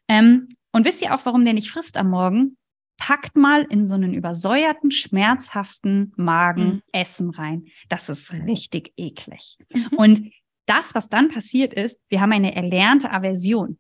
Ähm, 0.09 0.49
und 0.73 0.87
wisst 0.87 1.03
ihr 1.03 1.15
auch, 1.15 1.27
warum 1.27 1.45
der 1.45 1.55
nicht 1.55 1.71
frisst 1.71 1.97
am 1.97 2.11
Morgen? 2.11 2.57
Packt 2.99 3.37
mal 3.37 3.63
in 3.69 3.85
so 3.85 3.95
einen 3.95 4.15
übersäuerten, 4.15 4.91
schmerzhaften 4.91 6.13
Magen 6.17 6.67
mhm. 6.67 6.83
Essen 6.93 7.31
rein. 7.31 7.67
Das 7.89 8.09
ist 8.09 8.33
richtig 8.33 8.93
eklig. 8.97 9.59
Mhm. 9.73 9.89
Und 9.97 10.23
das, 10.67 10.95
was 10.95 11.09
dann 11.09 11.29
passiert 11.29 11.75
ist, 11.75 12.01
wir 12.09 12.21
haben 12.21 12.33
eine 12.33 12.55
erlernte 12.55 13.11
Aversion 13.11 13.79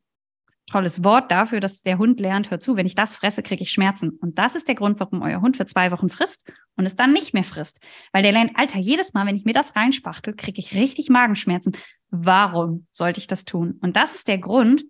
tolles 0.66 1.04
Wort 1.04 1.30
dafür, 1.30 1.60
dass 1.60 1.82
der 1.82 1.98
Hund 1.98 2.20
lernt, 2.20 2.50
hör 2.50 2.60
zu, 2.60 2.76
wenn 2.76 2.86
ich 2.86 2.94
das 2.94 3.16
fresse, 3.16 3.42
kriege 3.42 3.62
ich 3.62 3.70
Schmerzen. 3.70 4.10
Und 4.10 4.38
das 4.38 4.54
ist 4.56 4.68
der 4.68 4.74
Grund, 4.74 5.00
warum 5.00 5.22
euer 5.22 5.40
Hund 5.40 5.56
für 5.56 5.66
zwei 5.66 5.90
Wochen 5.92 6.08
frisst 6.08 6.52
und 6.76 6.84
es 6.84 6.96
dann 6.96 7.12
nicht 7.12 7.34
mehr 7.34 7.44
frisst. 7.44 7.80
Weil 8.12 8.22
der 8.22 8.32
lernt, 8.32 8.56
Alter, 8.56 8.78
jedes 8.78 9.14
Mal, 9.14 9.26
wenn 9.26 9.36
ich 9.36 9.44
mir 9.44 9.54
das 9.54 9.76
reinspachtel, 9.76 10.34
kriege 10.34 10.60
ich 10.60 10.74
richtig 10.74 11.08
Magenschmerzen. 11.08 11.76
Warum 12.10 12.86
sollte 12.90 13.20
ich 13.20 13.26
das 13.26 13.44
tun? 13.44 13.78
Und 13.80 13.96
das 13.96 14.14
ist 14.14 14.28
der 14.28 14.38
Grund, 14.38 14.84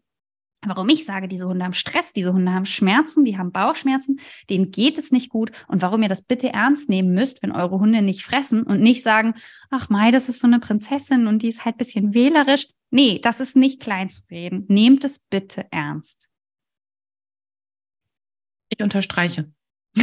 warum 0.64 0.88
ich 0.88 1.04
sage, 1.04 1.28
diese 1.28 1.46
Hunde 1.46 1.64
haben 1.64 1.72
Stress, 1.72 2.12
diese 2.12 2.32
Hunde 2.32 2.52
haben 2.52 2.66
Schmerzen, 2.66 3.24
die 3.24 3.38
haben 3.38 3.52
Bauchschmerzen, 3.52 4.20
denen 4.50 4.70
geht 4.70 4.98
es 4.98 5.12
nicht 5.12 5.30
gut 5.30 5.52
und 5.68 5.82
warum 5.82 6.02
ihr 6.02 6.08
das 6.08 6.22
bitte 6.22 6.52
ernst 6.52 6.88
nehmen 6.88 7.12
müsst, 7.12 7.42
wenn 7.42 7.52
eure 7.52 7.78
Hunde 7.78 8.02
nicht 8.02 8.24
fressen 8.24 8.62
und 8.62 8.80
nicht 8.80 9.02
sagen, 9.02 9.34
ach 9.70 9.90
Mai, 9.90 10.10
das 10.10 10.28
ist 10.28 10.40
so 10.40 10.46
eine 10.46 10.58
Prinzessin 10.58 11.26
und 11.26 11.42
die 11.42 11.48
ist 11.48 11.64
halt 11.64 11.78
bisschen 11.78 12.14
wählerisch. 12.14 12.66
Nee, 12.90 13.18
das 13.18 13.40
ist 13.40 13.56
nicht 13.56 13.80
klein 13.80 14.08
zu 14.08 14.22
reden. 14.30 14.64
Nehmt 14.68 15.04
es 15.04 15.18
bitte 15.18 15.66
ernst. 15.70 16.30
Ich 18.68 18.80
unterstreiche. 18.82 19.50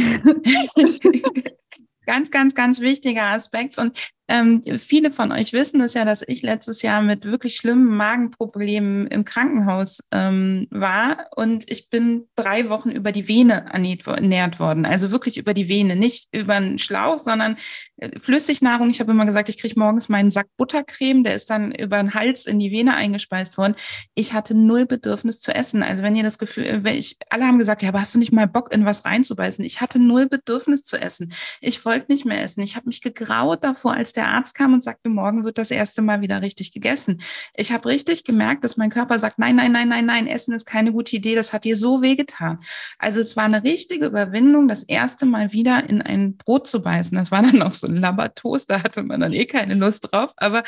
ganz, 2.06 2.30
ganz, 2.30 2.54
ganz 2.54 2.80
wichtiger 2.80 3.24
Aspekt. 3.24 3.78
Und 3.78 3.98
ähm, 4.26 4.62
viele 4.78 5.12
von 5.12 5.32
euch 5.32 5.52
wissen 5.52 5.82
es 5.82 5.92
ja, 5.92 6.06
dass 6.06 6.24
ich 6.26 6.40
letztes 6.40 6.80
Jahr 6.80 7.02
mit 7.02 7.26
wirklich 7.26 7.56
schlimmen 7.56 7.94
Magenproblemen 7.94 9.06
im 9.08 9.26
Krankenhaus 9.26 10.02
ähm, 10.12 10.66
war 10.70 11.26
und 11.36 11.70
ich 11.70 11.90
bin 11.90 12.26
drei 12.34 12.70
Wochen 12.70 12.90
über 12.90 13.12
die 13.12 13.28
Vene 13.28 13.66
ernährt 13.70 14.58
worden. 14.58 14.86
Also 14.86 15.10
wirklich 15.10 15.36
über 15.36 15.52
die 15.52 15.68
Vene, 15.68 15.94
nicht 15.94 16.34
über 16.34 16.54
einen 16.54 16.78
Schlauch, 16.78 17.18
sondern 17.18 17.58
äh, 17.96 18.18
Flüssignahrung. 18.18 18.88
Ich 18.88 19.00
habe 19.00 19.10
immer 19.10 19.26
gesagt, 19.26 19.50
ich 19.50 19.58
kriege 19.58 19.78
morgens 19.78 20.08
meinen 20.08 20.30
Sack 20.30 20.48
Buttercreme, 20.56 21.22
der 21.22 21.34
ist 21.34 21.50
dann 21.50 21.72
über 21.72 21.98
den 21.98 22.14
Hals 22.14 22.46
in 22.46 22.58
die 22.58 22.70
Vene 22.70 22.94
eingespeist 22.94 23.58
worden. 23.58 23.74
Ich 24.14 24.32
hatte 24.32 24.54
null 24.54 24.86
Bedürfnis 24.86 25.40
zu 25.40 25.54
essen. 25.54 25.82
Also 25.82 26.02
wenn 26.02 26.16
ihr 26.16 26.22
das 26.22 26.38
Gefühl, 26.38 26.80
wenn 26.82 26.96
ich, 26.96 27.18
alle 27.28 27.46
haben 27.46 27.58
gesagt, 27.58 27.82
ja, 27.82 27.90
aber 27.90 28.00
hast 28.00 28.14
du 28.14 28.18
nicht 28.18 28.32
mal 28.32 28.46
Bock, 28.46 28.72
in 28.72 28.86
was 28.86 29.04
reinzubeißen? 29.04 29.62
Ich 29.66 29.82
hatte 29.82 29.98
null 29.98 30.26
Bedürfnis 30.28 30.82
zu 30.82 30.96
essen. 30.96 31.34
Ich 31.60 31.84
wollte 31.84 32.10
nicht 32.10 32.24
mehr 32.24 32.42
essen. 32.42 32.62
Ich 32.62 32.74
habe 32.76 32.86
mich 32.86 33.02
gegraut 33.02 33.62
davor, 33.62 33.92
als 33.92 34.13
der 34.16 34.28
Arzt 34.28 34.54
kam 34.54 34.74
und 34.74 34.82
sagte, 34.82 35.08
morgen 35.08 35.44
wird 35.44 35.58
das 35.58 35.70
erste 35.70 36.02
Mal 36.02 36.20
wieder 36.20 36.42
richtig 36.42 36.72
gegessen. 36.72 37.20
Ich 37.54 37.72
habe 37.72 37.88
richtig 37.88 38.24
gemerkt, 38.24 38.64
dass 38.64 38.76
mein 38.76 38.90
Körper 38.90 39.18
sagt, 39.18 39.38
nein, 39.38 39.56
nein, 39.56 39.72
nein, 39.72 39.88
nein, 39.88 40.06
nein, 40.06 40.26
Essen 40.26 40.54
ist 40.54 40.66
keine 40.66 40.92
gute 40.92 41.16
Idee, 41.16 41.34
das 41.34 41.52
hat 41.52 41.64
dir 41.64 41.76
so 41.76 42.02
wehgetan. 42.02 42.60
Also 42.98 43.20
es 43.20 43.36
war 43.36 43.44
eine 43.44 43.62
richtige 43.64 44.06
Überwindung, 44.06 44.68
das 44.68 44.84
erste 44.84 45.26
Mal 45.26 45.52
wieder 45.52 45.88
in 45.88 46.02
ein 46.02 46.36
Brot 46.36 46.66
zu 46.66 46.82
beißen. 46.82 47.16
Das 47.16 47.30
war 47.30 47.42
dann 47.42 47.62
auch 47.62 47.74
so 47.74 47.86
ein 47.86 47.96
Labbertoast, 47.96 48.70
da 48.70 48.82
hatte 48.82 49.02
man 49.02 49.20
dann 49.20 49.32
eh 49.32 49.46
keine 49.46 49.74
Lust 49.74 50.12
drauf. 50.12 50.32
Aber 50.36 50.62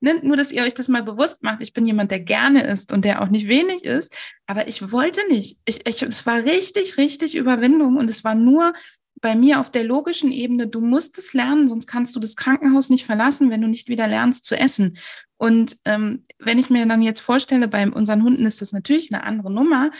ne, 0.00 0.20
nur, 0.22 0.36
dass 0.36 0.52
ihr 0.52 0.62
euch 0.62 0.74
das 0.74 0.88
mal 0.88 1.02
bewusst 1.02 1.42
macht. 1.42 1.62
Ich 1.62 1.72
bin 1.72 1.86
jemand, 1.86 2.10
der 2.10 2.20
gerne 2.20 2.66
isst 2.66 2.92
und 2.92 3.04
der 3.04 3.22
auch 3.22 3.28
nicht 3.28 3.48
wenig 3.48 3.84
isst, 3.84 4.14
aber 4.46 4.68
ich 4.68 4.92
wollte 4.92 5.20
nicht. 5.28 5.60
Ich, 5.64 5.86
ich, 5.86 6.02
es 6.02 6.26
war 6.26 6.36
richtig, 6.36 6.96
richtig 6.96 7.34
Überwindung 7.34 7.96
und 7.96 8.08
es 8.08 8.24
war 8.24 8.34
nur 8.34 8.72
bei 9.20 9.34
mir 9.34 9.60
auf 9.60 9.70
der 9.70 9.84
logischen 9.84 10.30
Ebene, 10.30 10.66
du 10.66 10.80
musst 10.80 11.18
es 11.18 11.32
lernen, 11.32 11.68
sonst 11.68 11.86
kannst 11.86 12.14
du 12.14 12.20
das 12.20 12.36
Krankenhaus 12.36 12.90
nicht 12.90 13.06
verlassen, 13.06 13.50
wenn 13.50 13.62
du 13.62 13.68
nicht 13.68 13.88
wieder 13.88 14.06
lernst 14.06 14.44
zu 14.44 14.58
essen. 14.58 14.98
Und 15.38 15.78
ähm, 15.84 16.24
wenn 16.38 16.58
ich 16.58 16.70
mir 16.70 16.86
dann 16.86 17.02
jetzt 17.02 17.20
vorstelle, 17.20 17.68
bei 17.68 17.88
unseren 17.88 18.22
Hunden 18.22 18.46
ist 18.46 18.60
das 18.60 18.72
natürlich 18.72 19.12
eine 19.12 19.24
andere 19.24 19.50
Nummer, 19.50 19.90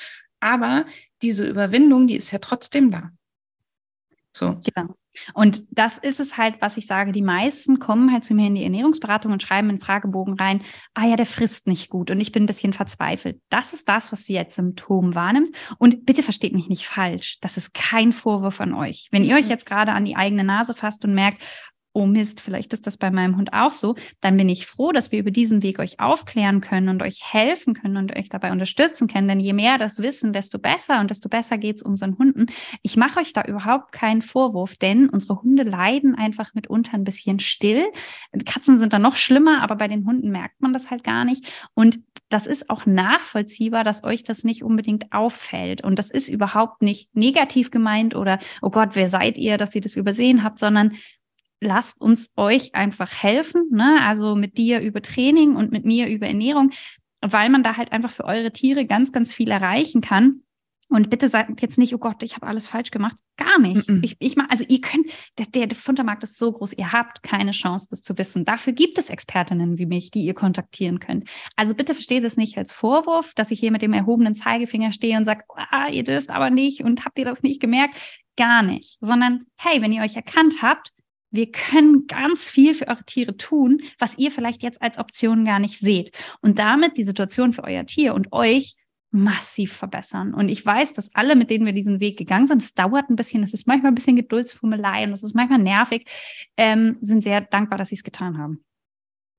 aber 0.40 0.84
diese 1.22 1.46
Überwindung, 1.46 2.06
die 2.06 2.16
ist 2.16 2.30
ja 2.30 2.38
trotzdem 2.38 2.90
da. 2.90 3.10
So. 4.36 4.60
Genau. 4.62 4.94
Und 5.32 5.64
das 5.70 5.96
ist 5.96 6.20
es 6.20 6.36
halt, 6.36 6.56
was 6.60 6.76
ich 6.76 6.86
sage. 6.86 7.10
Die 7.10 7.22
meisten 7.22 7.78
kommen 7.78 8.12
halt 8.12 8.22
zu 8.22 8.34
mir 8.34 8.48
in 8.48 8.54
die 8.54 8.64
Ernährungsberatung 8.64 9.32
und 9.32 9.42
schreiben 9.42 9.70
in 9.70 9.80
Fragebogen 9.80 10.34
rein, 10.34 10.60
ah 10.92 11.06
ja, 11.06 11.16
der 11.16 11.24
frisst 11.24 11.66
nicht 11.66 11.88
gut 11.88 12.10
und 12.10 12.20
ich 12.20 12.32
bin 12.32 12.42
ein 12.42 12.46
bisschen 12.46 12.74
verzweifelt. 12.74 13.40
Das 13.48 13.72
ist 13.72 13.88
das, 13.88 14.12
was 14.12 14.26
sie 14.26 14.38
als 14.38 14.54
Symptom 14.54 15.14
wahrnimmt. 15.14 15.56
Und 15.78 16.04
bitte 16.04 16.22
versteht 16.22 16.52
mich 16.52 16.68
nicht 16.68 16.86
falsch. 16.86 17.38
Das 17.40 17.56
ist 17.56 17.72
kein 17.72 18.12
Vorwurf 18.12 18.60
an 18.60 18.74
euch. 18.74 19.08
Wenn 19.10 19.24
ihr 19.24 19.36
euch 19.36 19.46
mhm. 19.46 19.52
jetzt 19.52 19.64
gerade 19.64 19.92
an 19.92 20.04
die 20.04 20.16
eigene 20.16 20.44
Nase 20.44 20.74
fasst 20.74 21.06
und 21.06 21.14
merkt, 21.14 21.42
oh 21.96 22.04
Mist, 22.04 22.42
vielleicht 22.42 22.74
ist 22.74 22.86
das 22.86 22.98
bei 22.98 23.10
meinem 23.10 23.38
Hund 23.38 23.54
auch 23.54 23.72
so, 23.72 23.94
dann 24.20 24.36
bin 24.36 24.50
ich 24.50 24.66
froh, 24.66 24.92
dass 24.92 25.12
wir 25.12 25.18
über 25.18 25.30
diesen 25.30 25.62
Weg 25.62 25.78
euch 25.78 25.98
aufklären 25.98 26.60
können 26.60 26.90
und 26.90 27.02
euch 27.02 27.32
helfen 27.32 27.72
können 27.72 27.96
und 27.96 28.14
euch 28.14 28.28
dabei 28.28 28.52
unterstützen 28.52 29.08
können. 29.08 29.28
Denn 29.28 29.40
je 29.40 29.54
mehr 29.54 29.78
das 29.78 30.00
wissen, 30.02 30.34
desto 30.34 30.58
besser 30.58 31.00
und 31.00 31.10
desto 31.10 31.30
besser 31.30 31.56
geht 31.56 31.76
es 31.76 31.82
unseren 31.82 32.18
Hunden. 32.18 32.46
Ich 32.82 32.98
mache 32.98 33.20
euch 33.20 33.32
da 33.32 33.42
überhaupt 33.42 33.92
keinen 33.92 34.20
Vorwurf, 34.20 34.76
denn 34.76 35.08
unsere 35.08 35.40
Hunde 35.40 35.62
leiden 35.62 36.14
einfach 36.14 36.52
mitunter 36.52 36.92
ein 36.92 37.04
bisschen 37.04 37.38
still. 37.38 37.86
Katzen 38.44 38.76
sind 38.76 38.92
da 38.92 38.98
noch 38.98 39.16
schlimmer, 39.16 39.62
aber 39.62 39.76
bei 39.76 39.88
den 39.88 40.04
Hunden 40.04 40.30
merkt 40.30 40.60
man 40.60 40.74
das 40.74 40.90
halt 40.90 41.02
gar 41.02 41.24
nicht. 41.24 41.46
Und 41.72 42.00
das 42.28 42.46
ist 42.46 42.68
auch 42.68 42.84
nachvollziehbar, 42.84 43.84
dass 43.84 44.04
euch 44.04 44.22
das 44.22 44.44
nicht 44.44 44.62
unbedingt 44.62 45.12
auffällt. 45.12 45.82
Und 45.82 45.98
das 45.98 46.10
ist 46.10 46.28
überhaupt 46.28 46.82
nicht 46.82 47.16
negativ 47.16 47.70
gemeint 47.70 48.14
oder, 48.14 48.38
oh 48.60 48.70
Gott, 48.70 48.90
wer 48.94 49.08
seid 49.08 49.38
ihr, 49.38 49.56
dass 49.56 49.74
ihr 49.74 49.80
das 49.80 49.96
übersehen 49.96 50.42
habt, 50.42 50.58
sondern 50.58 50.92
lasst 51.60 52.00
uns 52.00 52.32
euch 52.36 52.74
einfach 52.74 53.22
helfen, 53.22 53.68
ne? 53.70 53.98
also 54.02 54.34
mit 54.34 54.58
dir 54.58 54.80
über 54.80 55.02
Training 55.02 55.56
und 55.56 55.72
mit 55.72 55.84
mir 55.84 56.08
über 56.08 56.26
Ernährung, 56.26 56.72
weil 57.20 57.48
man 57.48 57.62
da 57.62 57.76
halt 57.76 57.92
einfach 57.92 58.12
für 58.12 58.24
eure 58.24 58.52
Tiere 58.52 58.86
ganz, 58.86 59.12
ganz 59.12 59.32
viel 59.32 59.50
erreichen 59.50 60.00
kann. 60.00 60.42
Und 60.88 61.10
bitte 61.10 61.28
sagt 61.28 61.60
jetzt 61.62 61.78
nicht, 61.78 61.94
oh 61.94 61.98
Gott, 61.98 62.22
ich 62.22 62.36
habe 62.36 62.46
alles 62.46 62.68
falsch 62.68 62.92
gemacht. 62.92 63.16
Gar 63.36 63.58
nicht. 63.58 63.88
Mm 63.88 63.94
-mm. 63.94 64.04
Ich, 64.04 64.16
ich 64.20 64.36
mach, 64.36 64.48
also 64.48 64.64
ihr 64.68 64.80
könnt, 64.80 65.10
der, 65.36 65.66
der 65.66 65.76
Futtermarkt 65.76 66.22
ist 66.22 66.38
so 66.38 66.52
groß, 66.52 66.74
ihr 66.74 66.92
habt 66.92 67.24
keine 67.24 67.50
Chance, 67.50 67.88
das 67.90 68.02
zu 68.02 68.16
wissen. 68.18 68.44
Dafür 68.44 68.72
gibt 68.72 68.96
es 68.96 69.10
Expertinnen 69.10 69.78
wie 69.78 69.86
mich, 69.86 70.12
die 70.12 70.24
ihr 70.24 70.34
kontaktieren 70.34 71.00
könnt. 71.00 71.28
Also 71.56 71.74
bitte 71.74 71.92
versteht 71.92 72.22
es 72.22 72.36
nicht 72.36 72.56
als 72.56 72.72
Vorwurf, 72.72 73.34
dass 73.34 73.50
ich 73.50 73.58
hier 73.58 73.72
mit 73.72 73.82
dem 73.82 73.94
erhobenen 73.94 74.36
Zeigefinger 74.36 74.92
stehe 74.92 75.16
und 75.16 75.24
sage, 75.24 75.42
ah, 75.56 75.88
ihr 75.90 76.04
dürft 76.04 76.30
aber 76.30 76.50
nicht 76.50 76.82
und 76.82 77.04
habt 77.04 77.18
ihr 77.18 77.24
das 77.24 77.42
nicht 77.42 77.60
gemerkt? 77.60 77.96
Gar 78.36 78.62
nicht. 78.62 78.96
Sondern, 79.00 79.46
hey, 79.56 79.82
wenn 79.82 79.92
ihr 79.92 80.02
euch 80.02 80.14
erkannt 80.14 80.62
habt, 80.62 80.92
wir 81.36 81.50
können 81.52 82.06
ganz 82.06 82.50
viel 82.50 82.74
für 82.74 82.88
eure 82.88 83.04
Tiere 83.04 83.36
tun, 83.36 83.80
was 83.98 84.18
ihr 84.18 84.30
vielleicht 84.30 84.62
jetzt 84.62 84.82
als 84.82 84.98
Option 84.98 85.44
gar 85.44 85.58
nicht 85.58 85.78
seht. 85.78 86.10
Und 86.40 86.58
damit 86.58 86.96
die 86.96 87.04
Situation 87.04 87.52
für 87.52 87.64
euer 87.64 87.86
Tier 87.86 88.14
und 88.14 88.32
euch 88.32 88.74
massiv 89.10 89.72
verbessern. 89.72 90.34
Und 90.34 90.48
ich 90.48 90.64
weiß, 90.64 90.94
dass 90.94 91.14
alle, 91.14 91.36
mit 91.36 91.50
denen 91.50 91.64
wir 91.64 91.72
diesen 91.72 92.00
Weg 92.00 92.18
gegangen 92.18 92.46
sind, 92.46 92.62
es 92.62 92.74
dauert 92.74 93.08
ein 93.08 93.16
bisschen, 93.16 93.42
es 93.42 93.54
ist 93.54 93.66
manchmal 93.66 93.92
ein 93.92 93.94
bisschen 93.94 94.16
Geduldsfummelei 94.16 95.04
und 95.04 95.12
es 95.12 95.22
ist 95.22 95.34
manchmal 95.34 95.60
nervig, 95.60 96.06
ähm, 96.56 96.98
sind 97.00 97.22
sehr 97.22 97.40
dankbar, 97.40 97.78
dass 97.78 97.90
sie 97.90 97.94
es 97.94 98.04
getan 98.04 98.36
haben. 98.38 98.64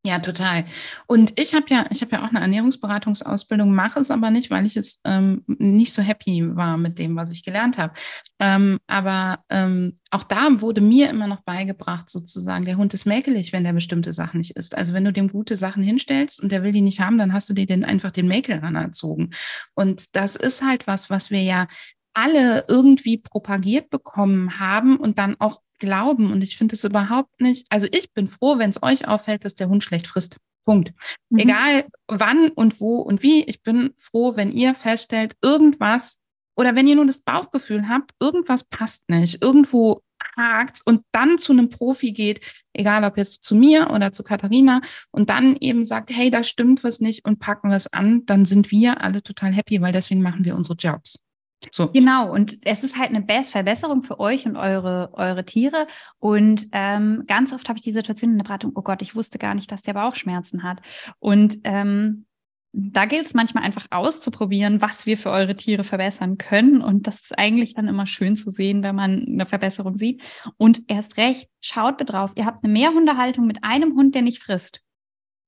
Ja, 0.05 0.19
total. 0.19 0.63
Und 1.07 1.37
ich 1.37 1.53
habe 1.53 1.65
ja, 1.69 1.85
ich 1.89 2.01
habe 2.01 2.15
ja 2.15 2.23
auch 2.23 2.29
eine 2.29 2.39
Ernährungsberatungsausbildung, 2.39 3.75
mache 3.75 3.99
es 3.99 4.09
aber 4.09 4.29
nicht, 4.29 4.49
weil 4.49 4.65
ich 4.65 4.77
es 4.77 5.01
ähm, 5.03 5.43
nicht 5.47 5.91
so 5.91 6.01
happy 6.01 6.55
war 6.55 6.77
mit 6.77 6.97
dem, 6.97 7.15
was 7.17 7.29
ich 7.29 7.43
gelernt 7.43 7.77
habe. 7.77 7.93
Ähm, 8.39 8.79
aber 8.87 9.39
ähm, 9.49 9.99
auch 10.11 10.23
da 10.23 10.61
wurde 10.61 10.79
mir 10.79 11.09
immer 11.09 11.27
noch 11.27 11.41
beigebracht, 11.41 12.09
sozusagen, 12.09 12.63
der 12.63 12.77
Hund 12.77 12.93
ist 12.93 13.05
mäkelig, 13.05 13.51
wenn 13.51 13.65
der 13.65 13.73
bestimmte 13.73 14.13
Sachen 14.13 14.37
nicht 14.37 14.55
isst. 14.55 14.77
Also 14.77 14.93
wenn 14.93 15.03
du 15.03 15.11
dem 15.11 15.27
gute 15.27 15.57
Sachen 15.57 15.83
hinstellst 15.83 16.39
und 16.39 16.53
der 16.53 16.63
will 16.63 16.71
die 16.71 16.81
nicht 16.81 17.01
haben, 17.01 17.17
dann 17.17 17.33
hast 17.33 17.49
du 17.49 17.53
dir 17.53 17.65
den 17.65 17.83
einfach 17.83 18.11
den 18.11 18.29
Mäkel 18.29 18.61
erzogen. 18.61 19.31
Und 19.73 20.15
das 20.15 20.37
ist 20.37 20.61
halt 20.61 20.87
was, 20.87 21.09
was 21.09 21.31
wir 21.31 21.41
ja 21.41 21.67
alle 22.13 22.65
irgendwie 22.67 23.17
propagiert 23.17 23.89
bekommen 23.89 24.59
haben 24.59 24.97
und 24.97 25.19
dann 25.19 25.35
auch 25.39 25.61
glauben. 25.79 26.31
Und 26.31 26.41
ich 26.41 26.57
finde 26.57 26.75
es 26.75 26.83
überhaupt 26.83 27.41
nicht, 27.41 27.65
also 27.69 27.87
ich 27.91 28.13
bin 28.13 28.27
froh, 28.27 28.57
wenn 28.57 28.69
es 28.69 28.81
euch 28.83 29.07
auffällt, 29.07 29.45
dass 29.45 29.55
der 29.55 29.69
Hund 29.69 29.83
schlecht 29.83 30.07
frisst. 30.07 30.37
Punkt. 30.63 30.93
Mhm. 31.29 31.39
Egal 31.39 31.85
wann 32.07 32.49
und 32.49 32.79
wo 32.81 32.97
und 32.97 33.23
wie, 33.23 33.43
ich 33.43 33.63
bin 33.63 33.93
froh, 33.97 34.35
wenn 34.35 34.51
ihr 34.51 34.75
feststellt, 34.75 35.35
irgendwas 35.41 36.19
oder 36.57 36.75
wenn 36.75 36.87
ihr 36.87 36.95
nur 36.95 37.05
das 37.05 37.21
Bauchgefühl 37.21 37.87
habt, 37.87 38.11
irgendwas 38.19 38.65
passt 38.65 39.09
nicht, 39.09 39.41
irgendwo 39.41 40.01
hakt 40.35 40.81
und 40.85 41.03
dann 41.11 41.37
zu 41.37 41.53
einem 41.53 41.69
Profi 41.69 42.11
geht, 42.11 42.41
egal 42.73 43.03
ob 43.03 43.17
jetzt 43.17 43.43
zu 43.43 43.55
mir 43.55 43.91
oder 43.91 44.11
zu 44.11 44.23
Katharina 44.23 44.81
und 45.11 45.29
dann 45.29 45.55
eben 45.57 45.85
sagt, 45.85 46.09
hey, 46.09 46.29
da 46.31 46.43
stimmt 46.43 46.83
was 46.83 46.99
nicht 46.99 47.25
und 47.25 47.39
packen 47.39 47.69
wir 47.69 47.77
es 47.77 47.91
an, 47.93 48.25
dann 48.25 48.45
sind 48.45 48.71
wir 48.71 49.01
alle 49.01 49.23
total 49.23 49.53
happy, 49.53 49.81
weil 49.81 49.93
deswegen 49.93 50.21
machen 50.21 50.45
wir 50.45 50.55
unsere 50.55 50.75
Jobs. 50.75 51.23
So. 51.71 51.91
Genau, 51.91 52.31
und 52.31 52.57
es 52.65 52.83
ist 52.83 52.97
halt 52.97 53.09
eine 53.09 53.25
Verbesserung 53.43 54.03
für 54.03 54.19
euch 54.19 54.45
und 54.45 54.57
eure, 54.57 55.09
eure 55.13 55.43
Tiere. 55.43 55.87
Und 56.19 56.67
ähm, 56.71 57.23
ganz 57.27 57.51
oft 57.51 57.67
habe 57.67 57.77
ich 57.77 57.83
die 57.83 57.91
Situation 57.91 58.31
in 58.31 58.37
der 58.37 58.43
Beratung, 58.43 58.71
oh 58.75 58.81
Gott, 58.81 59.01
ich 59.01 59.15
wusste 59.15 59.39
gar 59.39 59.55
nicht, 59.55 59.71
dass 59.71 59.81
der 59.81 59.93
Bauchschmerzen 59.93 60.63
hat. 60.63 60.79
Und 61.19 61.59
ähm, 61.63 62.27
da 62.73 63.05
gilt 63.05 63.25
es 63.25 63.33
manchmal 63.33 63.63
einfach 63.63 63.87
auszuprobieren, 63.89 64.81
was 64.81 65.07
wir 65.07 65.17
für 65.17 65.31
eure 65.31 65.55
Tiere 65.55 65.83
verbessern 65.83 66.37
können. 66.37 66.81
Und 66.81 67.07
das 67.07 67.21
ist 67.21 67.37
eigentlich 67.37 67.73
dann 67.73 67.87
immer 67.87 68.05
schön 68.05 68.35
zu 68.35 68.51
sehen, 68.51 68.83
wenn 68.83 68.95
man 68.95 69.25
eine 69.25 69.47
Verbesserung 69.47 69.95
sieht. 69.95 70.21
Und 70.57 70.83
erst 70.87 71.17
recht, 71.17 71.49
schaut 71.59 71.97
bitte 71.97 72.13
drauf, 72.13 72.33
ihr 72.35 72.45
habt 72.45 72.63
eine 72.63 72.71
Mehrhundehaltung 72.71 73.47
mit 73.47 73.63
einem 73.63 73.95
Hund, 73.95 74.13
der 74.13 74.21
nicht 74.21 74.43
frisst. 74.43 74.81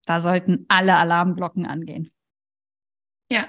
Da 0.05 0.19
sollten 0.19 0.65
alle 0.69 0.95
Alarmglocken 0.95 1.67
angehen. 1.67 2.09
Ja. 3.31 3.45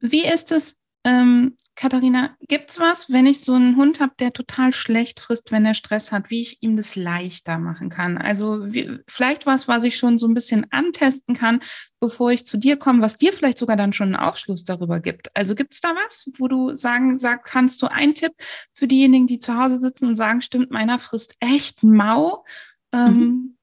Wie 0.00 0.26
ist 0.26 0.50
es 0.50 0.77
ähm, 1.04 1.56
Katharina, 1.76 2.36
es 2.48 2.80
was, 2.80 3.08
wenn 3.08 3.26
ich 3.26 3.40
so 3.40 3.52
einen 3.54 3.76
Hund 3.76 4.00
habe, 4.00 4.12
der 4.18 4.32
total 4.32 4.72
schlecht 4.72 5.20
frisst, 5.20 5.52
wenn 5.52 5.64
er 5.64 5.74
Stress 5.74 6.10
hat, 6.10 6.28
wie 6.28 6.42
ich 6.42 6.60
ihm 6.60 6.76
das 6.76 6.96
leichter 6.96 7.58
machen 7.58 7.88
kann? 7.88 8.18
Also 8.18 8.72
wie, 8.72 8.98
vielleicht 9.06 9.46
was, 9.46 9.68
was 9.68 9.84
ich 9.84 9.96
schon 9.96 10.18
so 10.18 10.26
ein 10.26 10.34
bisschen 10.34 10.66
antesten 10.70 11.36
kann, 11.36 11.60
bevor 12.00 12.32
ich 12.32 12.44
zu 12.44 12.56
dir 12.56 12.76
komme, 12.76 13.00
was 13.00 13.16
dir 13.16 13.32
vielleicht 13.32 13.58
sogar 13.58 13.76
dann 13.76 13.92
schon 13.92 14.08
einen 14.14 14.16
Aufschluss 14.16 14.64
darüber 14.64 14.98
gibt. 14.98 15.34
Also 15.36 15.54
gibt 15.54 15.74
es 15.74 15.80
da 15.80 15.94
was, 15.94 16.28
wo 16.36 16.48
du 16.48 16.74
sagen, 16.74 17.18
sag, 17.18 17.44
kannst 17.44 17.80
du 17.80 17.86
einen 17.86 18.16
Tipp 18.16 18.32
für 18.74 18.88
diejenigen, 18.88 19.28
die 19.28 19.38
zu 19.38 19.56
Hause 19.56 19.78
sitzen 19.78 20.08
und 20.08 20.16
sagen, 20.16 20.40
stimmt, 20.40 20.72
meiner 20.72 20.98
frisst 20.98 21.36
echt 21.38 21.84
mau? 21.84 22.44
Ähm, 22.92 23.14
mhm. 23.14 23.56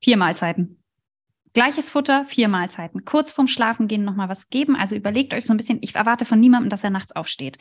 Vier 0.00 0.16
Mahlzeiten. 0.16 0.79
Gleiches 1.52 1.90
Futter, 1.90 2.24
vier 2.26 2.48
Mahlzeiten. 2.48 3.04
Kurz 3.04 3.32
vorm 3.32 3.48
Schlafengehen 3.48 4.04
nochmal 4.04 4.28
was 4.28 4.50
geben. 4.50 4.76
Also 4.76 4.94
überlegt 4.94 5.34
euch 5.34 5.44
so 5.44 5.52
ein 5.52 5.56
bisschen, 5.56 5.78
ich 5.80 5.94
erwarte 5.94 6.24
von 6.24 6.38
niemandem, 6.38 6.70
dass 6.70 6.84
er 6.84 6.90
nachts 6.90 7.14
aufsteht. 7.16 7.58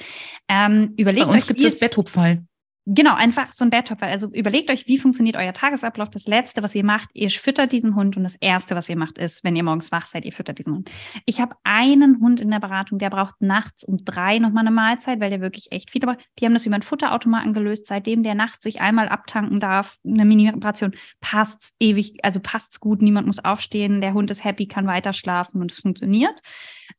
Ähm, 0.48 0.94
überlegt 0.98 1.26
Bei 1.26 1.34
uns 1.34 1.48
gibt 1.48 1.62
es 1.62 1.74
das 1.74 1.80
Betthupfall. 1.80 2.44
Genau, 2.92 3.14
einfach 3.14 3.54
so 3.54 3.64
ein 3.64 3.70
Bettopfer. 3.70 4.08
Also 4.08 4.34
überlegt 4.34 4.72
euch, 4.72 4.88
wie 4.88 4.98
funktioniert 4.98 5.36
euer 5.36 5.54
Tagesablauf. 5.54 6.10
Das 6.10 6.26
Letzte, 6.26 6.64
was 6.64 6.74
ihr 6.74 6.84
macht, 6.84 7.10
ihr 7.14 7.30
füttert 7.30 7.72
diesen 7.72 7.96
Hund 7.96 8.18
und 8.18 8.24
das 8.24 8.34
Erste, 8.34 8.76
was 8.76 8.90
ihr 8.90 8.98
macht, 8.98 9.20
ist, 9.20 9.44
wenn 9.44 9.56
ihr 9.56 9.62
morgens 9.62 9.92
wach 9.92 10.08
seid, 10.08 10.26
ihr 10.26 10.32
füttert 10.32 10.58
diesen 10.58 10.74
Hund. 10.74 10.90
Ich 11.26 11.40
habe 11.40 11.56
einen 11.64 12.20
Hund 12.20 12.42
in 12.42 12.50
der 12.50 12.60
Beratung, 12.60 12.98
der 12.98 13.12
braucht 13.12 13.42
nachts 13.42 13.84
um 13.84 14.04
drei 14.04 14.40
nochmal 14.40 14.66
eine 14.66 14.72
Mahlzeit, 14.72 15.20
weil 15.20 15.30
der 15.30 15.40
wirklich 15.40 15.72
echt 15.72 15.92
viel 15.92 16.02
braucht. 16.02 16.18
Die 16.40 16.46
haben 16.46 16.54
das 16.54 16.66
über 16.66 16.74
einen 16.74 16.82
Futterautomaten 16.82 17.54
gelöst. 17.54 17.86
Seitdem 17.86 18.24
der 18.24 18.34
nachts 18.34 18.64
sich 18.64 18.82
einmal 18.82 19.08
abtanken 19.08 19.60
darf, 19.60 20.00
eine 20.04 20.26
Mini-Reparation, 20.26 20.96
passt's 21.22 21.76
ewig, 21.80 22.16
also 22.24 22.40
passt's 22.42 22.80
gut. 22.80 23.04
Niemand 23.04 23.28
muss 23.28 23.38
aufstehen. 23.38 24.02
Der 24.02 24.16
Hund 24.16 24.32
ist 24.32 24.44
happy, 24.44 24.66
kann 24.66 24.88
weiter 24.88 25.14
schlafen 25.14 25.62
und 25.62 25.72
es 25.72 25.78
funktioniert. 25.78 26.40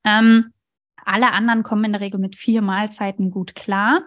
Ähm, 0.05 0.53
alle 1.05 1.33
anderen 1.33 1.64
kommen 1.64 1.83
in 1.83 1.92
der 1.92 2.00
Regel 2.00 2.20
mit 2.20 2.37
vier 2.37 2.62
Mahlzeiten 2.62 3.33
gut 3.33 3.57
klar. 3.57 4.03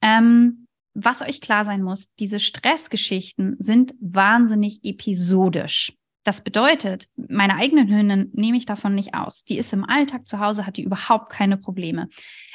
Ähm, 0.00 0.61
was 0.94 1.22
euch 1.22 1.40
klar 1.40 1.64
sein 1.64 1.82
muss, 1.82 2.14
diese 2.14 2.40
Stressgeschichten 2.40 3.56
sind 3.58 3.94
wahnsinnig 4.00 4.80
episodisch. 4.82 5.92
Das 6.24 6.44
bedeutet, 6.44 7.08
meine 7.16 7.56
eigenen 7.56 7.88
Hündin 7.88 8.30
nehme 8.32 8.56
ich 8.56 8.64
davon 8.64 8.94
nicht 8.94 9.12
aus. 9.12 9.44
Die 9.44 9.58
ist 9.58 9.72
im 9.72 9.84
Alltag 9.84 10.26
zu 10.26 10.38
Hause, 10.38 10.66
hat 10.66 10.76
die 10.76 10.84
überhaupt 10.84 11.32
keine 11.32 11.56
Probleme. 11.56 12.08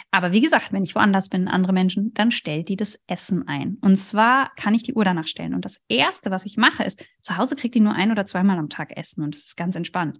Aber 0.09 0.31
wie 0.31 0.39
gesagt, 0.39 0.71
wenn 0.71 0.83
ich 0.83 0.95
woanders 0.95 1.27
bin, 1.27 1.49
andere 1.49 1.73
Menschen, 1.73 2.13
dann 2.13 2.31
stellt 2.31 2.69
die 2.69 2.77
das 2.77 3.03
Essen 3.07 3.45
ein. 3.45 3.77
Und 3.81 3.97
zwar 3.97 4.51
kann 4.55 4.73
ich 4.73 4.83
die 4.83 4.93
Uhr 4.93 5.03
danach 5.03 5.27
stellen. 5.27 5.53
Und 5.53 5.65
das 5.65 5.83
Erste, 5.89 6.31
was 6.31 6.45
ich 6.45 6.55
mache, 6.55 6.83
ist, 6.85 7.03
zu 7.23 7.35
Hause 7.35 7.57
kriegt 7.57 7.75
die 7.75 7.81
nur 7.81 7.93
ein 7.93 8.11
oder 8.11 8.25
zweimal 8.25 8.57
am 8.57 8.69
Tag 8.69 8.95
Essen 8.95 9.21
und 9.21 9.35
das 9.35 9.47
ist 9.47 9.57
ganz 9.57 9.75
entspannt. 9.75 10.19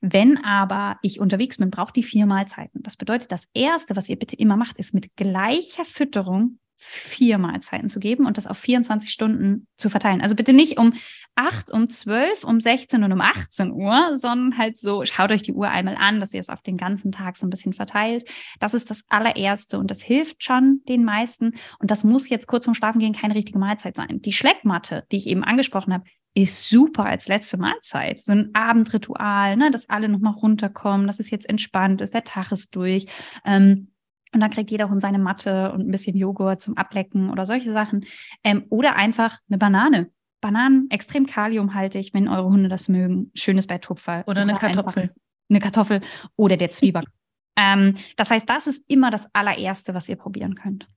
Wenn 0.00 0.38
aber 0.38 0.98
ich 1.02 1.20
unterwegs 1.20 1.58
bin, 1.58 1.70
braucht 1.70 1.94
die 1.94 2.02
vier 2.02 2.26
Mahlzeiten. 2.26 2.82
Das 2.82 2.96
bedeutet, 2.96 3.30
das 3.30 3.48
Erste, 3.54 3.94
was 3.94 4.08
ihr 4.08 4.18
bitte 4.18 4.34
immer 4.34 4.56
macht, 4.56 4.76
ist 4.78 4.92
mit 4.92 5.14
gleicher 5.14 5.84
Fütterung 5.84 6.58
vier 6.84 7.38
Mahlzeiten 7.38 7.88
zu 7.88 8.00
geben 8.00 8.26
und 8.26 8.38
das 8.38 8.48
auf 8.48 8.58
24 8.58 9.10
Stunden 9.10 9.68
zu 9.76 9.88
verteilen. 9.88 10.20
Also 10.20 10.34
bitte 10.34 10.52
nicht 10.52 10.78
um 10.78 10.94
8, 11.36 11.70
um 11.70 11.88
12, 11.88 12.42
um 12.42 12.58
16 12.58 13.04
und 13.04 13.12
um 13.12 13.20
18 13.20 13.70
Uhr, 13.70 14.16
sondern 14.16 14.58
halt 14.58 14.76
so, 14.76 15.04
schaut 15.04 15.30
euch 15.30 15.42
die 15.42 15.52
Uhr 15.52 15.68
einmal 15.68 15.94
an, 15.96 16.18
dass 16.18 16.34
ihr 16.34 16.40
es 16.40 16.48
auf 16.48 16.60
den 16.60 16.76
ganzen 16.76 17.12
Tag 17.12 17.36
so 17.36 17.46
ein 17.46 17.50
bisschen 17.50 17.72
verteilt. 17.72 18.28
Das 18.58 18.74
ist 18.74 18.90
das 18.90 19.04
allererste 19.08 19.78
und 19.78 19.92
das 19.92 20.02
hilft 20.02 20.42
schon 20.42 20.80
den 20.88 21.04
meisten. 21.04 21.54
Und 21.78 21.92
das 21.92 22.02
muss 22.02 22.28
jetzt 22.28 22.48
kurz 22.48 22.64
vorm 22.64 22.74
Schlafen 22.74 22.98
gehen 22.98 23.12
keine 23.12 23.36
richtige 23.36 23.60
Mahlzeit 23.60 23.94
sein. 23.94 24.20
Die 24.20 24.32
Schleckmatte, 24.32 25.04
die 25.12 25.18
ich 25.18 25.28
eben 25.28 25.44
angesprochen 25.44 25.94
habe, 25.94 26.04
ist 26.34 26.68
super 26.68 27.04
als 27.04 27.28
letzte 27.28 27.58
Mahlzeit. 27.58 28.24
So 28.24 28.32
ein 28.32 28.50
Abendritual, 28.54 29.56
ne, 29.56 29.70
dass 29.70 29.88
alle 29.88 30.08
nochmal 30.08 30.32
runterkommen, 30.32 31.06
dass 31.06 31.20
es 31.20 31.30
jetzt 31.30 31.48
entspannt 31.48 32.00
ist, 32.00 32.14
der 32.14 32.24
Tag 32.24 32.50
ist 32.50 32.74
durch. 32.74 33.06
Ähm, 33.44 33.91
und 34.32 34.40
dann 34.40 34.50
kriegt 34.50 34.70
jeder 34.70 34.88
Hund 34.88 35.00
seine 35.00 35.18
Matte 35.18 35.72
und 35.72 35.86
ein 35.86 35.90
bisschen 35.90 36.16
Joghurt 36.16 36.62
zum 36.62 36.76
Ablecken 36.76 37.30
oder 37.30 37.46
solche 37.46 37.72
Sachen. 37.72 38.04
Ähm, 38.44 38.64
oder 38.70 38.96
einfach 38.96 39.38
eine 39.48 39.58
Banane. 39.58 40.10
Bananen, 40.42 40.90
extrem 40.90 41.26
kaliumhaltig, 41.26 42.12
wenn 42.12 42.28
eure 42.28 42.48
Hunde 42.48 42.68
das 42.68 42.88
mögen. 42.88 43.30
Schönes 43.34 43.66
bei 43.66 43.78
Tupfer. 43.78 44.24
Oder 44.26 44.42
eine 44.42 44.56
Kartoffel. 44.56 45.14
Eine 45.48 45.60
Kartoffel 45.60 46.00
oder 46.36 46.56
der 46.56 46.70
Zwieback. 46.70 47.04
ähm, 47.56 47.94
das 48.16 48.30
heißt, 48.30 48.50
das 48.50 48.66
ist 48.66 48.84
immer 48.88 49.10
das 49.10 49.32
allererste, 49.34 49.94
was 49.94 50.08
ihr 50.08 50.16
probieren 50.16 50.54
könnt. 50.54 50.88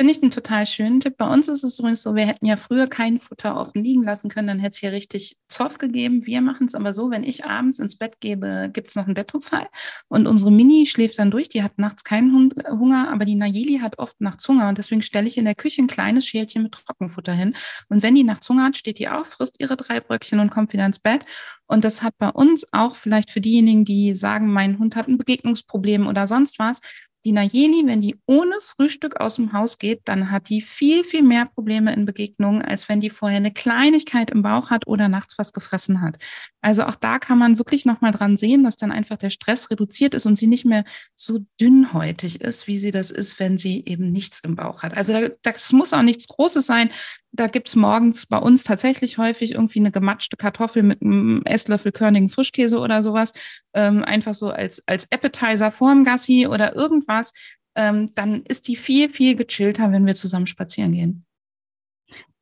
Finde 0.00 0.14
ich 0.14 0.22
einen 0.22 0.30
total 0.30 0.64
schönen 0.64 1.00
Tipp. 1.00 1.18
Bei 1.18 1.26
uns 1.30 1.50
ist 1.50 1.62
es 1.62 1.78
übrigens 1.78 2.02
so, 2.02 2.14
wir 2.14 2.24
hätten 2.24 2.46
ja 2.46 2.56
früher 2.56 2.86
kein 2.86 3.18
Futter 3.18 3.54
offen 3.54 3.84
liegen 3.84 4.02
lassen 4.02 4.30
können, 4.30 4.48
dann 4.48 4.58
hätte 4.58 4.72
es 4.72 4.78
hier 4.78 4.92
richtig 4.92 5.36
Zoff 5.50 5.76
gegeben. 5.76 6.24
Wir 6.24 6.40
machen 6.40 6.68
es 6.68 6.74
aber 6.74 6.94
so, 6.94 7.10
wenn 7.10 7.22
ich 7.22 7.44
abends 7.44 7.78
ins 7.78 7.96
Bett 7.96 8.18
gebe, 8.18 8.70
gibt 8.72 8.88
es 8.88 8.94
noch 8.96 9.04
einen 9.04 9.12
Bettrupfall 9.12 9.66
und 10.08 10.26
unsere 10.26 10.50
Mini 10.50 10.86
schläft 10.86 11.18
dann 11.18 11.30
durch. 11.30 11.50
Die 11.50 11.62
hat 11.62 11.78
nachts 11.78 12.02
keinen 12.02 12.50
Hunger, 12.70 13.12
aber 13.12 13.26
die 13.26 13.34
Nayeli 13.34 13.80
hat 13.80 13.98
oft 13.98 14.18
nachts 14.22 14.48
Hunger 14.48 14.70
und 14.70 14.78
deswegen 14.78 15.02
stelle 15.02 15.26
ich 15.26 15.36
in 15.36 15.44
der 15.44 15.54
Küche 15.54 15.82
ein 15.82 15.86
kleines 15.86 16.26
Schälchen 16.26 16.62
mit 16.62 16.72
Trockenfutter 16.72 17.34
hin. 17.34 17.54
Und 17.90 18.02
wenn 18.02 18.14
die 18.14 18.24
nachts 18.24 18.48
Hunger 18.48 18.64
hat, 18.64 18.78
steht 18.78 19.00
die 19.00 19.10
auf, 19.10 19.26
frisst 19.26 19.56
ihre 19.58 19.76
drei 19.76 20.00
Bröckchen 20.00 20.40
und 20.40 20.48
kommt 20.48 20.72
wieder 20.72 20.86
ins 20.86 20.98
Bett. 20.98 21.26
Und 21.66 21.84
das 21.84 22.00
hat 22.02 22.16
bei 22.16 22.30
uns 22.30 22.66
auch 22.72 22.96
vielleicht 22.96 23.30
für 23.30 23.42
diejenigen, 23.42 23.84
die 23.84 24.14
sagen, 24.14 24.50
mein 24.50 24.78
Hund 24.78 24.96
hat 24.96 25.08
ein 25.08 25.18
Begegnungsproblem 25.18 26.06
oder 26.06 26.26
sonst 26.26 26.58
was, 26.58 26.80
die 27.24 27.32
Nayeli, 27.32 27.82
wenn 27.86 28.00
die 28.00 28.18
ohne 28.26 28.54
Frühstück 28.60 29.20
aus 29.20 29.36
dem 29.36 29.52
Haus 29.52 29.78
geht, 29.78 30.00
dann 30.06 30.30
hat 30.30 30.48
die 30.48 30.62
viel, 30.62 31.04
viel 31.04 31.22
mehr 31.22 31.46
Probleme 31.46 31.92
in 31.92 32.06
Begegnungen, 32.06 32.62
als 32.62 32.88
wenn 32.88 33.00
die 33.00 33.10
vorher 33.10 33.36
eine 33.36 33.52
Kleinigkeit 33.52 34.30
im 34.30 34.42
Bauch 34.42 34.70
hat 34.70 34.86
oder 34.86 35.08
nachts 35.08 35.36
was 35.36 35.52
gefressen 35.52 36.00
hat. 36.00 36.18
Also 36.62 36.84
auch 36.84 36.94
da 36.94 37.18
kann 37.18 37.38
man 37.38 37.58
wirklich 37.58 37.84
nochmal 37.84 38.12
dran 38.12 38.36
sehen, 38.36 38.64
dass 38.64 38.76
dann 38.76 38.92
einfach 38.92 39.16
der 39.16 39.30
Stress 39.30 39.70
reduziert 39.70 40.14
ist 40.14 40.26
und 40.26 40.36
sie 40.36 40.46
nicht 40.46 40.64
mehr 40.64 40.84
so 41.14 41.40
dünnhäutig 41.60 42.40
ist, 42.40 42.66
wie 42.66 42.80
sie 42.80 42.90
das 42.90 43.10
ist, 43.10 43.38
wenn 43.38 43.58
sie 43.58 43.84
eben 43.84 44.12
nichts 44.12 44.40
im 44.40 44.56
Bauch 44.56 44.82
hat. 44.82 44.96
Also 44.96 45.28
das 45.42 45.72
muss 45.72 45.92
auch 45.92 46.02
nichts 46.02 46.28
Großes 46.28 46.64
sein. 46.64 46.90
Da 47.32 47.46
gibt's 47.46 47.76
morgens 47.76 48.26
bei 48.26 48.38
uns 48.38 48.64
tatsächlich 48.64 49.18
häufig 49.18 49.52
irgendwie 49.52 49.78
eine 49.78 49.92
gematschte 49.92 50.36
Kartoffel 50.36 50.82
mit 50.82 51.00
einem 51.00 51.42
Esslöffel 51.44 51.92
körnigen 51.92 52.28
Frischkäse 52.28 52.78
oder 52.78 53.02
sowas. 53.02 53.32
Ähm, 53.72 54.04
einfach 54.04 54.34
so 54.34 54.50
als, 54.50 54.82
als 54.88 55.10
Appetizer 55.12 55.70
vorm 55.70 56.04
Gassi 56.04 56.46
oder 56.48 56.74
irgendwas. 56.74 57.32
Ähm, 57.76 58.12
dann 58.14 58.42
ist 58.42 58.66
die 58.66 58.76
viel, 58.76 59.10
viel 59.10 59.36
gechillter, 59.36 59.92
wenn 59.92 60.06
wir 60.06 60.16
zusammen 60.16 60.46
spazieren 60.46 60.92
gehen. 60.92 61.24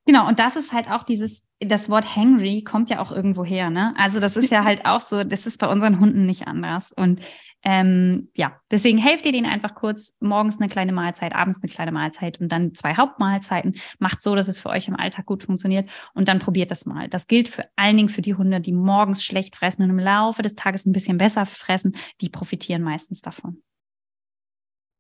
Genau, 0.07 0.27
und 0.27 0.39
das 0.39 0.57
ist 0.57 0.73
halt 0.73 0.89
auch 0.89 1.03
dieses, 1.03 1.47
das 1.61 1.91
Wort 1.91 2.17
hangry 2.17 2.63
kommt 2.63 2.89
ja 2.89 3.01
auch 3.01 3.13
irgendwo 3.13 3.45
her, 3.45 3.69
ne? 3.69 3.93
Also 3.99 4.21
das 4.21 4.39
ist 4.39 4.51
ja 4.51 4.65
halt 4.65 4.87
auch 4.87 5.03
so, 5.03 5.23
das 5.23 5.47
ist 5.47 5.61
bei 5.61 5.69
unseren 5.69 6.01
Hunden 6.01 6.25
nicht 6.25 6.49
anders. 6.49 6.93
Und 6.93 7.21
ähm, 7.65 8.31
ja, 8.37 8.61
deswegen 8.71 8.99
helft 8.99 9.27
ihr 9.27 9.33
denen 9.33 9.47
einfach 9.47 9.75
kurz 9.75 10.17
morgens 10.21 10.61
eine 10.61 10.69
kleine 10.69 10.93
Mahlzeit, 10.93 11.35
abends 11.35 11.59
eine 11.63 11.73
kleine 11.73 11.93
Mahlzeit 11.93 12.41
und 12.41 12.51
dann 12.51 12.75
zwei 12.75 12.95
Hauptmahlzeiten. 12.97 13.75
Macht 13.99 14.23
so, 14.23 14.35
dass 14.35 14.49
es 14.49 14.61
für 14.61 14.69
euch 14.69 14.89
im 14.89 14.97
Alltag 14.97 15.27
gut 15.27 15.43
funktioniert 15.43 15.91
und 16.15 16.29
dann 16.29 16.39
probiert 16.39 16.71
das 16.71 16.87
mal. 16.87 17.09
Das 17.09 17.27
gilt 17.27 17.49
vor 17.49 17.65
allen 17.77 17.97
Dingen 17.97 18.09
für 18.09 18.23
die 18.23 18.35
Hunde, 18.35 18.61
die 18.61 18.73
morgens 18.73 19.25
schlecht 19.25 19.57
fressen 19.57 19.83
und 19.83 19.91
im 19.91 19.99
Laufe 19.99 20.43
des 20.43 20.55
Tages 20.55 20.87
ein 20.87 20.93
bisschen 20.93 21.19
besser 21.19 21.47
fressen. 21.47 21.97
Die 22.21 22.31
profitieren 22.31 22.83
meistens 22.83 23.23
davon. 23.23 23.63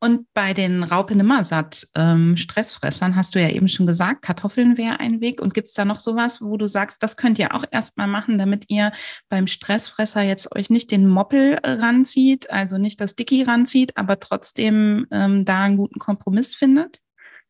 Und 0.01 0.26
bei 0.32 0.55
den 0.55 0.84
Raupe-Nimmersatt 0.84 1.88
ähm, 1.96 2.36
hast 2.36 3.34
du 3.34 3.40
ja 3.40 3.49
eben 3.49 3.66
schon 3.66 3.86
gesagt, 3.86 4.22
Kartoffeln 4.22 4.76
wäre 4.76 5.01
ein 5.01 5.20
Weg. 5.20 5.40
Und 5.40 5.55
gibt 5.55 5.68
es 5.68 5.74
da 5.74 5.84
noch 5.84 5.99
sowas, 5.99 6.40
wo 6.40 6.57
du 6.57 6.68
sagst, 6.68 7.03
das 7.03 7.16
könnt 7.16 7.38
ihr 7.38 7.53
auch 7.55 7.64
erstmal 7.70 8.07
machen, 8.07 8.38
damit 8.38 8.66
ihr 8.68 8.92
beim 9.28 9.49
Stressfresser 9.49 10.22
jetzt 10.22 10.55
euch 10.55 10.70
nicht 10.70 10.92
den 10.92 11.09
Moppel 11.09 11.59
ranzieht, 11.64 12.49
also 12.51 12.78
nicht 12.78 13.01
das 13.01 13.16
Dicky 13.16 13.42
ranzieht, 13.42 13.96
aber 13.96 14.20
trotzdem 14.20 15.07
ähm, 15.11 15.44
da 15.44 15.64
einen 15.64 15.76
guten 15.76 15.99
Kompromiss 15.99 16.55
findet? 16.55 17.01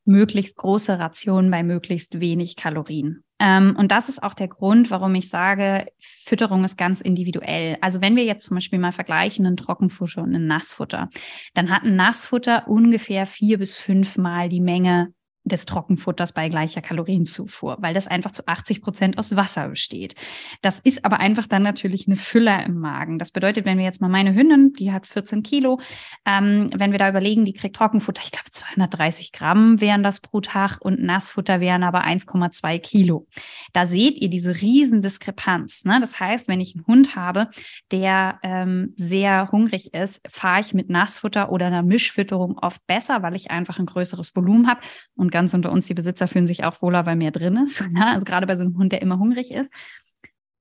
Möglichst 0.06 0.56
große 0.56 0.98
Rationen 0.98 1.50
bei 1.50 1.62
möglichst 1.62 2.18
wenig 2.18 2.56
Kalorien. 2.56 3.24
Ähm, 3.40 3.76
und 3.78 3.92
das 3.92 4.08
ist 4.08 4.22
auch 4.22 4.34
der 4.34 4.48
Grund, 4.48 4.90
warum 4.90 5.14
ich 5.14 5.28
sage, 5.28 5.86
Fütterung 6.00 6.64
ist 6.64 6.76
ganz 6.76 7.00
individuell. 7.00 7.78
Also 7.80 8.00
wenn 8.00 8.16
wir 8.16 8.24
jetzt 8.24 8.44
zum 8.44 8.56
Beispiel 8.56 8.78
mal 8.78 8.92
vergleichen, 8.92 9.46
ein 9.46 9.56
Trockenfutter 9.56 10.22
und 10.22 10.34
ein 10.34 10.46
Nassfutter, 10.46 11.08
dann 11.54 11.70
hat 11.70 11.84
ein 11.84 11.96
Nassfutter 11.96 12.66
ungefähr 12.68 13.26
vier 13.26 13.58
bis 13.58 13.76
fünfmal 13.76 14.48
die 14.48 14.60
Menge 14.60 15.12
des 15.48 15.66
Trockenfutters 15.66 16.32
bei 16.32 16.48
gleicher 16.48 16.80
Kalorienzufuhr, 16.80 17.76
weil 17.80 17.94
das 17.94 18.06
einfach 18.06 18.32
zu 18.32 18.46
80 18.46 18.82
Prozent 18.82 19.18
aus 19.18 19.36
Wasser 19.36 19.68
besteht. 19.68 20.14
Das 20.62 20.78
ist 20.80 21.04
aber 21.04 21.20
einfach 21.20 21.46
dann 21.46 21.62
natürlich 21.62 22.06
eine 22.06 22.16
Füller 22.16 22.64
im 22.64 22.78
Magen. 22.78 23.18
Das 23.18 23.30
bedeutet, 23.30 23.64
wenn 23.64 23.78
wir 23.78 23.84
jetzt 23.84 24.00
mal 24.00 24.08
meine 24.08 24.34
Hündin, 24.34 24.72
die 24.74 24.92
hat 24.92 25.06
14 25.06 25.42
Kilo, 25.42 25.80
ähm, 26.24 26.70
wenn 26.74 26.92
wir 26.92 26.98
da 26.98 27.08
überlegen, 27.08 27.44
die 27.44 27.52
kriegt 27.52 27.76
Trockenfutter, 27.76 28.22
ich 28.24 28.32
glaube 28.32 28.50
230 28.50 29.32
Gramm 29.32 29.80
wären 29.80 30.02
das 30.02 30.20
pro 30.20 30.40
Tag 30.40 30.78
und 30.80 31.02
Nassfutter 31.02 31.60
wären 31.60 31.82
aber 31.82 32.04
1,2 32.04 32.78
Kilo. 32.78 33.26
Da 33.72 33.86
seht 33.86 34.18
ihr 34.18 34.28
diese 34.28 34.54
Riesendiskrepanz. 34.54 35.84
Ne? 35.84 35.98
Das 36.00 36.20
heißt, 36.20 36.48
wenn 36.48 36.60
ich 36.60 36.74
einen 36.74 36.86
Hund 36.86 37.16
habe, 37.16 37.48
der 37.90 38.38
ähm, 38.42 38.92
sehr 38.96 39.50
hungrig 39.52 39.94
ist, 39.94 40.26
fahre 40.28 40.60
ich 40.60 40.74
mit 40.74 40.90
Nassfutter 40.90 41.50
oder 41.50 41.66
einer 41.66 41.82
Mischfütterung 41.82 42.58
oft 42.58 42.86
besser, 42.86 43.22
weil 43.22 43.34
ich 43.34 43.50
einfach 43.50 43.78
ein 43.78 43.86
größeres 43.86 44.34
Volumen 44.34 44.68
habe 44.68 44.80
und 45.16 45.30
ganz 45.38 45.54
unter 45.54 45.70
uns, 45.70 45.86
die 45.86 45.94
Besitzer 45.94 46.26
fühlen 46.26 46.48
sich 46.48 46.64
auch 46.64 46.82
wohler, 46.82 47.06
weil 47.06 47.14
mehr 47.14 47.30
drin 47.30 47.56
ist. 47.58 47.84
Ja, 47.94 48.12
also 48.12 48.24
gerade 48.24 48.46
bei 48.48 48.56
so 48.56 48.64
einem 48.64 48.76
Hund, 48.76 48.90
der 48.90 49.02
immer 49.02 49.20
hungrig 49.20 49.52
ist. 49.52 49.72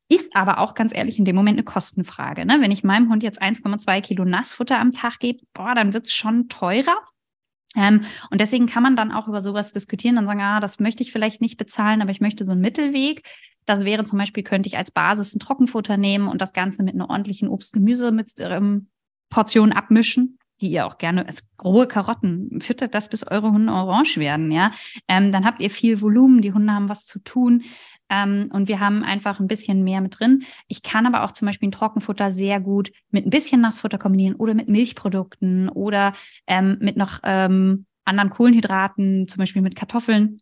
Ist 0.08 0.36
aber 0.36 0.60
auch 0.60 0.76
ganz 0.76 0.96
ehrlich 0.96 1.18
in 1.18 1.26
dem 1.26 1.36
Moment 1.36 1.56
eine 1.56 1.64
Kostenfrage. 1.64 2.46
Ne? 2.46 2.62
Wenn 2.62 2.70
ich 2.70 2.84
meinem 2.84 3.10
Hund 3.10 3.24
jetzt 3.24 3.42
1,2 3.42 4.02
Kilo 4.02 4.24
Nassfutter 4.24 4.80
am 4.80 4.92
Tag 4.92 5.18
gebe, 5.18 5.40
boah, 5.54 5.74
dann 5.74 5.94
wird 5.94 6.06
es 6.06 6.14
schon 6.14 6.48
teurer. 6.48 6.96
Ähm, 7.76 8.02
und 8.30 8.40
deswegen 8.40 8.68
kann 8.68 8.84
man 8.84 8.96
dann 8.96 9.12
auch 9.12 9.28
über 9.28 9.42
sowas 9.42 9.74
diskutieren 9.74 10.20
und 10.20 10.26
sagen, 10.26 10.42
ah, 10.42 10.60
das 10.60 10.80
möchte 10.80 11.02
ich 11.02 11.12
vielleicht 11.12 11.42
nicht 11.42 11.58
bezahlen, 11.58 12.04
aber 12.04 12.12
ich 12.12 12.22
möchte 12.22 12.46
so 12.46 12.52
einen 12.52 12.62
Mittelweg. 12.62 13.24
Das 13.66 13.84
wäre 13.84 14.04
zum 14.06 14.20
Beispiel, 14.20 14.44
könnte 14.44 14.68
ich 14.68 14.78
als 14.78 14.92
Basis 14.92 15.36
ein 15.36 15.40
Trockenfutter 15.40 15.98
nehmen 15.98 16.28
und 16.28 16.40
das 16.42 16.54
Ganze 16.54 16.84
mit 16.84 16.94
einer 16.94 17.10
ordentlichen 17.10 17.50
Obst-Gemüse 17.50 18.12
mit 18.12 18.32
ähm, 18.38 18.90
abmischen 19.34 20.38
die 20.62 20.70
ihr 20.70 20.86
auch 20.86 20.98
gerne 20.98 21.28
als 21.28 21.48
grobe 21.58 21.88
Karotten 21.88 22.62
füttert 22.62 22.96
das, 22.96 23.10
bis 23.10 23.26
eure 23.26 23.52
Hunde 23.52 23.72
orange 23.72 24.18
werden, 24.18 24.52
ja. 24.52 24.72
Ähm, 25.08 25.32
dann 25.32 25.46
habt 25.46 25.62
ihr 25.62 25.70
viel 25.70 26.02
Volumen, 26.02 26.42
die 26.42 26.54
Hunde 26.54 26.74
haben 26.74 26.90
was 26.90 27.06
zu 27.06 27.20
tun. 27.20 27.64
Ähm, 28.10 28.50
und 28.54 28.68
wir 28.68 28.80
haben 28.80 29.04
einfach 29.04 29.40
ein 29.40 29.48
bisschen 29.48 29.84
mehr 29.84 30.02
mit 30.02 30.20
drin. 30.20 30.44
Ich 30.68 30.82
kann 30.82 31.06
aber 31.06 31.24
auch 31.24 31.32
zum 31.32 31.46
Beispiel 31.46 31.70
ein 31.70 31.74
Trockenfutter 31.74 32.32
sehr 32.32 32.60
gut 32.60 32.92
mit 33.12 33.26
ein 33.26 33.30
bisschen 33.30 33.62
Nassfutter 33.62 33.98
kombinieren 33.98 34.36
oder 34.36 34.54
mit 34.54 34.70
Milchprodukten 34.70 35.70
oder 35.70 36.14
ähm, 36.48 36.78
mit 36.80 36.96
noch 36.96 37.20
ähm, 37.24 37.86
anderen 38.06 38.30
Kohlenhydraten, 38.30 39.28
zum 39.28 39.40
Beispiel 39.40 39.62
mit 39.62 39.76
Kartoffeln. 39.76 40.42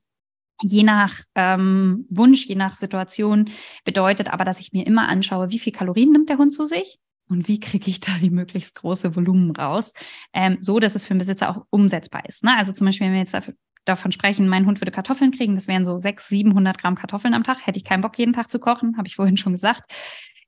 Je 0.62 0.84
nach 0.84 1.16
ähm, 1.34 2.06
Wunsch, 2.10 2.46
je 2.46 2.56
nach 2.56 2.76
Situation 2.76 3.50
bedeutet 3.84 4.32
aber, 4.32 4.46
dass 4.46 4.62
ich 4.62 4.72
mir 4.72 4.86
immer 4.86 5.10
anschaue, 5.10 5.50
wie 5.50 5.60
viel 5.60 5.74
Kalorien 5.74 6.12
nimmt 6.12 6.30
der 6.30 6.38
Hund 6.38 6.54
zu 6.54 6.66
sich 6.66 7.00
und 7.30 7.48
wie 7.48 7.60
kriege 7.60 7.90
ich 7.90 8.00
da 8.00 8.12
die 8.20 8.30
möglichst 8.30 8.76
große 8.76 9.16
Volumen 9.16 9.52
raus, 9.52 9.94
ähm, 10.34 10.58
so 10.60 10.80
dass 10.80 10.96
es 10.96 11.06
für 11.06 11.14
den 11.14 11.20
Besitzer 11.20 11.50
auch 11.50 11.66
umsetzbar 11.70 12.26
ist. 12.28 12.44
Ne? 12.44 12.56
Also 12.56 12.74
zum 12.74 12.86
Beispiel, 12.86 13.08
wenn 13.08 13.14
wir 13.14 13.20
jetzt 13.20 13.34
dafür, 13.34 13.56
davon 13.86 14.12
sprechen, 14.12 14.48
mein 14.48 14.66
Hund 14.66 14.82
würde 14.82 14.92
Kartoffeln 14.92 15.32
kriegen, 15.32 15.56
das 15.56 15.68
wären 15.68 15.86
so 15.86 15.98
600, 15.98 16.28
700 16.28 16.78
Gramm 16.80 16.96
Kartoffeln 16.96 17.34
am 17.34 17.44
Tag, 17.44 17.66
hätte 17.66 17.78
ich 17.78 17.86
keinen 17.86 18.02
Bock 18.02 18.18
jeden 18.18 18.34
Tag 18.34 18.50
zu 18.50 18.60
kochen, 18.60 18.98
habe 18.98 19.08
ich 19.08 19.16
vorhin 19.16 19.38
schon 19.38 19.54
gesagt. 19.54 19.92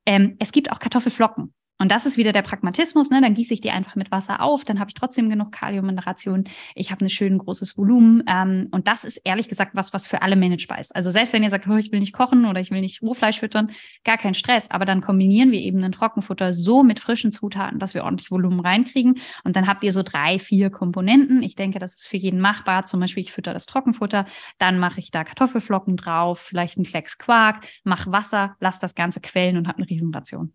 Ähm, 0.06 0.36
es 0.40 0.52
gibt 0.52 0.72
auch 0.72 0.80
Kartoffelflocken. 0.80 1.54
Und 1.80 1.92
das 1.92 2.06
ist 2.06 2.18
wieder 2.18 2.32
der 2.32 2.42
Pragmatismus. 2.42 3.10
Ne? 3.10 3.22
Dann 3.22 3.34
gieße 3.34 3.54
ich 3.54 3.62
die 3.62 3.72
einfach 3.72 3.96
mit 3.96 4.12
Wasser 4.12 4.42
auf, 4.42 4.64
dann 4.64 4.80
habe 4.80 4.90
ich 4.90 4.96
trotzdem 4.96 5.30
genug 5.30 5.52
Kalium 5.52 5.90
in 5.90 5.96
der 5.96 6.08
Ration. 6.08 6.46
Ich 6.76 6.92
habe 6.92 7.06
ein 7.06 7.10
schön 7.10 7.38
großes 7.38 7.78
Volumen. 7.78 8.24
Ähm, 8.28 8.68
und 8.72 8.88
das 8.88 9.04
ist 9.04 9.18
ehrlich 9.18 9.48
gesagt 9.48 9.72
was, 9.76 9.94
was 9.94 10.08
für 10.08 10.22
alle 10.22 10.36
managebar 10.36 10.80
ist. 10.80 10.96
Also 10.96 11.12
selbst 11.12 11.34
wenn 11.34 11.44
ihr 11.44 11.50
sagt, 11.50 11.68
oh, 11.68 11.76
ich 11.76 11.92
will 11.92 12.00
nicht 12.00 12.14
kochen 12.14 12.46
oder 12.46 12.60
ich 12.60 12.72
will 12.72 12.82
nicht 12.82 13.02
Rohfleisch 13.02 13.40
füttern, 13.40 13.72
gar 14.04 14.18
kein 14.18 14.34
Stress. 14.34 14.72
Aber 14.72 14.86
dann 14.86 15.02
kombinieren 15.02 15.52
wir 15.52 15.60
eben 15.60 15.84
ein 15.84 15.92
Trockenfutter 15.92 16.54
so 16.54 16.84
mit 16.84 17.00
frischen 17.00 17.32
Zutaten, 17.32 17.80
dass 17.80 17.94
wir 17.94 18.04
ordentlich 18.04 18.32
Volumen 18.32 18.60
reinkriegen. 18.60 19.20
Und 19.44 19.56
dann 19.56 19.68
habt 19.68 19.84
ihr 19.84 19.94
so 19.94 20.04
drei, 20.04 20.40
vier 20.40 20.70
Komponenten. 20.70 21.44
Ich 21.44 21.56
denke, 21.56 21.80
das 21.80 21.96
ist 21.96 22.08
für 22.08 22.18
jeden 22.18 22.40
machbar. 22.40 22.86
Zum 22.86 23.00
Beispiel, 23.00 23.24
ich 23.24 23.32
fütter 23.32 23.54
das 23.54 23.66
Trockenfutter, 23.66 24.26
dann 24.58 24.80
mache 24.80 25.00
ich 25.00 25.12
da 25.12 25.24
Kartoffelflocken 25.24 25.98
drauf, 25.98 26.40
vielleicht 26.40 26.78
einen 26.78 26.86
Klecks 26.86 27.18
Quark, 27.18 27.66
mache 27.84 28.12
Wasser, 28.12 28.56
lasse 28.60 28.80
das 28.82 28.96
Ganze 28.96 29.22
quellen 29.22 29.58
und 29.58 29.68
habe 29.68 29.78
eine 29.78 29.90
Riesenration. 29.90 30.54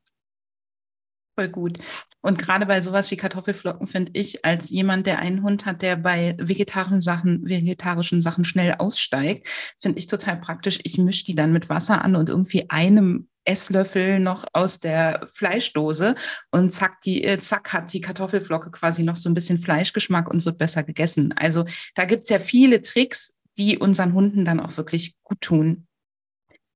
Voll 1.34 1.48
gut. 1.48 1.78
Und 2.20 2.38
gerade 2.38 2.66
bei 2.66 2.80
sowas 2.80 3.10
wie 3.10 3.16
Kartoffelflocken 3.16 3.86
finde 3.86 4.12
ich, 4.14 4.44
als 4.44 4.70
jemand, 4.70 5.06
der 5.06 5.18
einen 5.18 5.42
Hund 5.42 5.66
hat, 5.66 5.82
der 5.82 5.96
bei 5.96 6.36
vegetarischen 6.38 7.00
Sachen, 7.00 7.44
vegetarischen 7.44 8.22
Sachen 8.22 8.44
schnell 8.44 8.74
aussteigt, 8.78 9.48
finde 9.80 9.98
ich 9.98 10.06
total 10.06 10.38
praktisch. 10.38 10.78
Ich 10.84 10.98
mische 10.98 11.24
die 11.24 11.34
dann 11.34 11.52
mit 11.52 11.68
Wasser 11.68 12.04
an 12.04 12.14
und 12.14 12.28
irgendwie 12.28 12.70
einem 12.70 13.28
Esslöffel 13.44 14.20
noch 14.20 14.44
aus 14.52 14.78
der 14.78 15.26
Fleischdose 15.26 16.14
und 16.50 16.70
zack, 16.70 17.00
die, 17.00 17.24
äh, 17.24 17.40
zack, 17.40 17.72
hat 17.72 17.92
die 17.92 18.00
Kartoffelflocke 18.00 18.70
quasi 18.70 19.02
noch 19.02 19.16
so 19.16 19.28
ein 19.28 19.34
bisschen 19.34 19.58
Fleischgeschmack 19.58 20.28
und 20.28 20.44
wird 20.44 20.58
besser 20.58 20.82
gegessen. 20.84 21.32
Also 21.32 21.64
da 21.94 22.04
gibt 22.04 22.22
es 22.24 22.28
ja 22.28 22.38
viele 22.38 22.82
Tricks, 22.82 23.36
die 23.58 23.78
unseren 23.78 24.12
Hunden 24.12 24.44
dann 24.44 24.60
auch 24.60 24.76
wirklich 24.76 25.16
gut 25.22 25.40
tun. 25.40 25.86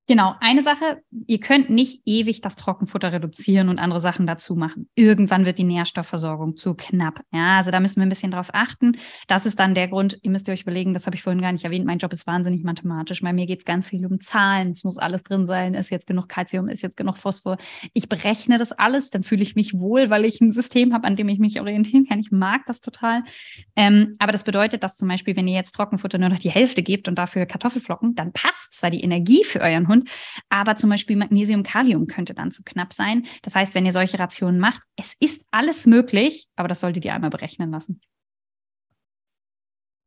Genau, 0.09 0.35
eine 0.39 0.63
Sache, 0.63 1.03
ihr 1.27 1.41
könnt 1.41 1.69
nicht 1.69 2.03
ewig 2.07 2.41
das 2.41 2.55
Trockenfutter 2.55 3.13
reduzieren 3.13 3.69
und 3.69 3.81
andere 3.81 3.99
Sachen 3.99 4.25
dazu 4.25 4.55
machen. 4.55 4.89
Irgendwann 4.95 5.45
wird 5.45 5.59
die 5.59 5.65
Nährstoffversorgung 5.65 6.57
zu 6.57 6.75
knapp. 6.75 7.23
Ja, 7.33 7.57
also 7.57 7.73
da 7.73 7.81
müssen 7.81 7.97
wir 7.97 8.05
ein 8.07 8.09
bisschen 8.09 8.31
drauf 8.31 8.51
achten. 8.53 8.99
Das 9.27 9.47
ist 9.47 9.59
dann 9.59 9.75
der 9.75 9.89
Grund, 9.89 10.17
ihr 10.23 10.31
müsst 10.31 10.49
euch 10.49 10.63
überlegen, 10.63 10.95
das 10.95 11.07
habe 11.07 11.17
ich 11.17 11.25
vorhin 11.25 11.43
gar 11.43 11.51
nicht 11.51 11.65
erwähnt, 11.65 11.87
mein 11.87 11.99
Job 11.99 12.13
ist 12.13 12.25
wahnsinnig 12.25 12.63
mathematisch. 12.63 13.21
Bei 13.21 13.33
mir 13.33 13.47
geht 13.47 13.59
es 13.59 13.65
ganz 13.65 13.89
viel 13.89 14.07
um 14.07 14.21
Zahlen, 14.21 14.71
es 14.71 14.85
muss 14.85 14.97
alles 14.97 15.25
drin 15.25 15.45
sein, 15.45 15.75
ist 15.75 15.91
jetzt 15.91 16.07
genug 16.07 16.29
Kalzium, 16.29 16.69
ist 16.69 16.83
jetzt 16.83 16.97
genug 16.97 17.17
Phosphor. 17.19 17.57
Ich 17.93 18.09
berechne 18.09 18.59
das 18.59 18.71
alles, 18.71 19.11
dann 19.11 19.25
fühle 19.25 19.43
ich 19.43 19.57
mich 19.57 19.75
wohl, 19.77 20.09
weil 20.09 20.25
ich 20.25 20.41
ein 20.41 20.53
System 20.53 20.95
habe, 20.95 21.05
an 21.09 21.17
dem 21.17 21.29
ich 21.29 21.41
mich 21.41 21.61
orientieren 21.61 22.07
kann. 22.07 22.21
Ich 22.21 22.31
mag 22.31 22.65
das 22.67 22.81
total. 22.81 23.25
Ähm, 23.75 24.15
aber 24.21 24.31
das 24.31 24.45
bedeutet, 24.45 24.85
dass 24.85 24.97
zum 24.97 25.09
Beispiel, 25.09 25.35
wenn 25.35 25.49
ihr 25.49 25.57
jetzt 25.57 25.73
Trockenfutter 25.73 26.19
nur 26.19 26.29
noch 26.29 26.39
die 26.39 26.51
Hälfte 26.51 26.85
gebt 26.85 27.09
und 27.09 27.17
dafür 27.17 27.45
Kartoffelflocken, 27.47 28.15
dann 28.15 28.33
passt 28.33 28.77
zwar 28.77 28.91
die 28.91 29.01
Energie 29.01 29.43
für 29.43 29.61
euren 29.61 29.89
Hund, 29.89 29.95
Hund. 29.97 30.11
Aber 30.49 30.76
zum 30.76 30.90
Beispiel 30.90 31.16
Magnesium, 31.16 31.62
Kalium 31.62 32.07
könnte 32.07 32.34
dann 32.34 32.53
zu 32.53 32.62
knapp 32.62 32.92
sein. 32.92 33.26
Das 33.42 33.55
heißt, 33.55 33.74
wenn 33.74 33.86
ihr 33.86 33.92
solche 33.92 34.18
Rationen 34.18 34.61
macht, 34.61 34.82
es 34.97 35.14
ist 35.18 35.47
alles 35.51 35.86
möglich, 35.86 36.47
aber 36.57 36.68
das 36.68 36.80
solltet 36.80 37.05
ihr 37.05 37.14
einmal 37.14 37.30
berechnen 37.30 37.70
lassen. 37.70 38.01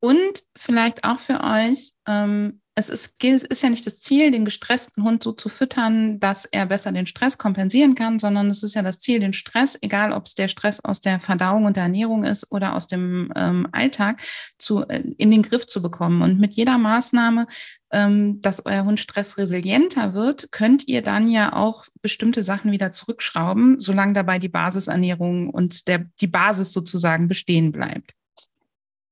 Und 0.02 0.44
vielleicht 0.56 1.04
auch 1.04 1.20
für 1.20 1.44
euch, 1.44 1.92
ähm, 2.08 2.62
es 2.80 2.88
ist, 2.90 3.16
es 3.22 3.44
ist 3.44 3.62
ja 3.62 3.70
nicht 3.70 3.86
das 3.86 4.00
Ziel, 4.00 4.32
den 4.32 4.46
gestressten 4.46 5.04
Hund 5.04 5.22
so 5.22 5.34
zu 5.34 5.50
füttern, 5.50 6.20
dass 6.20 6.46
er 6.46 6.66
besser 6.66 6.94
den 6.94 7.06
Stress 7.06 7.38
kompensieren 7.38 7.94
kann, 7.94 8.20
sondern 8.20 8.48
es 8.48 8.64
ist 8.64 8.74
ja 8.74 8.82
das 8.82 9.00
Ziel, 9.00 9.20
den 9.20 9.34
Stress, 9.34 9.78
egal 9.82 10.14
ob 10.14 10.26
es 10.26 10.36
der 10.36 10.48
Stress 10.48 10.80
aus 10.80 11.02
der 11.02 11.20
Verdauung 11.20 11.66
und 11.66 11.76
der 11.76 11.84
Ernährung 11.84 12.24
ist 12.24 12.52
oder 12.52 12.76
aus 12.76 12.88
dem 12.88 13.34
ähm, 13.36 13.68
Alltag, 13.74 14.22
zu, 14.58 14.88
äh, 14.88 15.04
in 15.18 15.30
den 15.30 15.42
Griff 15.42 15.68
zu 15.68 15.82
bekommen. 15.82 16.22
Und 16.22 16.40
mit 16.40 16.54
jeder 16.54 16.78
Maßnahme, 16.78 17.48
ähm, 17.92 18.40
dass 18.40 18.66
euer 18.66 18.86
Hund 18.86 19.02
stressresilienter 19.02 20.14
wird, 20.14 20.52
könnt 20.54 20.88
ihr 20.88 21.02
dann 21.02 21.28
ja 21.28 21.54
auch 21.54 21.86
bestimmte 22.02 22.44
Sachen 22.44 22.72
wieder 22.72 22.94
zurückschrauben, 22.94 23.80
solange 23.80 24.14
dabei 24.14 24.40
die 24.40 24.48
Basisernährung 24.50 25.50
und 25.50 25.90
der, 25.90 26.06
die 26.22 26.28
Basis 26.28 26.72
sozusagen 26.72 27.28
bestehen 27.28 27.74
bleibt. 27.74 28.14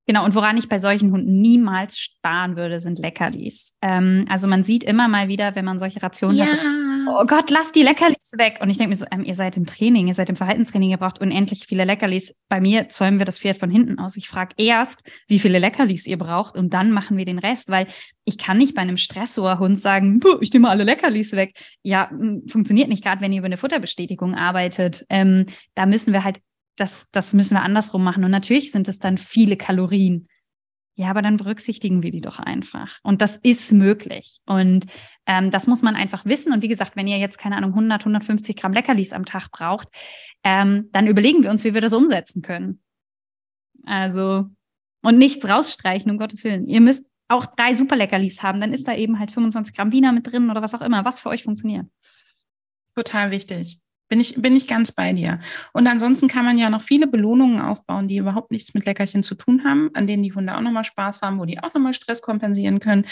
Genau, 0.07 0.23
und 0.23 0.35
woran 0.35 0.55
ich 0.55 0.69
bei 0.69 0.79
solchen 0.79 1.11
Hunden 1.11 1.41
niemals 1.41 1.99
starren 1.99 2.55
würde, 2.55 2.79
sind 2.79 2.97
Leckerlis. 2.97 3.75
Ähm, 3.81 4.25
also 4.29 4.47
man 4.47 4.63
sieht 4.63 4.85
immer 4.85 5.09
mal 5.09 5.27
wieder, 5.27 5.53
wenn 5.55 5.65
man 5.65 5.79
solche 5.79 6.01
Rationen 6.01 6.37
ja. 6.37 6.45
hat, 6.45 6.59
oh 7.09 7.25
Gott, 7.25 7.49
lass 7.49 7.73
die 7.73 7.83
Leckerlis 7.83 8.31
weg. 8.37 8.59
Und 8.61 8.69
ich 8.69 8.77
denke 8.77 8.89
mir 8.89 8.95
so, 8.95 9.05
ähm, 9.11 9.25
ihr 9.25 9.35
seid 9.35 9.57
im 9.57 9.65
Training, 9.65 10.07
ihr 10.07 10.13
seid 10.13 10.29
im 10.29 10.37
Verhaltenstraining, 10.37 10.91
ihr 10.91 10.97
braucht 10.97 11.19
unendlich 11.19 11.65
viele 11.67 11.83
Leckerlis. 11.83 12.37
Bei 12.47 12.61
mir 12.61 12.87
zäumen 12.87 13.19
wir 13.19 13.25
das 13.25 13.37
Pferd 13.37 13.57
von 13.57 13.69
hinten 13.69 13.99
aus. 13.99 14.15
Ich 14.15 14.29
frage 14.29 14.53
erst, 14.55 15.03
wie 15.27 15.39
viele 15.39 15.59
Leckerlis 15.59 16.07
ihr 16.07 16.17
braucht 16.17 16.55
und 16.55 16.73
dann 16.73 16.91
machen 16.91 17.17
wir 17.17 17.25
den 17.25 17.39
Rest, 17.39 17.67
weil 17.67 17.87
ich 18.23 18.37
kann 18.37 18.57
nicht 18.57 18.75
bei 18.75 18.81
einem 18.81 18.97
Stressorhund 18.97 19.77
sagen, 19.77 20.21
ich 20.39 20.53
nehme 20.53 20.69
alle 20.69 20.85
Leckerlis 20.85 21.33
weg. 21.33 21.53
Ja, 21.83 22.09
funktioniert 22.49 22.87
nicht, 22.87 23.03
gerade 23.03 23.19
wenn 23.19 23.33
ihr 23.33 23.39
über 23.39 23.47
eine 23.47 23.57
Futterbestätigung 23.57 24.35
arbeitet. 24.35 25.05
Ähm, 25.09 25.47
da 25.75 25.85
müssen 25.85 26.13
wir 26.13 26.23
halt 26.23 26.39
das, 26.77 27.09
das 27.11 27.33
müssen 27.33 27.55
wir 27.55 27.63
andersrum 27.63 28.03
machen. 28.03 28.23
Und 28.23 28.31
natürlich 28.31 28.71
sind 28.71 28.87
es 28.87 28.99
dann 28.99 29.17
viele 29.17 29.57
Kalorien. 29.57 30.27
Ja, 30.95 31.09
aber 31.09 31.21
dann 31.21 31.37
berücksichtigen 31.37 32.01
wir 32.01 32.09
die 32.11 32.21
doch 32.21 32.39
einfach. 32.39 32.97
Und 33.03 33.21
das 33.21 33.37
ist 33.37 33.71
möglich. 33.71 34.39
Und 34.45 34.87
ähm, 35.27 35.51
das 35.51 35.67
muss 35.67 35.83
man 35.83 35.95
einfach 35.95 36.25
wissen. 36.25 36.53
Und 36.53 36.63
wie 36.63 36.67
gesagt, 36.67 36.95
wenn 36.95 37.07
ihr 37.07 37.19
jetzt, 37.19 37.37
keine 37.37 37.55
Ahnung, 37.55 37.71
100, 37.71 38.01
150 38.01 38.55
Gramm 38.55 38.73
Leckerlis 38.73 39.13
am 39.13 39.25
Tag 39.25 39.51
braucht, 39.51 39.89
ähm, 40.43 40.89
dann 40.91 41.05
überlegen 41.05 41.43
wir 41.43 41.51
uns, 41.51 41.63
wie 41.63 41.75
wir 41.75 41.81
das 41.81 41.93
umsetzen 41.93 42.41
können. 42.41 42.81
Also, 43.85 44.47
und 45.03 45.17
nichts 45.19 45.47
rausstreichen, 45.47 46.09
um 46.09 46.17
Gottes 46.17 46.43
Willen. 46.43 46.67
Ihr 46.67 46.81
müsst 46.81 47.09
auch 47.27 47.45
drei 47.45 47.73
Superleckerlis 47.73 48.41
haben, 48.41 48.61
dann 48.61 48.73
ist 48.73 48.87
da 48.87 48.95
eben 48.95 49.19
halt 49.19 49.31
25 49.31 49.75
Gramm 49.75 49.91
Wiener 49.91 50.11
mit 50.11 50.31
drin 50.31 50.49
oder 50.49 50.61
was 50.61 50.73
auch 50.73 50.81
immer, 50.81 51.05
was 51.05 51.19
für 51.19 51.29
euch 51.29 51.43
funktioniert. 51.43 51.85
Total 52.95 53.31
wichtig. 53.31 53.79
Bin 54.09 54.21
ich, 54.21 54.35
bin 54.35 54.55
ich 54.55 54.67
ganz 54.67 54.91
bei 54.91 55.11
dir. 55.13 55.39
Und 55.73 55.87
ansonsten 55.87 56.27
kann 56.27 56.45
man 56.45 56.57
ja 56.57 56.69
noch 56.69 56.81
viele 56.81 57.07
Belohnungen 57.07 57.59
aufbauen, 57.59 58.07
die 58.07 58.17
überhaupt 58.17 58.51
nichts 58.51 58.73
mit 58.73 58.85
Leckerchen 58.85 59.23
zu 59.23 59.35
tun 59.35 59.63
haben, 59.65 59.89
an 59.93 60.07
denen 60.07 60.23
die 60.23 60.33
Hunde 60.33 60.55
auch 60.55 60.61
nochmal 60.61 60.85
Spaß 60.85 61.21
haben, 61.21 61.39
wo 61.39 61.45
die 61.45 61.59
auch 61.59 61.73
nochmal 61.73 61.93
Stress 61.93 62.21
kompensieren 62.21 62.79
können. 62.79 63.05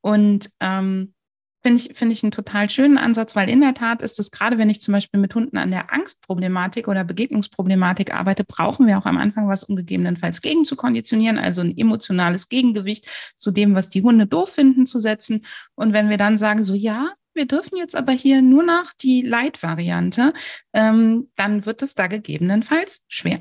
Und 0.00 0.50
ähm, 0.60 1.14
finde 1.62 1.76
ich, 1.76 1.96
finde 1.96 2.14
ich 2.14 2.22
einen 2.22 2.32
total 2.32 2.70
schönen 2.70 2.98
Ansatz, 2.98 3.36
weil 3.36 3.50
in 3.50 3.60
der 3.60 3.74
Tat 3.74 4.02
ist 4.02 4.18
es 4.18 4.30
gerade, 4.30 4.58
wenn 4.58 4.70
ich 4.70 4.80
zum 4.80 4.92
Beispiel 4.92 5.20
mit 5.20 5.34
Hunden 5.34 5.58
an 5.58 5.70
der 5.70 5.92
Angstproblematik 5.92 6.88
oder 6.88 7.04
Begegnungsproblematik 7.04 8.14
arbeite, 8.14 8.44
brauchen 8.44 8.86
wir 8.86 8.98
auch 8.98 9.06
am 9.06 9.18
Anfang 9.18 9.48
was, 9.48 9.64
um 9.64 9.76
gegebenenfalls 9.76 10.40
gegen 10.40 10.64
zu 10.64 10.76
konditionieren, 10.76 11.38
also 11.38 11.60
ein 11.60 11.76
emotionales 11.76 12.48
Gegengewicht 12.48 13.06
zu 13.36 13.50
dem, 13.50 13.74
was 13.74 13.90
die 13.90 14.02
Hunde 14.02 14.26
doof 14.26 14.50
finden, 14.50 14.86
zu 14.86 14.98
setzen. 15.00 15.44
Und 15.74 15.92
wenn 15.92 16.08
wir 16.08 16.16
dann 16.16 16.38
sagen, 16.38 16.62
so 16.62 16.74
ja, 16.74 17.12
wir 17.34 17.46
dürfen 17.46 17.76
jetzt 17.76 17.96
aber 17.96 18.12
hier 18.12 18.42
nur 18.42 18.62
noch 18.62 18.92
die 18.92 19.22
Light-Variante, 19.22 20.32
ähm, 20.72 21.30
dann 21.36 21.66
wird 21.66 21.82
es 21.82 21.94
da 21.94 22.06
gegebenenfalls 22.06 23.04
schwer. 23.08 23.40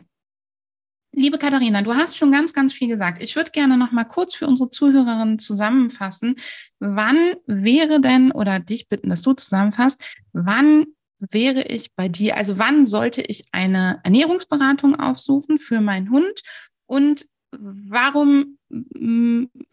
Liebe 1.11 1.39
Katharina, 1.39 1.81
du 1.81 1.95
hast 1.95 2.17
schon 2.17 2.31
ganz, 2.31 2.53
ganz 2.53 2.71
viel 2.71 2.87
gesagt. 2.87 3.23
Ich 3.23 3.35
würde 3.35 3.49
gerne 3.49 3.77
noch 3.77 3.91
mal 3.91 4.03
kurz 4.03 4.35
für 4.35 4.45
unsere 4.45 4.69
Zuhörerinnen 4.69 5.39
zusammenfassen. 5.39 6.35
Wann 6.79 7.33
wäre 7.47 7.99
denn, 7.99 8.31
oder 8.31 8.59
dich 8.59 8.87
bitten, 8.87 9.09
dass 9.09 9.23
du 9.23 9.33
zusammenfasst, 9.33 10.03
wann 10.33 10.85
wäre 11.17 11.63
ich 11.63 11.95
bei 11.95 12.07
dir, 12.09 12.37
also 12.37 12.59
wann 12.59 12.85
sollte 12.85 13.21
ich 13.21 13.45
eine 13.51 13.99
Ernährungsberatung 14.03 14.99
aufsuchen 14.99 15.57
für 15.57 15.81
meinen 15.81 16.11
Hund 16.11 16.41
und 16.85 17.25
warum 17.51 18.57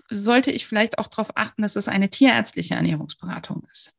sollte 0.08 0.50
ich 0.50 0.66
vielleicht 0.66 0.98
auch 0.98 1.08
darauf 1.08 1.36
achten, 1.36 1.62
dass 1.62 1.76
es 1.76 1.88
eine 1.88 2.08
tierärztliche 2.08 2.74
Ernährungsberatung 2.74 3.62
ist? 3.70 3.92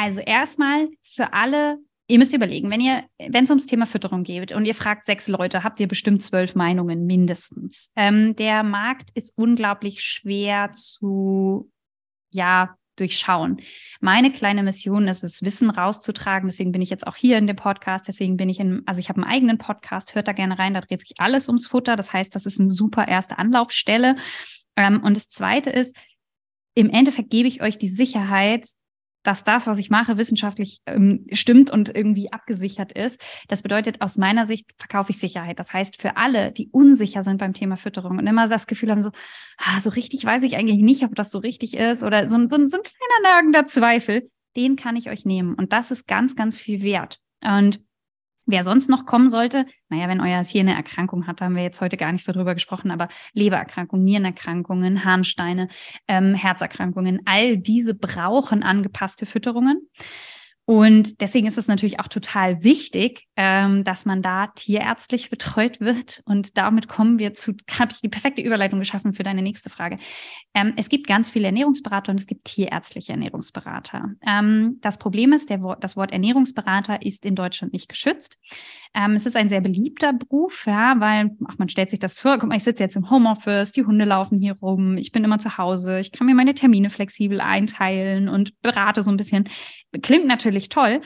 Also 0.00 0.20
erstmal 0.20 0.88
für 1.02 1.32
alle, 1.32 1.78
ihr 2.06 2.20
müsst 2.20 2.32
überlegen, 2.32 2.70
wenn 2.70 2.80
ihr, 2.80 3.02
wenn 3.18 3.42
es 3.42 3.50
ums 3.50 3.66
Thema 3.66 3.84
Fütterung 3.84 4.22
geht 4.22 4.52
und 4.52 4.64
ihr 4.64 4.76
fragt 4.76 5.04
sechs 5.04 5.26
Leute, 5.26 5.64
habt 5.64 5.80
ihr 5.80 5.88
bestimmt 5.88 6.22
zwölf 6.22 6.54
Meinungen 6.54 7.04
mindestens. 7.04 7.90
Ähm, 7.96 8.36
der 8.36 8.62
Markt 8.62 9.10
ist 9.14 9.36
unglaublich 9.36 10.04
schwer 10.04 10.70
zu, 10.70 11.68
ja, 12.30 12.76
durchschauen. 12.94 13.60
Meine 14.00 14.30
kleine 14.30 14.62
Mission 14.62 15.08
ist 15.08 15.24
es, 15.24 15.42
Wissen 15.42 15.68
rauszutragen. 15.68 16.48
Deswegen 16.48 16.70
bin 16.70 16.82
ich 16.82 16.90
jetzt 16.90 17.06
auch 17.06 17.16
hier 17.16 17.36
in 17.36 17.48
dem 17.48 17.56
Podcast. 17.56 18.06
Deswegen 18.06 18.36
bin 18.36 18.48
ich 18.48 18.60
in, 18.60 18.82
also 18.86 19.00
ich 19.00 19.08
habe 19.08 19.20
einen 19.20 19.30
eigenen 19.32 19.58
Podcast, 19.58 20.14
hört 20.14 20.28
da 20.28 20.32
gerne 20.32 20.60
rein. 20.60 20.74
Da 20.74 20.80
dreht 20.80 21.00
sich 21.00 21.14
alles 21.18 21.48
ums 21.48 21.66
Futter. 21.66 21.96
Das 21.96 22.12
heißt, 22.12 22.36
das 22.36 22.46
ist 22.46 22.60
eine 22.60 22.70
super 22.70 23.08
erste 23.08 23.38
Anlaufstelle. 23.38 24.14
Ähm, 24.76 25.02
und 25.02 25.16
das 25.16 25.28
zweite 25.28 25.70
ist, 25.70 25.96
im 26.74 26.88
Endeffekt 26.88 27.30
gebe 27.30 27.48
ich 27.48 27.62
euch 27.62 27.78
die 27.78 27.88
Sicherheit, 27.88 28.68
dass 29.28 29.44
das, 29.44 29.66
was 29.66 29.76
ich 29.76 29.90
mache, 29.90 30.16
wissenschaftlich 30.16 30.80
ähm, 30.86 31.26
stimmt 31.32 31.70
und 31.70 31.94
irgendwie 31.94 32.32
abgesichert 32.32 32.92
ist. 32.92 33.20
Das 33.48 33.60
bedeutet, 33.60 34.00
aus 34.00 34.16
meiner 34.16 34.46
Sicht 34.46 34.70
verkaufe 34.78 35.10
ich 35.10 35.18
Sicherheit. 35.18 35.58
Das 35.58 35.74
heißt, 35.74 36.00
für 36.00 36.16
alle, 36.16 36.50
die 36.50 36.70
unsicher 36.72 37.22
sind 37.22 37.36
beim 37.36 37.52
Thema 37.52 37.76
Fütterung 37.76 38.16
und 38.16 38.26
immer 38.26 38.48
das 38.48 38.66
Gefühl 38.66 38.90
haben, 38.90 39.02
so, 39.02 39.10
ah, 39.58 39.82
so 39.82 39.90
richtig 39.90 40.24
weiß 40.24 40.44
ich 40.44 40.56
eigentlich 40.56 40.78
nicht, 40.80 41.04
ob 41.04 41.14
das 41.14 41.30
so 41.30 41.40
richtig 41.40 41.76
ist 41.76 42.02
oder 42.02 42.26
so, 42.26 42.38
so, 42.46 42.56
so 42.66 42.78
ein 42.78 42.82
kleiner 42.82 43.34
nagender 43.34 43.66
Zweifel, 43.66 44.30
den 44.56 44.76
kann 44.76 44.96
ich 44.96 45.10
euch 45.10 45.26
nehmen. 45.26 45.52
Und 45.52 45.74
das 45.74 45.90
ist 45.90 46.08
ganz, 46.08 46.34
ganz 46.34 46.58
viel 46.58 46.80
wert. 46.80 47.18
Und 47.44 47.80
Wer 48.50 48.64
sonst 48.64 48.88
noch 48.88 49.04
kommen 49.04 49.28
sollte, 49.28 49.66
naja, 49.90 50.08
wenn 50.08 50.22
euer 50.22 50.42
Tier 50.42 50.62
eine 50.62 50.74
Erkrankung 50.74 51.26
hat, 51.26 51.42
haben 51.42 51.54
wir 51.54 51.62
jetzt 51.62 51.82
heute 51.82 51.98
gar 51.98 52.12
nicht 52.12 52.24
so 52.24 52.32
drüber 52.32 52.54
gesprochen, 52.54 52.90
aber 52.90 53.08
Lebererkrankungen, 53.34 54.06
Nierenerkrankungen, 54.06 55.04
Harnsteine, 55.04 55.68
ähm, 56.08 56.34
Herzerkrankungen, 56.34 57.20
all 57.26 57.58
diese 57.58 57.94
brauchen 57.94 58.62
angepasste 58.62 59.26
Fütterungen. 59.26 59.86
Und 60.68 61.22
deswegen 61.22 61.46
ist 61.46 61.56
es 61.56 61.66
natürlich 61.66 61.98
auch 61.98 62.08
total 62.08 62.62
wichtig, 62.62 63.26
ähm, 63.36 63.84
dass 63.84 64.04
man 64.04 64.20
da 64.20 64.48
tierärztlich 64.48 65.30
betreut 65.30 65.80
wird. 65.80 66.20
Und 66.26 66.58
damit 66.58 66.88
kommen 66.88 67.18
wir 67.18 67.32
zu, 67.32 67.54
habe 67.78 67.92
ich 67.92 68.02
die 68.02 68.10
perfekte 68.10 68.42
Überleitung 68.42 68.78
geschaffen 68.78 69.14
für 69.14 69.22
deine 69.22 69.40
nächste 69.40 69.70
Frage. 69.70 69.96
Ähm, 70.52 70.74
es 70.76 70.90
gibt 70.90 71.06
ganz 71.06 71.30
viele 71.30 71.46
Ernährungsberater 71.46 72.12
und 72.12 72.20
es 72.20 72.26
gibt 72.26 72.44
tierärztliche 72.44 73.12
Ernährungsberater. 73.12 74.10
Ähm, 74.26 74.76
das 74.82 74.98
Problem 74.98 75.32
ist, 75.32 75.48
der, 75.48 75.78
das 75.80 75.96
Wort 75.96 76.12
Ernährungsberater 76.12 77.00
ist 77.00 77.24
in 77.24 77.34
Deutschland 77.34 77.72
nicht 77.72 77.88
geschützt. 77.88 78.36
Ähm, 78.94 79.12
es 79.12 79.24
ist 79.24 79.36
ein 79.36 79.48
sehr 79.48 79.62
beliebter 79.62 80.12
Beruf, 80.12 80.66
ja, 80.66 80.96
weil 80.98 81.30
ach, 81.46 81.56
man 81.56 81.70
stellt 81.70 81.88
sich 81.88 81.98
das 81.98 82.20
vor, 82.20 82.36
guck 82.38 82.50
mal, 82.50 82.56
ich 82.56 82.64
sitze 82.64 82.82
jetzt 82.82 82.96
im 82.96 83.08
Homeoffice, 83.08 83.72
die 83.72 83.86
Hunde 83.86 84.04
laufen 84.04 84.38
hier 84.38 84.58
rum, 84.60 84.98
ich 84.98 85.12
bin 85.12 85.24
immer 85.24 85.38
zu 85.38 85.56
Hause, 85.56 85.98
ich 85.98 86.12
kann 86.12 86.26
mir 86.26 86.34
meine 86.34 86.52
Termine 86.52 86.90
flexibel 86.90 87.40
einteilen 87.40 88.28
und 88.28 88.60
berate 88.60 89.02
so 89.02 89.10
ein 89.10 89.16
bisschen. 89.16 89.48
Klingt 90.02 90.26
natürlich 90.26 90.57
toll. 90.66 91.00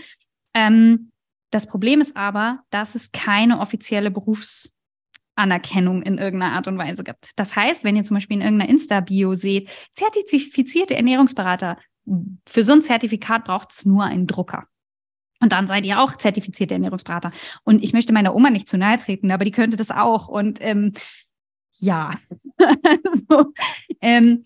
Ähm, 0.54 1.12
das 1.50 1.66
Problem 1.66 2.00
ist 2.00 2.16
aber, 2.16 2.60
dass 2.70 2.94
es 2.94 3.12
keine 3.12 3.60
offizielle 3.60 4.10
Berufsanerkennung 4.10 6.02
in 6.02 6.18
irgendeiner 6.18 6.54
Art 6.54 6.66
und 6.66 6.78
Weise 6.78 7.04
gibt. 7.04 7.30
Das 7.36 7.54
heißt, 7.54 7.84
wenn 7.84 7.94
ihr 7.94 8.04
zum 8.04 8.16
Beispiel 8.16 8.38
in 8.38 8.42
irgendeiner 8.42 8.70
Insta-Bio 8.70 9.34
seht, 9.34 9.70
zertifizierte 9.92 10.96
Ernährungsberater, 10.96 11.76
für 12.48 12.64
so 12.64 12.72
ein 12.72 12.82
Zertifikat 12.82 13.44
braucht 13.44 13.72
es 13.72 13.84
nur 13.84 14.04
einen 14.04 14.26
Drucker. 14.26 14.66
Und 15.40 15.52
dann 15.52 15.66
seid 15.66 15.84
ihr 15.84 16.00
auch 16.00 16.16
zertifizierte 16.16 16.74
Ernährungsberater. 16.74 17.32
Und 17.64 17.82
ich 17.82 17.92
möchte 17.92 18.12
meiner 18.12 18.34
Oma 18.34 18.48
nicht 18.50 18.68
zu 18.68 18.78
nahe 18.78 18.96
treten, 18.98 19.30
aber 19.30 19.44
die 19.44 19.50
könnte 19.50 19.76
das 19.76 19.90
auch. 19.90 20.28
Und 20.28 20.58
ähm, 20.62 20.92
ja, 21.74 22.12
so, 23.28 23.52
ähm, 24.00 24.44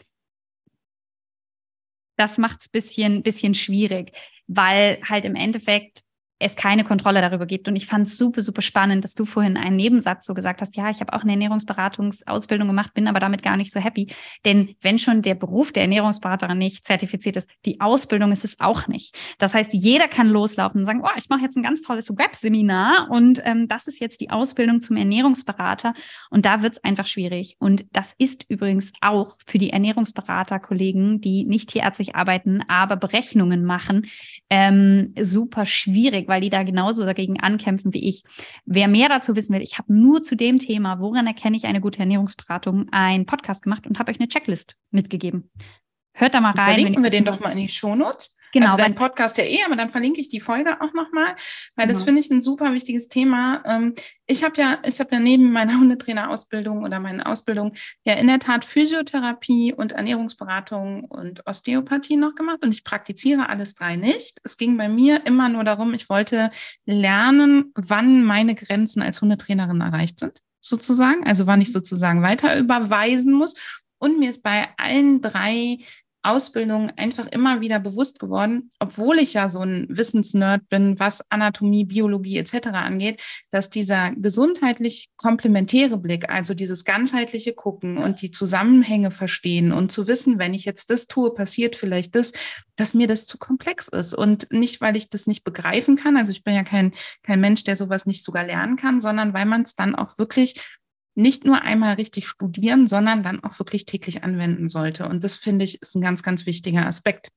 das 2.16 2.38
macht 2.38 2.62
es 2.62 2.68
ein 2.68 2.72
bisschen, 2.72 3.22
bisschen 3.22 3.54
schwierig, 3.54 4.12
weil 4.46 5.00
halt 5.04 5.24
im 5.24 5.34
Endeffekt 5.34 6.02
es 6.38 6.54
keine 6.54 6.84
Kontrolle 6.84 7.22
darüber 7.22 7.46
gibt. 7.46 7.66
Und 7.66 7.76
ich 7.76 7.86
fand 7.86 8.06
es 8.06 8.18
super, 8.18 8.42
super 8.42 8.60
spannend, 8.60 9.04
dass 9.04 9.14
du 9.14 9.24
vorhin 9.24 9.56
einen 9.56 9.76
Nebensatz 9.76 10.26
so 10.26 10.34
gesagt 10.34 10.60
hast, 10.60 10.76
ja, 10.76 10.90
ich 10.90 11.00
habe 11.00 11.14
auch 11.14 11.22
eine 11.22 11.32
Ernährungsberatungsausbildung 11.32 12.68
gemacht, 12.68 12.92
bin 12.92 13.08
aber 13.08 13.20
damit 13.20 13.42
gar 13.42 13.56
nicht 13.56 13.72
so 13.72 13.80
happy. 13.80 14.08
Denn 14.44 14.74
wenn 14.82 14.98
schon 14.98 15.22
der 15.22 15.34
Beruf 15.34 15.72
der 15.72 15.82
Ernährungsberaterin 15.82 16.58
nicht 16.58 16.84
zertifiziert 16.84 17.36
ist, 17.38 17.48
die 17.64 17.80
Ausbildung 17.80 18.32
ist 18.32 18.44
es 18.44 18.60
auch 18.60 18.86
nicht. 18.86 19.16
Das 19.38 19.54
heißt, 19.54 19.72
jeder 19.72 20.08
kann 20.08 20.28
loslaufen 20.28 20.80
und 20.80 20.84
sagen, 20.84 21.00
oh, 21.02 21.16
ich 21.16 21.30
mache 21.30 21.42
jetzt 21.42 21.56
ein 21.56 21.62
ganz 21.62 21.80
tolles 21.80 22.10
Webseminar 22.10 23.08
und 23.10 23.40
ähm, 23.44 23.66
das 23.66 23.86
ist 23.86 24.00
jetzt 24.00 24.20
die 24.20 24.30
Ausbildung 24.30 24.82
zum 24.82 24.96
Ernährungsberater. 24.96 25.94
Und 26.30 26.44
da 26.44 26.62
wird 26.62 26.74
es 26.74 26.84
einfach 26.84 27.06
schwierig. 27.06 27.56
Und 27.58 27.86
das 27.92 28.14
ist 28.18 28.44
übrigens 28.48 28.92
auch 29.00 29.38
für 29.46 29.58
die 29.58 29.70
Ernährungsberaterkollegen, 29.70 31.22
die 31.22 31.44
nicht 31.44 31.70
tierärztlich 31.70 32.14
arbeiten, 32.14 32.62
aber 32.68 32.96
Berechnungen 32.96 33.64
machen, 33.64 34.06
ähm, 34.50 35.14
super 35.18 35.64
schwierig 35.64 36.25
weil 36.28 36.40
die 36.40 36.50
da 36.50 36.62
genauso 36.62 37.04
dagegen 37.04 37.40
ankämpfen 37.40 37.92
wie 37.94 38.08
ich. 38.08 38.22
Wer 38.64 38.88
mehr 38.88 39.08
dazu 39.08 39.36
wissen 39.36 39.54
will, 39.54 39.62
ich 39.62 39.78
habe 39.78 39.92
nur 39.92 40.22
zu 40.22 40.36
dem 40.36 40.58
Thema, 40.58 41.00
woran 41.00 41.26
erkenne 41.26 41.56
ich 41.56 41.66
eine 41.66 41.80
gute 41.80 42.00
Ernährungsberatung, 42.00 42.88
einen 42.90 43.26
Podcast 43.26 43.62
gemacht 43.62 43.86
und 43.86 43.98
habe 43.98 44.10
euch 44.10 44.20
eine 44.20 44.28
Checklist 44.28 44.76
mitgegeben. 44.90 45.50
Hört 46.18 46.34
da 46.34 46.40
mal 46.40 46.52
rein. 46.52 46.74
Verlinken 46.74 47.02
wir 47.02 47.10
den 47.10 47.24
doch 47.24 47.40
mal 47.40 47.50
in 47.50 47.58
die 47.58 47.68
Shownotes. 47.68 48.34
Genau. 48.52 48.68
Also 48.68 48.78
dein 48.78 48.94
Podcast 48.94 49.36
ja 49.36 49.44
eh, 49.44 49.58
aber 49.66 49.76
dann 49.76 49.90
verlinke 49.90 50.18
ich 50.18 50.30
die 50.30 50.40
Folge 50.40 50.80
auch 50.80 50.94
nochmal, 50.94 51.36
weil 51.74 51.88
das 51.88 51.98
genau. 51.98 52.06
finde 52.06 52.20
ich 52.22 52.30
ein 52.30 52.40
super 52.40 52.72
wichtiges 52.72 53.10
Thema. 53.10 53.62
Ähm, 53.66 53.94
ich 54.26 54.44
habe 54.44 54.58
ja, 54.58 54.78
ich 54.82 54.98
habe 54.98 55.10
ja 55.12 55.20
neben 55.20 55.52
meiner 55.52 55.74
Hundetrainerausbildung 55.78 56.82
oder 56.82 56.98
meiner 56.98 57.26
Ausbildung 57.26 57.74
ja 58.04 58.14
in 58.14 58.28
der 58.28 58.38
Tat 58.38 58.64
Physiotherapie 58.64 59.74
und 59.74 59.92
Ernährungsberatung 59.92 61.04
und 61.04 61.46
Osteopathie 61.46 62.16
noch 62.16 62.34
gemacht 62.34 62.64
und 62.64 62.72
ich 62.72 62.82
praktiziere 62.82 63.50
alles 63.50 63.74
drei 63.74 63.96
nicht. 63.96 64.38
Es 64.42 64.56
ging 64.56 64.78
bei 64.78 64.88
mir 64.88 65.26
immer 65.26 65.50
nur 65.50 65.64
darum, 65.64 65.92
ich 65.92 66.08
wollte 66.08 66.50
lernen, 66.86 67.72
wann 67.74 68.24
meine 68.24 68.54
Grenzen 68.54 69.02
als 69.02 69.20
Hundetrainerin 69.20 69.82
erreicht 69.82 70.20
sind, 70.20 70.40
sozusagen. 70.60 71.26
Also 71.26 71.46
wann 71.46 71.60
ich 71.60 71.72
sozusagen 71.72 72.22
weiter 72.22 72.58
überweisen 72.58 73.34
muss. 73.34 73.54
Und 73.98 74.18
mir 74.18 74.30
ist 74.30 74.42
bei 74.42 74.68
allen 74.76 75.20
drei 75.22 75.78
Ausbildung 76.26 76.90
einfach 76.96 77.26
immer 77.26 77.60
wieder 77.60 77.78
bewusst 77.78 78.18
geworden, 78.18 78.70
obwohl 78.78 79.18
ich 79.18 79.34
ja 79.34 79.48
so 79.48 79.60
ein 79.60 79.86
Wissensnerd 79.88 80.68
bin, 80.68 80.98
was 80.98 81.30
Anatomie, 81.30 81.84
Biologie 81.84 82.38
etc. 82.38 82.68
angeht, 82.72 83.22
dass 83.50 83.70
dieser 83.70 84.12
gesundheitlich 84.12 85.10
komplementäre 85.16 85.96
Blick, 85.96 86.28
also 86.28 86.54
dieses 86.54 86.84
ganzheitliche 86.84 87.54
Gucken 87.54 87.98
und 87.98 88.22
die 88.22 88.30
Zusammenhänge 88.30 89.10
verstehen 89.10 89.72
und 89.72 89.92
zu 89.92 90.06
wissen, 90.06 90.38
wenn 90.38 90.54
ich 90.54 90.64
jetzt 90.64 90.90
das 90.90 91.06
tue, 91.06 91.32
passiert 91.32 91.76
vielleicht 91.76 92.14
das, 92.14 92.32
dass 92.76 92.94
mir 92.94 93.06
das 93.06 93.26
zu 93.26 93.38
komplex 93.38 93.88
ist 93.88 94.14
und 94.14 94.50
nicht, 94.52 94.80
weil 94.80 94.96
ich 94.96 95.08
das 95.08 95.26
nicht 95.26 95.44
begreifen 95.44 95.96
kann. 95.96 96.16
Also 96.16 96.30
ich 96.30 96.44
bin 96.44 96.54
ja 96.54 96.64
kein, 96.64 96.92
kein 97.22 97.40
Mensch, 97.40 97.64
der 97.64 97.76
sowas 97.76 98.06
nicht 98.06 98.24
sogar 98.24 98.44
lernen 98.44 98.76
kann, 98.76 99.00
sondern 99.00 99.32
weil 99.32 99.46
man 99.46 99.62
es 99.62 99.74
dann 99.74 99.94
auch 99.94 100.18
wirklich 100.18 100.60
nicht 101.16 101.44
nur 101.44 101.62
einmal 101.62 101.94
richtig 101.94 102.28
studieren, 102.28 102.86
sondern 102.86 103.22
dann 103.22 103.42
auch 103.42 103.58
wirklich 103.58 103.86
täglich 103.86 104.22
anwenden 104.22 104.68
sollte. 104.68 105.08
Und 105.08 105.24
das 105.24 105.34
finde 105.34 105.64
ich 105.64 105.80
ist 105.80 105.96
ein 105.96 106.02
ganz, 106.02 106.22
ganz 106.22 106.46
wichtiger 106.46 106.86
Aspekt. 106.86 107.30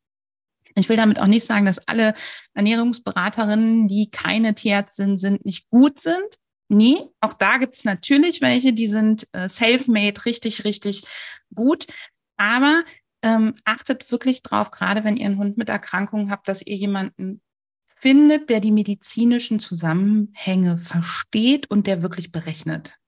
Ich 0.75 0.89
will 0.89 0.97
damit 0.97 1.19
auch 1.19 1.27
nicht 1.27 1.45
sagen, 1.45 1.65
dass 1.65 1.87
alle 1.87 2.13
Ernährungsberaterinnen, 2.53 3.87
die 3.87 4.11
keine 4.11 4.53
Tierärztin 4.53 5.17
sind, 5.17 5.45
nicht 5.45 5.69
gut 5.69 5.99
sind. 5.99 6.37
Nee, 6.67 6.97
auch 7.21 7.33
da 7.33 7.57
gibt 7.57 7.73
es 7.75 7.85
natürlich 7.85 8.41
welche, 8.41 8.73
die 8.73 8.87
sind 8.87 9.27
äh, 9.31 9.49
self-made, 9.49 10.25
richtig, 10.25 10.65
richtig 10.65 11.03
gut. 11.55 11.87
Aber 12.37 12.83
ähm, 13.23 13.55
achtet 13.63 14.11
wirklich 14.11 14.43
drauf, 14.43 14.71
gerade 14.71 15.03
wenn 15.03 15.17
ihr 15.17 15.25
einen 15.25 15.39
Hund 15.39 15.57
mit 15.57 15.69
Erkrankungen 15.69 16.29
habt, 16.29 16.47
dass 16.47 16.61
ihr 16.61 16.75
jemanden 16.75 17.41
findet, 17.95 18.49
der 18.49 18.59
die 18.59 18.71
medizinischen 18.71 19.59
Zusammenhänge 19.59 20.77
versteht 20.77 21.69
und 21.71 21.87
der 21.87 22.01
wirklich 22.01 22.31
berechnet. 22.31 22.98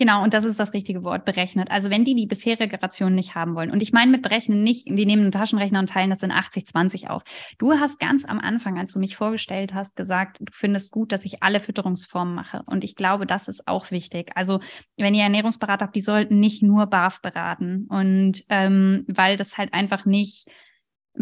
Genau, 0.00 0.22
und 0.22 0.32
das 0.32 0.46
ist 0.46 0.58
das 0.58 0.72
richtige 0.72 1.04
Wort, 1.04 1.26
berechnet. 1.26 1.70
Also 1.70 1.90
wenn 1.90 2.06
die 2.06 2.14
die 2.14 2.24
bisherige 2.24 2.82
Ration 2.82 3.14
nicht 3.14 3.34
haben 3.34 3.54
wollen. 3.54 3.70
Und 3.70 3.82
ich 3.82 3.92
meine 3.92 4.10
mit 4.10 4.22
berechnen 4.22 4.62
nicht, 4.62 4.88
die 4.88 5.04
nehmen 5.04 5.24
einen 5.24 5.30
Taschenrechner 5.30 5.78
und 5.78 5.90
teilen 5.90 6.08
das 6.08 6.22
in 6.22 6.32
80-20 6.32 7.08
auf. 7.08 7.22
Du 7.58 7.74
hast 7.74 8.00
ganz 8.00 8.24
am 8.24 8.40
Anfang, 8.40 8.78
als 8.78 8.94
du 8.94 8.98
mich 8.98 9.14
vorgestellt 9.14 9.74
hast, 9.74 9.96
gesagt, 9.96 10.38
du 10.40 10.50
findest 10.54 10.90
gut, 10.90 11.12
dass 11.12 11.26
ich 11.26 11.42
alle 11.42 11.60
Fütterungsformen 11.60 12.34
mache. 12.34 12.62
Und 12.64 12.82
ich 12.82 12.96
glaube, 12.96 13.26
das 13.26 13.46
ist 13.46 13.68
auch 13.68 13.90
wichtig. 13.90 14.30
Also 14.36 14.60
wenn 14.96 15.12
ihr 15.12 15.24
Ernährungsberater 15.24 15.84
habt, 15.84 15.96
die 15.96 16.00
sollten 16.00 16.40
nicht 16.40 16.62
nur 16.62 16.86
BAF 16.86 17.20
beraten. 17.20 17.86
Und 17.90 18.42
ähm, 18.48 19.04
weil 19.06 19.36
das 19.36 19.58
halt 19.58 19.74
einfach 19.74 20.06
nicht 20.06 20.48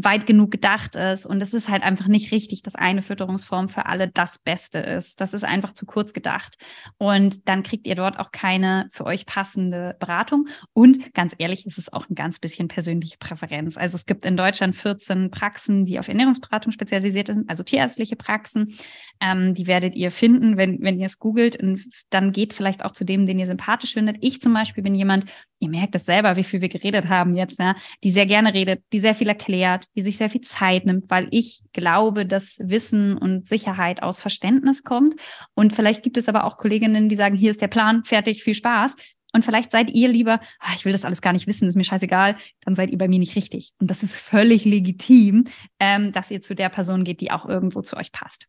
weit 0.05 0.27
genug 0.27 0.53
gedacht 0.53 0.95
ist. 0.95 1.27
Und 1.27 1.41
es 1.41 1.53
ist 1.53 1.69
halt 1.69 1.83
einfach 1.83 2.07
nicht 2.07 2.31
richtig, 2.31 2.63
dass 2.63 2.77
eine 2.77 3.03
Fütterungsform 3.03 3.69
für 3.69 3.87
alle 3.87 4.09
das 4.09 4.39
Beste 4.39 4.79
ist. 4.79 5.21
Das 5.21 5.35
ist 5.35 5.45
einfach 5.45 5.73
zu 5.73 5.87
kurz 5.87 6.13
gedacht. 6.13 6.57
Und 6.99 7.49
dann 7.49 7.65
kriegt 7.65 7.87
ihr 7.87 7.97
dort 7.97 8.19
auch 8.19 8.31
keine 8.31 8.89
für 8.93 9.05
euch 9.05 9.27
passende 9.27 9.97
Beratung. 9.99 10.49
Und 10.73 11.15
ganz 11.15 11.35
ehrlich, 11.39 11.67
es 11.67 11.79
ist 11.79 11.93
auch 11.93 12.09
ein 12.09 12.15
ganz 12.15 12.39
bisschen 12.39 12.69
persönliche 12.69 13.19
Präferenz. 13.19 13.77
Also 13.77 13.97
es 13.97 14.07
gibt 14.07 14.25
in 14.25 14.37
Deutschland 14.37 14.77
14 14.77 15.31
Praxen, 15.31 15.85
die 15.85 15.99
auf 15.99 16.09
Ernährungsberatung 16.09 16.71
spezialisiert 16.71 17.27
sind, 17.27 17.51
also 17.51 17.65
tierärztliche 17.65 18.15
Praxen. 18.15 18.75
Ähm, 19.21 19.55
die 19.55 19.67
werdet 19.67 19.97
ihr 19.97 20.13
finden, 20.13 20.57
wenn, 20.57 20.81
wenn 20.81 20.99
ihr 20.99 21.07
es 21.07 21.19
googelt. 21.19 21.61
Und 21.61 21.81
dann 22.11 22.31
geht 22.31 22.55
vielleicht 22.55 22.85
auch 22.85 22.93
zu 22.93 23.05
dem, 23.05 23.27
den 23.27 23.41
ihr 23.41 23.49
sympathisch 23.49 23.95
findet. 23.95 24.19
Ich 24.21 24.41
zum 24.41 24.55
Beispiel 24.55 24.85
bin 24.85 24.95
jemand, 24.95 25.25
ihr 25.61 25.69
merkt 25.69 25.95
es 25.95 26.05
selber, 26.05 26.37
wie 26.37 26.45
viel 26.45 26.61
wir 26.61 26.69
geredet 26.69 27.09
haben 27.09 27.35
jetzt, 27.35 27.59
ja, 27.59 27.75
die 28.05 28.11
sehr 28.11 28.27
gerne 28.27 28.55
redet, 28.55 28.83
die 28.93 29.01
sehr 29.01 29.15
viel 29.15 29.29
erklärt, 29.29 29.87
die 29.97 30.03
sich 30.03 30.17
sehr 30.17 30.31
viel 30.31 30.41
Zeit 30.41 30.87
nimmt, 30.87 31.11
weil 31.11 31.29
ich 31.31 31.63
glaube, 31.73 32.27
dass 32.27 32.59
Wissen 32.63 33.17
und 33.17 33.49
Sicherheit 33.49 34.03
aus 34.03 34.21
Verständnis 34.21 34.85
kommt. 34.85 35.15
Und 35.55 35.73
vielleicht 35.73 36.03
gibt 36.03 36.17
es 36.17 36.29
aber 36.29 36.45
auch 36.45 36.57
Kolleginnen, 36.57 37.09
die 37.09 37.17
sagen, 37.17 37.37
hier 37.37 37.51
ist 37.51 37.63
der 37.63 37.69
Plan, 37.69 38.05
fertig, 38.05 38.43
viel 38.43 38.55
Spaß. 38.55 38.97
Und 39.33 39.45
vielleicht 39.45 39.71
seid 39.71 39.91
ihr 39.91 40.09
lieber, 40.09 40.41
ah, 40.59 40.73
ich 40.75 40.85
will 40.85 40.93
das 40.93 41.05
alles 41.05 41.21
gar 41.21 41.33
nicht 41.33 41.47
wissen, 41.47 41.69
ist 41.69 41.77
mir 41.77 41.85
scheißegal, 41.85 42.37
dann 42.63 42.75
seid 42.75 42.91
ihr 42.91 42.99
bei 42.99 43.09
mir 43.09 43.19
nicht 43.19 43.37
richtig. 43.37 43.73
Und 43.79 43.91
das 43.91 44.03
ist 44.03 44.17
völlig 44.17 44.65
legitim, 44.65 45.45
ähm, 45.79 46.13
dass 46.13 46.31
ihr 46.31 46.41
zu 46.41 46.55
der 46.55 46.71
Person 46.71 47.05
geht, 47.05 47.21
die 47.21 47.31
auch 47.31 47.47
irgendwo 47.47 47.83
zu 47.83 47.97
euch 47.97 48.11
passt. 48.11 48.47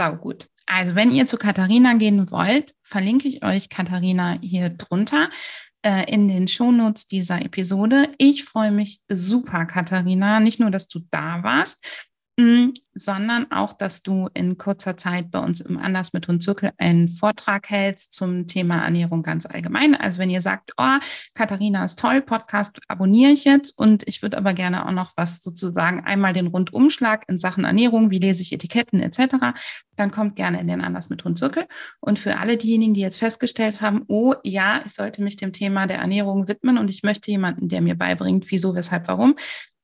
Sau 0.00 0.16
gut. 0.16 0.48
Also 0.66 0.94
wenn 0.94 1.10
ihr 1.10 1.26
zu 1.26 1.38
Katharina 1.38 1.94
gehen 1.94 2.30
wollt, 2.30 2.74
verlinke 2.82 3.26
ich 3.26 3.44
euch 3.44 3.68
Katharina 3.68 4.38
hier 4.42 4.70
drunter 4.70 5.30
äh, 5.82 6.12
in 6.12 6.28
den 6.28 6.48
Shownotes 6.48 7.06
dieser 7.06 7.40
Episode. 7.42 8.08
Ich 8.18 8.44
freue 8.44 8.70
mich 8.70 9.00
super, 9.08 9.66
Katharina, 9.66 10.40
nicht 10.40 10.60
nur, 10.60 10.70
dass 10.70 10.88
du 10.88 11.00
da 11.10 11.42
warst, 11.42 11.84
sondern 12.94 13.50
auch, 13.50 13.72
dass 13.72 14.02
du 14.02 14.28
in 14.32 14.58
kurzer 14.58 14.96
Zeit 14.96 15.32
bei 15.32 15.40
uns 15.40 15.60
im 15.60 15.76
Anders 15.76 16.12
mit 16.12 16.28
Hund 16.28 16.40
Zirkel 16.40 16.70
einen 16.78 17.08
Vortrag 17.08 17.68
hältst 17.68 18.12
zum 18.12 18.46
Thema 18.46 18.84
Ernährung 18.84 19.24
ganz 19.24 19.44
allgemein. 19.44 19.96
Also 19.96 20.20
wenn 20.20 20.30
ihr 20.30 20.40
sagt, 20.40 20.72
oh, 20.76 20.98
Katharina 21.34 21.84
ist 21.84 21.98
toll, 21.98 22.20
Podcast 22.20 22.78
abonniere 22.86 23.32
ich 23.32 23.44
jetzt 23.44 23.76
und 23.76 24.06
ich 24.06 24.22
würde 24.22 24.38
aber 24.38 24.54
gerne 24.54 24.86
auch 24.86 24.92
noch 24.92 25.12
was 25.16 25.42
sozusagen 25.42 26.04
einmal 26.04 26.32
den 26.32 26.46
Rundumschlag 26.46 27.24
in 27.28 27.38
Sachen 27.38 27.64
Ernährung, 27.64 28.10
wie 28.10 28.20
lese 28.20 28.42
ich 28.42 28.52
Etiketten 28.52 29.00
etc., 29.00 29.58
dann 29.96 30.12
kommt 30.12 30.36
gerne 30.36 30.60
in 30.60 30.68
den 30.68 30.80
Anders 30.80 31.10
mit 31.10 31.24
Hund 31.24 31.38
Zirkel. 31.38 31.66
Und 31.98 32.20
für 32.20 32.38
alle 32.38 32.56
diejenigen, 32.56 32.94
die 32.94 33.00
jetzt 33.00 33.18
festgestellt 33.18 33.80
haben, 33.80 34.04
oh 34.06 34.34
ja, 34.44 34.80
ich 34.86 34.92
sollte 34.92 35.22
mich 35.22 35.36
dem 35.36 35.52
Thema 35.52 35.88
der 35.88 35.98
Ernährung 35.98 36.46
widmen 36.46 36.78
und 36.78 36.88
ich 36.88 37.02
möchte 37.02 37.32
jemanden, 37.32 37.68
der 37.68 37.82
mir 37.82 37.96
beibringt, 37.96 38.48
wieso, 38.48 38.76
weshalb, 38.76 39.08
warum, 39.08 39.34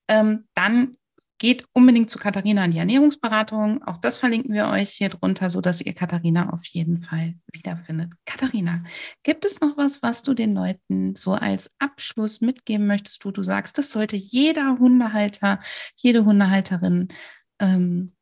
ähm, 0.07 0.45
dann 0.55 0.97
geht 1.39 1.67
unbedingt 1.73 2.11
zu 2.11 2.19
Katharina 2.19 2.65
in 2.65 2.71
die 2.71 2.79
Ernährungsberatung. 2.79 3.83
Auch 3.83 3.97
das 3.97 4.17
verlinken 4.17 4.55
wir 4.55 4.69
euch 4.69 4.91
hier 4.91 5.09
drunter, 5.09 5.51
sodass 5.51 5.81
ihr 5.81 5.93
Katharina 5.93 6.51
auf 6.51 6.65
jeden 6.67 7.03
Fall 7.03 7.35
wiederfindet. 7.53 8.13
Katharina, 8.25 8.85
gibt 9.23 9.45
es 9.45 9.61
noch 9.61 9.77
was, 9.77 10.03
was 10.03 10.23
du 10.23 10.35
den 10.35 10.55
Leuten 10.55 11.17
so 11.17 11.33
als 11.33 11.71
Abschluss 11.79 12.41
mitgeben 12.41 12.87
möchtest, 12.87 13.25
wo 13.25 13.31
du 13.31 13.43
sagst, 13.43 13.79
das 13.79 13.91
sollte 13.91 14.17
jeder 14.17 14.79
Hundehalter, 14.79 15.61
jede 15.97 16.25
Hundehalterin 16.25 17.09
ähm, 17.59 18.15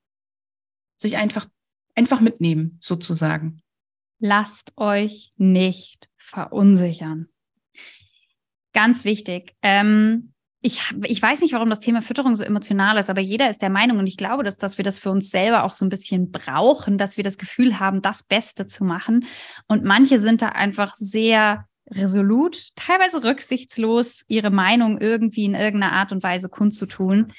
sich 0.97 1.17
einfach, 1.17 1.47
einfach 1.95 2.21
mitnehmen, 2.21 2.79
sozusagen? 2.81 3.61
Lasst 4.19 4.73
euch 4.77 5.33
nicht 5.37 6.09
verunsichern. 6.17 7.29
Ganz 8.73 9.05
wichtig. 9.05 9.55
Ähm, 9.61 10.32
ich, 10.65 10.95
ich 11.03 11.21
weiß 11.21 11.41
nicht, 11.41 11.53
warum 11.53 11.69
das 11.71 11.81
Thema 11.81 12.03
Fütterung 12.03 12.37
so 12.37 12.45
emotional 12.45 12.97
ist, 12.97 13.11
aber 13.11 13.21
jeder 13.21 13.51
ist 13.51 13.63
der 13.63 13.71
Meinung 13.71 13.99
und 13.99 14.07
ich 14.07 14.17
glaube, 14.17 14.45
dass, 14.45 14.57
dass 14.57 14.79
wir 14.79 14.85
das 14.85 15.01
für 15.01 15.11
uns 15.11 15.31
selber 15.31 15.65
auch 15.65 15.71
so 15.71 15.85
ein 15.85 15.89
bisschen 15.89 16.31
brauchen, 16.31 16.99
dass 16.99 17.17
wir 17.17 17.25
das 17.25 17.37
Gefühl 17.37 17.81
haben, 17.81 18.01
das 18.01 18.23
Beste 18.23 18.67
zu 18.69 18.85
machen. 18.85 19.27
Und 19.67 19.85
manche 19.85 20.21
sind 20.21 20.41
da 20.41 20.51
einfach 20.51 20.95
sehr 20.95 21.67
resolut, 21.91 22.77
teilweise 22.77 23.25
rücksichtslos, 23.25 24.25
ihre 24.29 24.51
Meinung 24.51 25.01
irgendwie 25.01 25.45
in 25.45 25.57
irgendeiner 25.57 25.95
Art 25.95 26.13
und 26.13 26.23
Weise 26.23 26.49
kundzutun. 26.49 27.33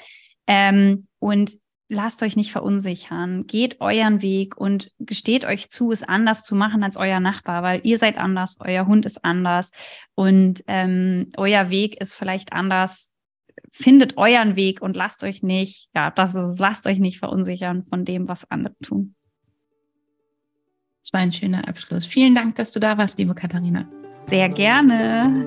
Ähm, 0.46 1.06
und 1.18 1.52
lasst 1.88 2.22
euch 2.22 2.36
nicht 2.36 2.52
verunsichern. 2.52 3.46
Geht 3.46 3.80
euren 3.80 4.20
Weg 4.20 4.58
und 4.58 4.90
gesteht 4.98 5.46
euch 5.46 5.70
zu, 5.70 5.92
es 5.92 6.02
anders 6.02 6.44
zu 6.44 6.54
machen 6.54 6.84
als 6.84 6.98
euer 6.98 7.20
Nachbar, 7.20 7.62
weil 7.62 7.80
ihr 7.84 7.96
seid 7.96 8.18
anders, 8.18 8.58
euer 8.60 8.86
Hund 8.86 9.06
ist 9.06 9.24
anders 9.24 9.72
und 10.14 10.62
ähm, 10.66 11.30
euer 11.38 11.70
Weg 11.70 11.98
ist 12.00 12.14
vielleicht 12.14 12.52
anders 12.52 13.13
findet 13.74 14.16
euren 14.16 14.54
Weg 14.54 14.80
und 14.80 14.94
lasst 14.94 15.24
euch 15.24 15.42
nicht, 15.42 15.88
ja, 15.96 16.12
das 16.12 16.36
ist, 16.36 16.60
lasst 16.60 16.86
euch 16.86 17.00
nicht 17.00 17.18
verunsichern 17.18 17.84
von 17.84 18.04
dem, 18.04 18.28
was 18.28 18.48
andere 18.48 18.76
tun. 18.80 19.16
Das 21.02 21.12
war 21.12 21.20
ein 21.20 21.32
schöner 21.32 21.66
Abschluss. 21.66 22.06
Vielen 22.06 22.36
Dank, 22.36 22.54
dass 22.54 22.70
du 22.70 22.78
da 22.78 22.96
warst, 22.96 23.18
liebe 23.18 23.34
Katharina. 23.34 23.88
Sehr 24.30 24.48
gerne. 24.48 25.44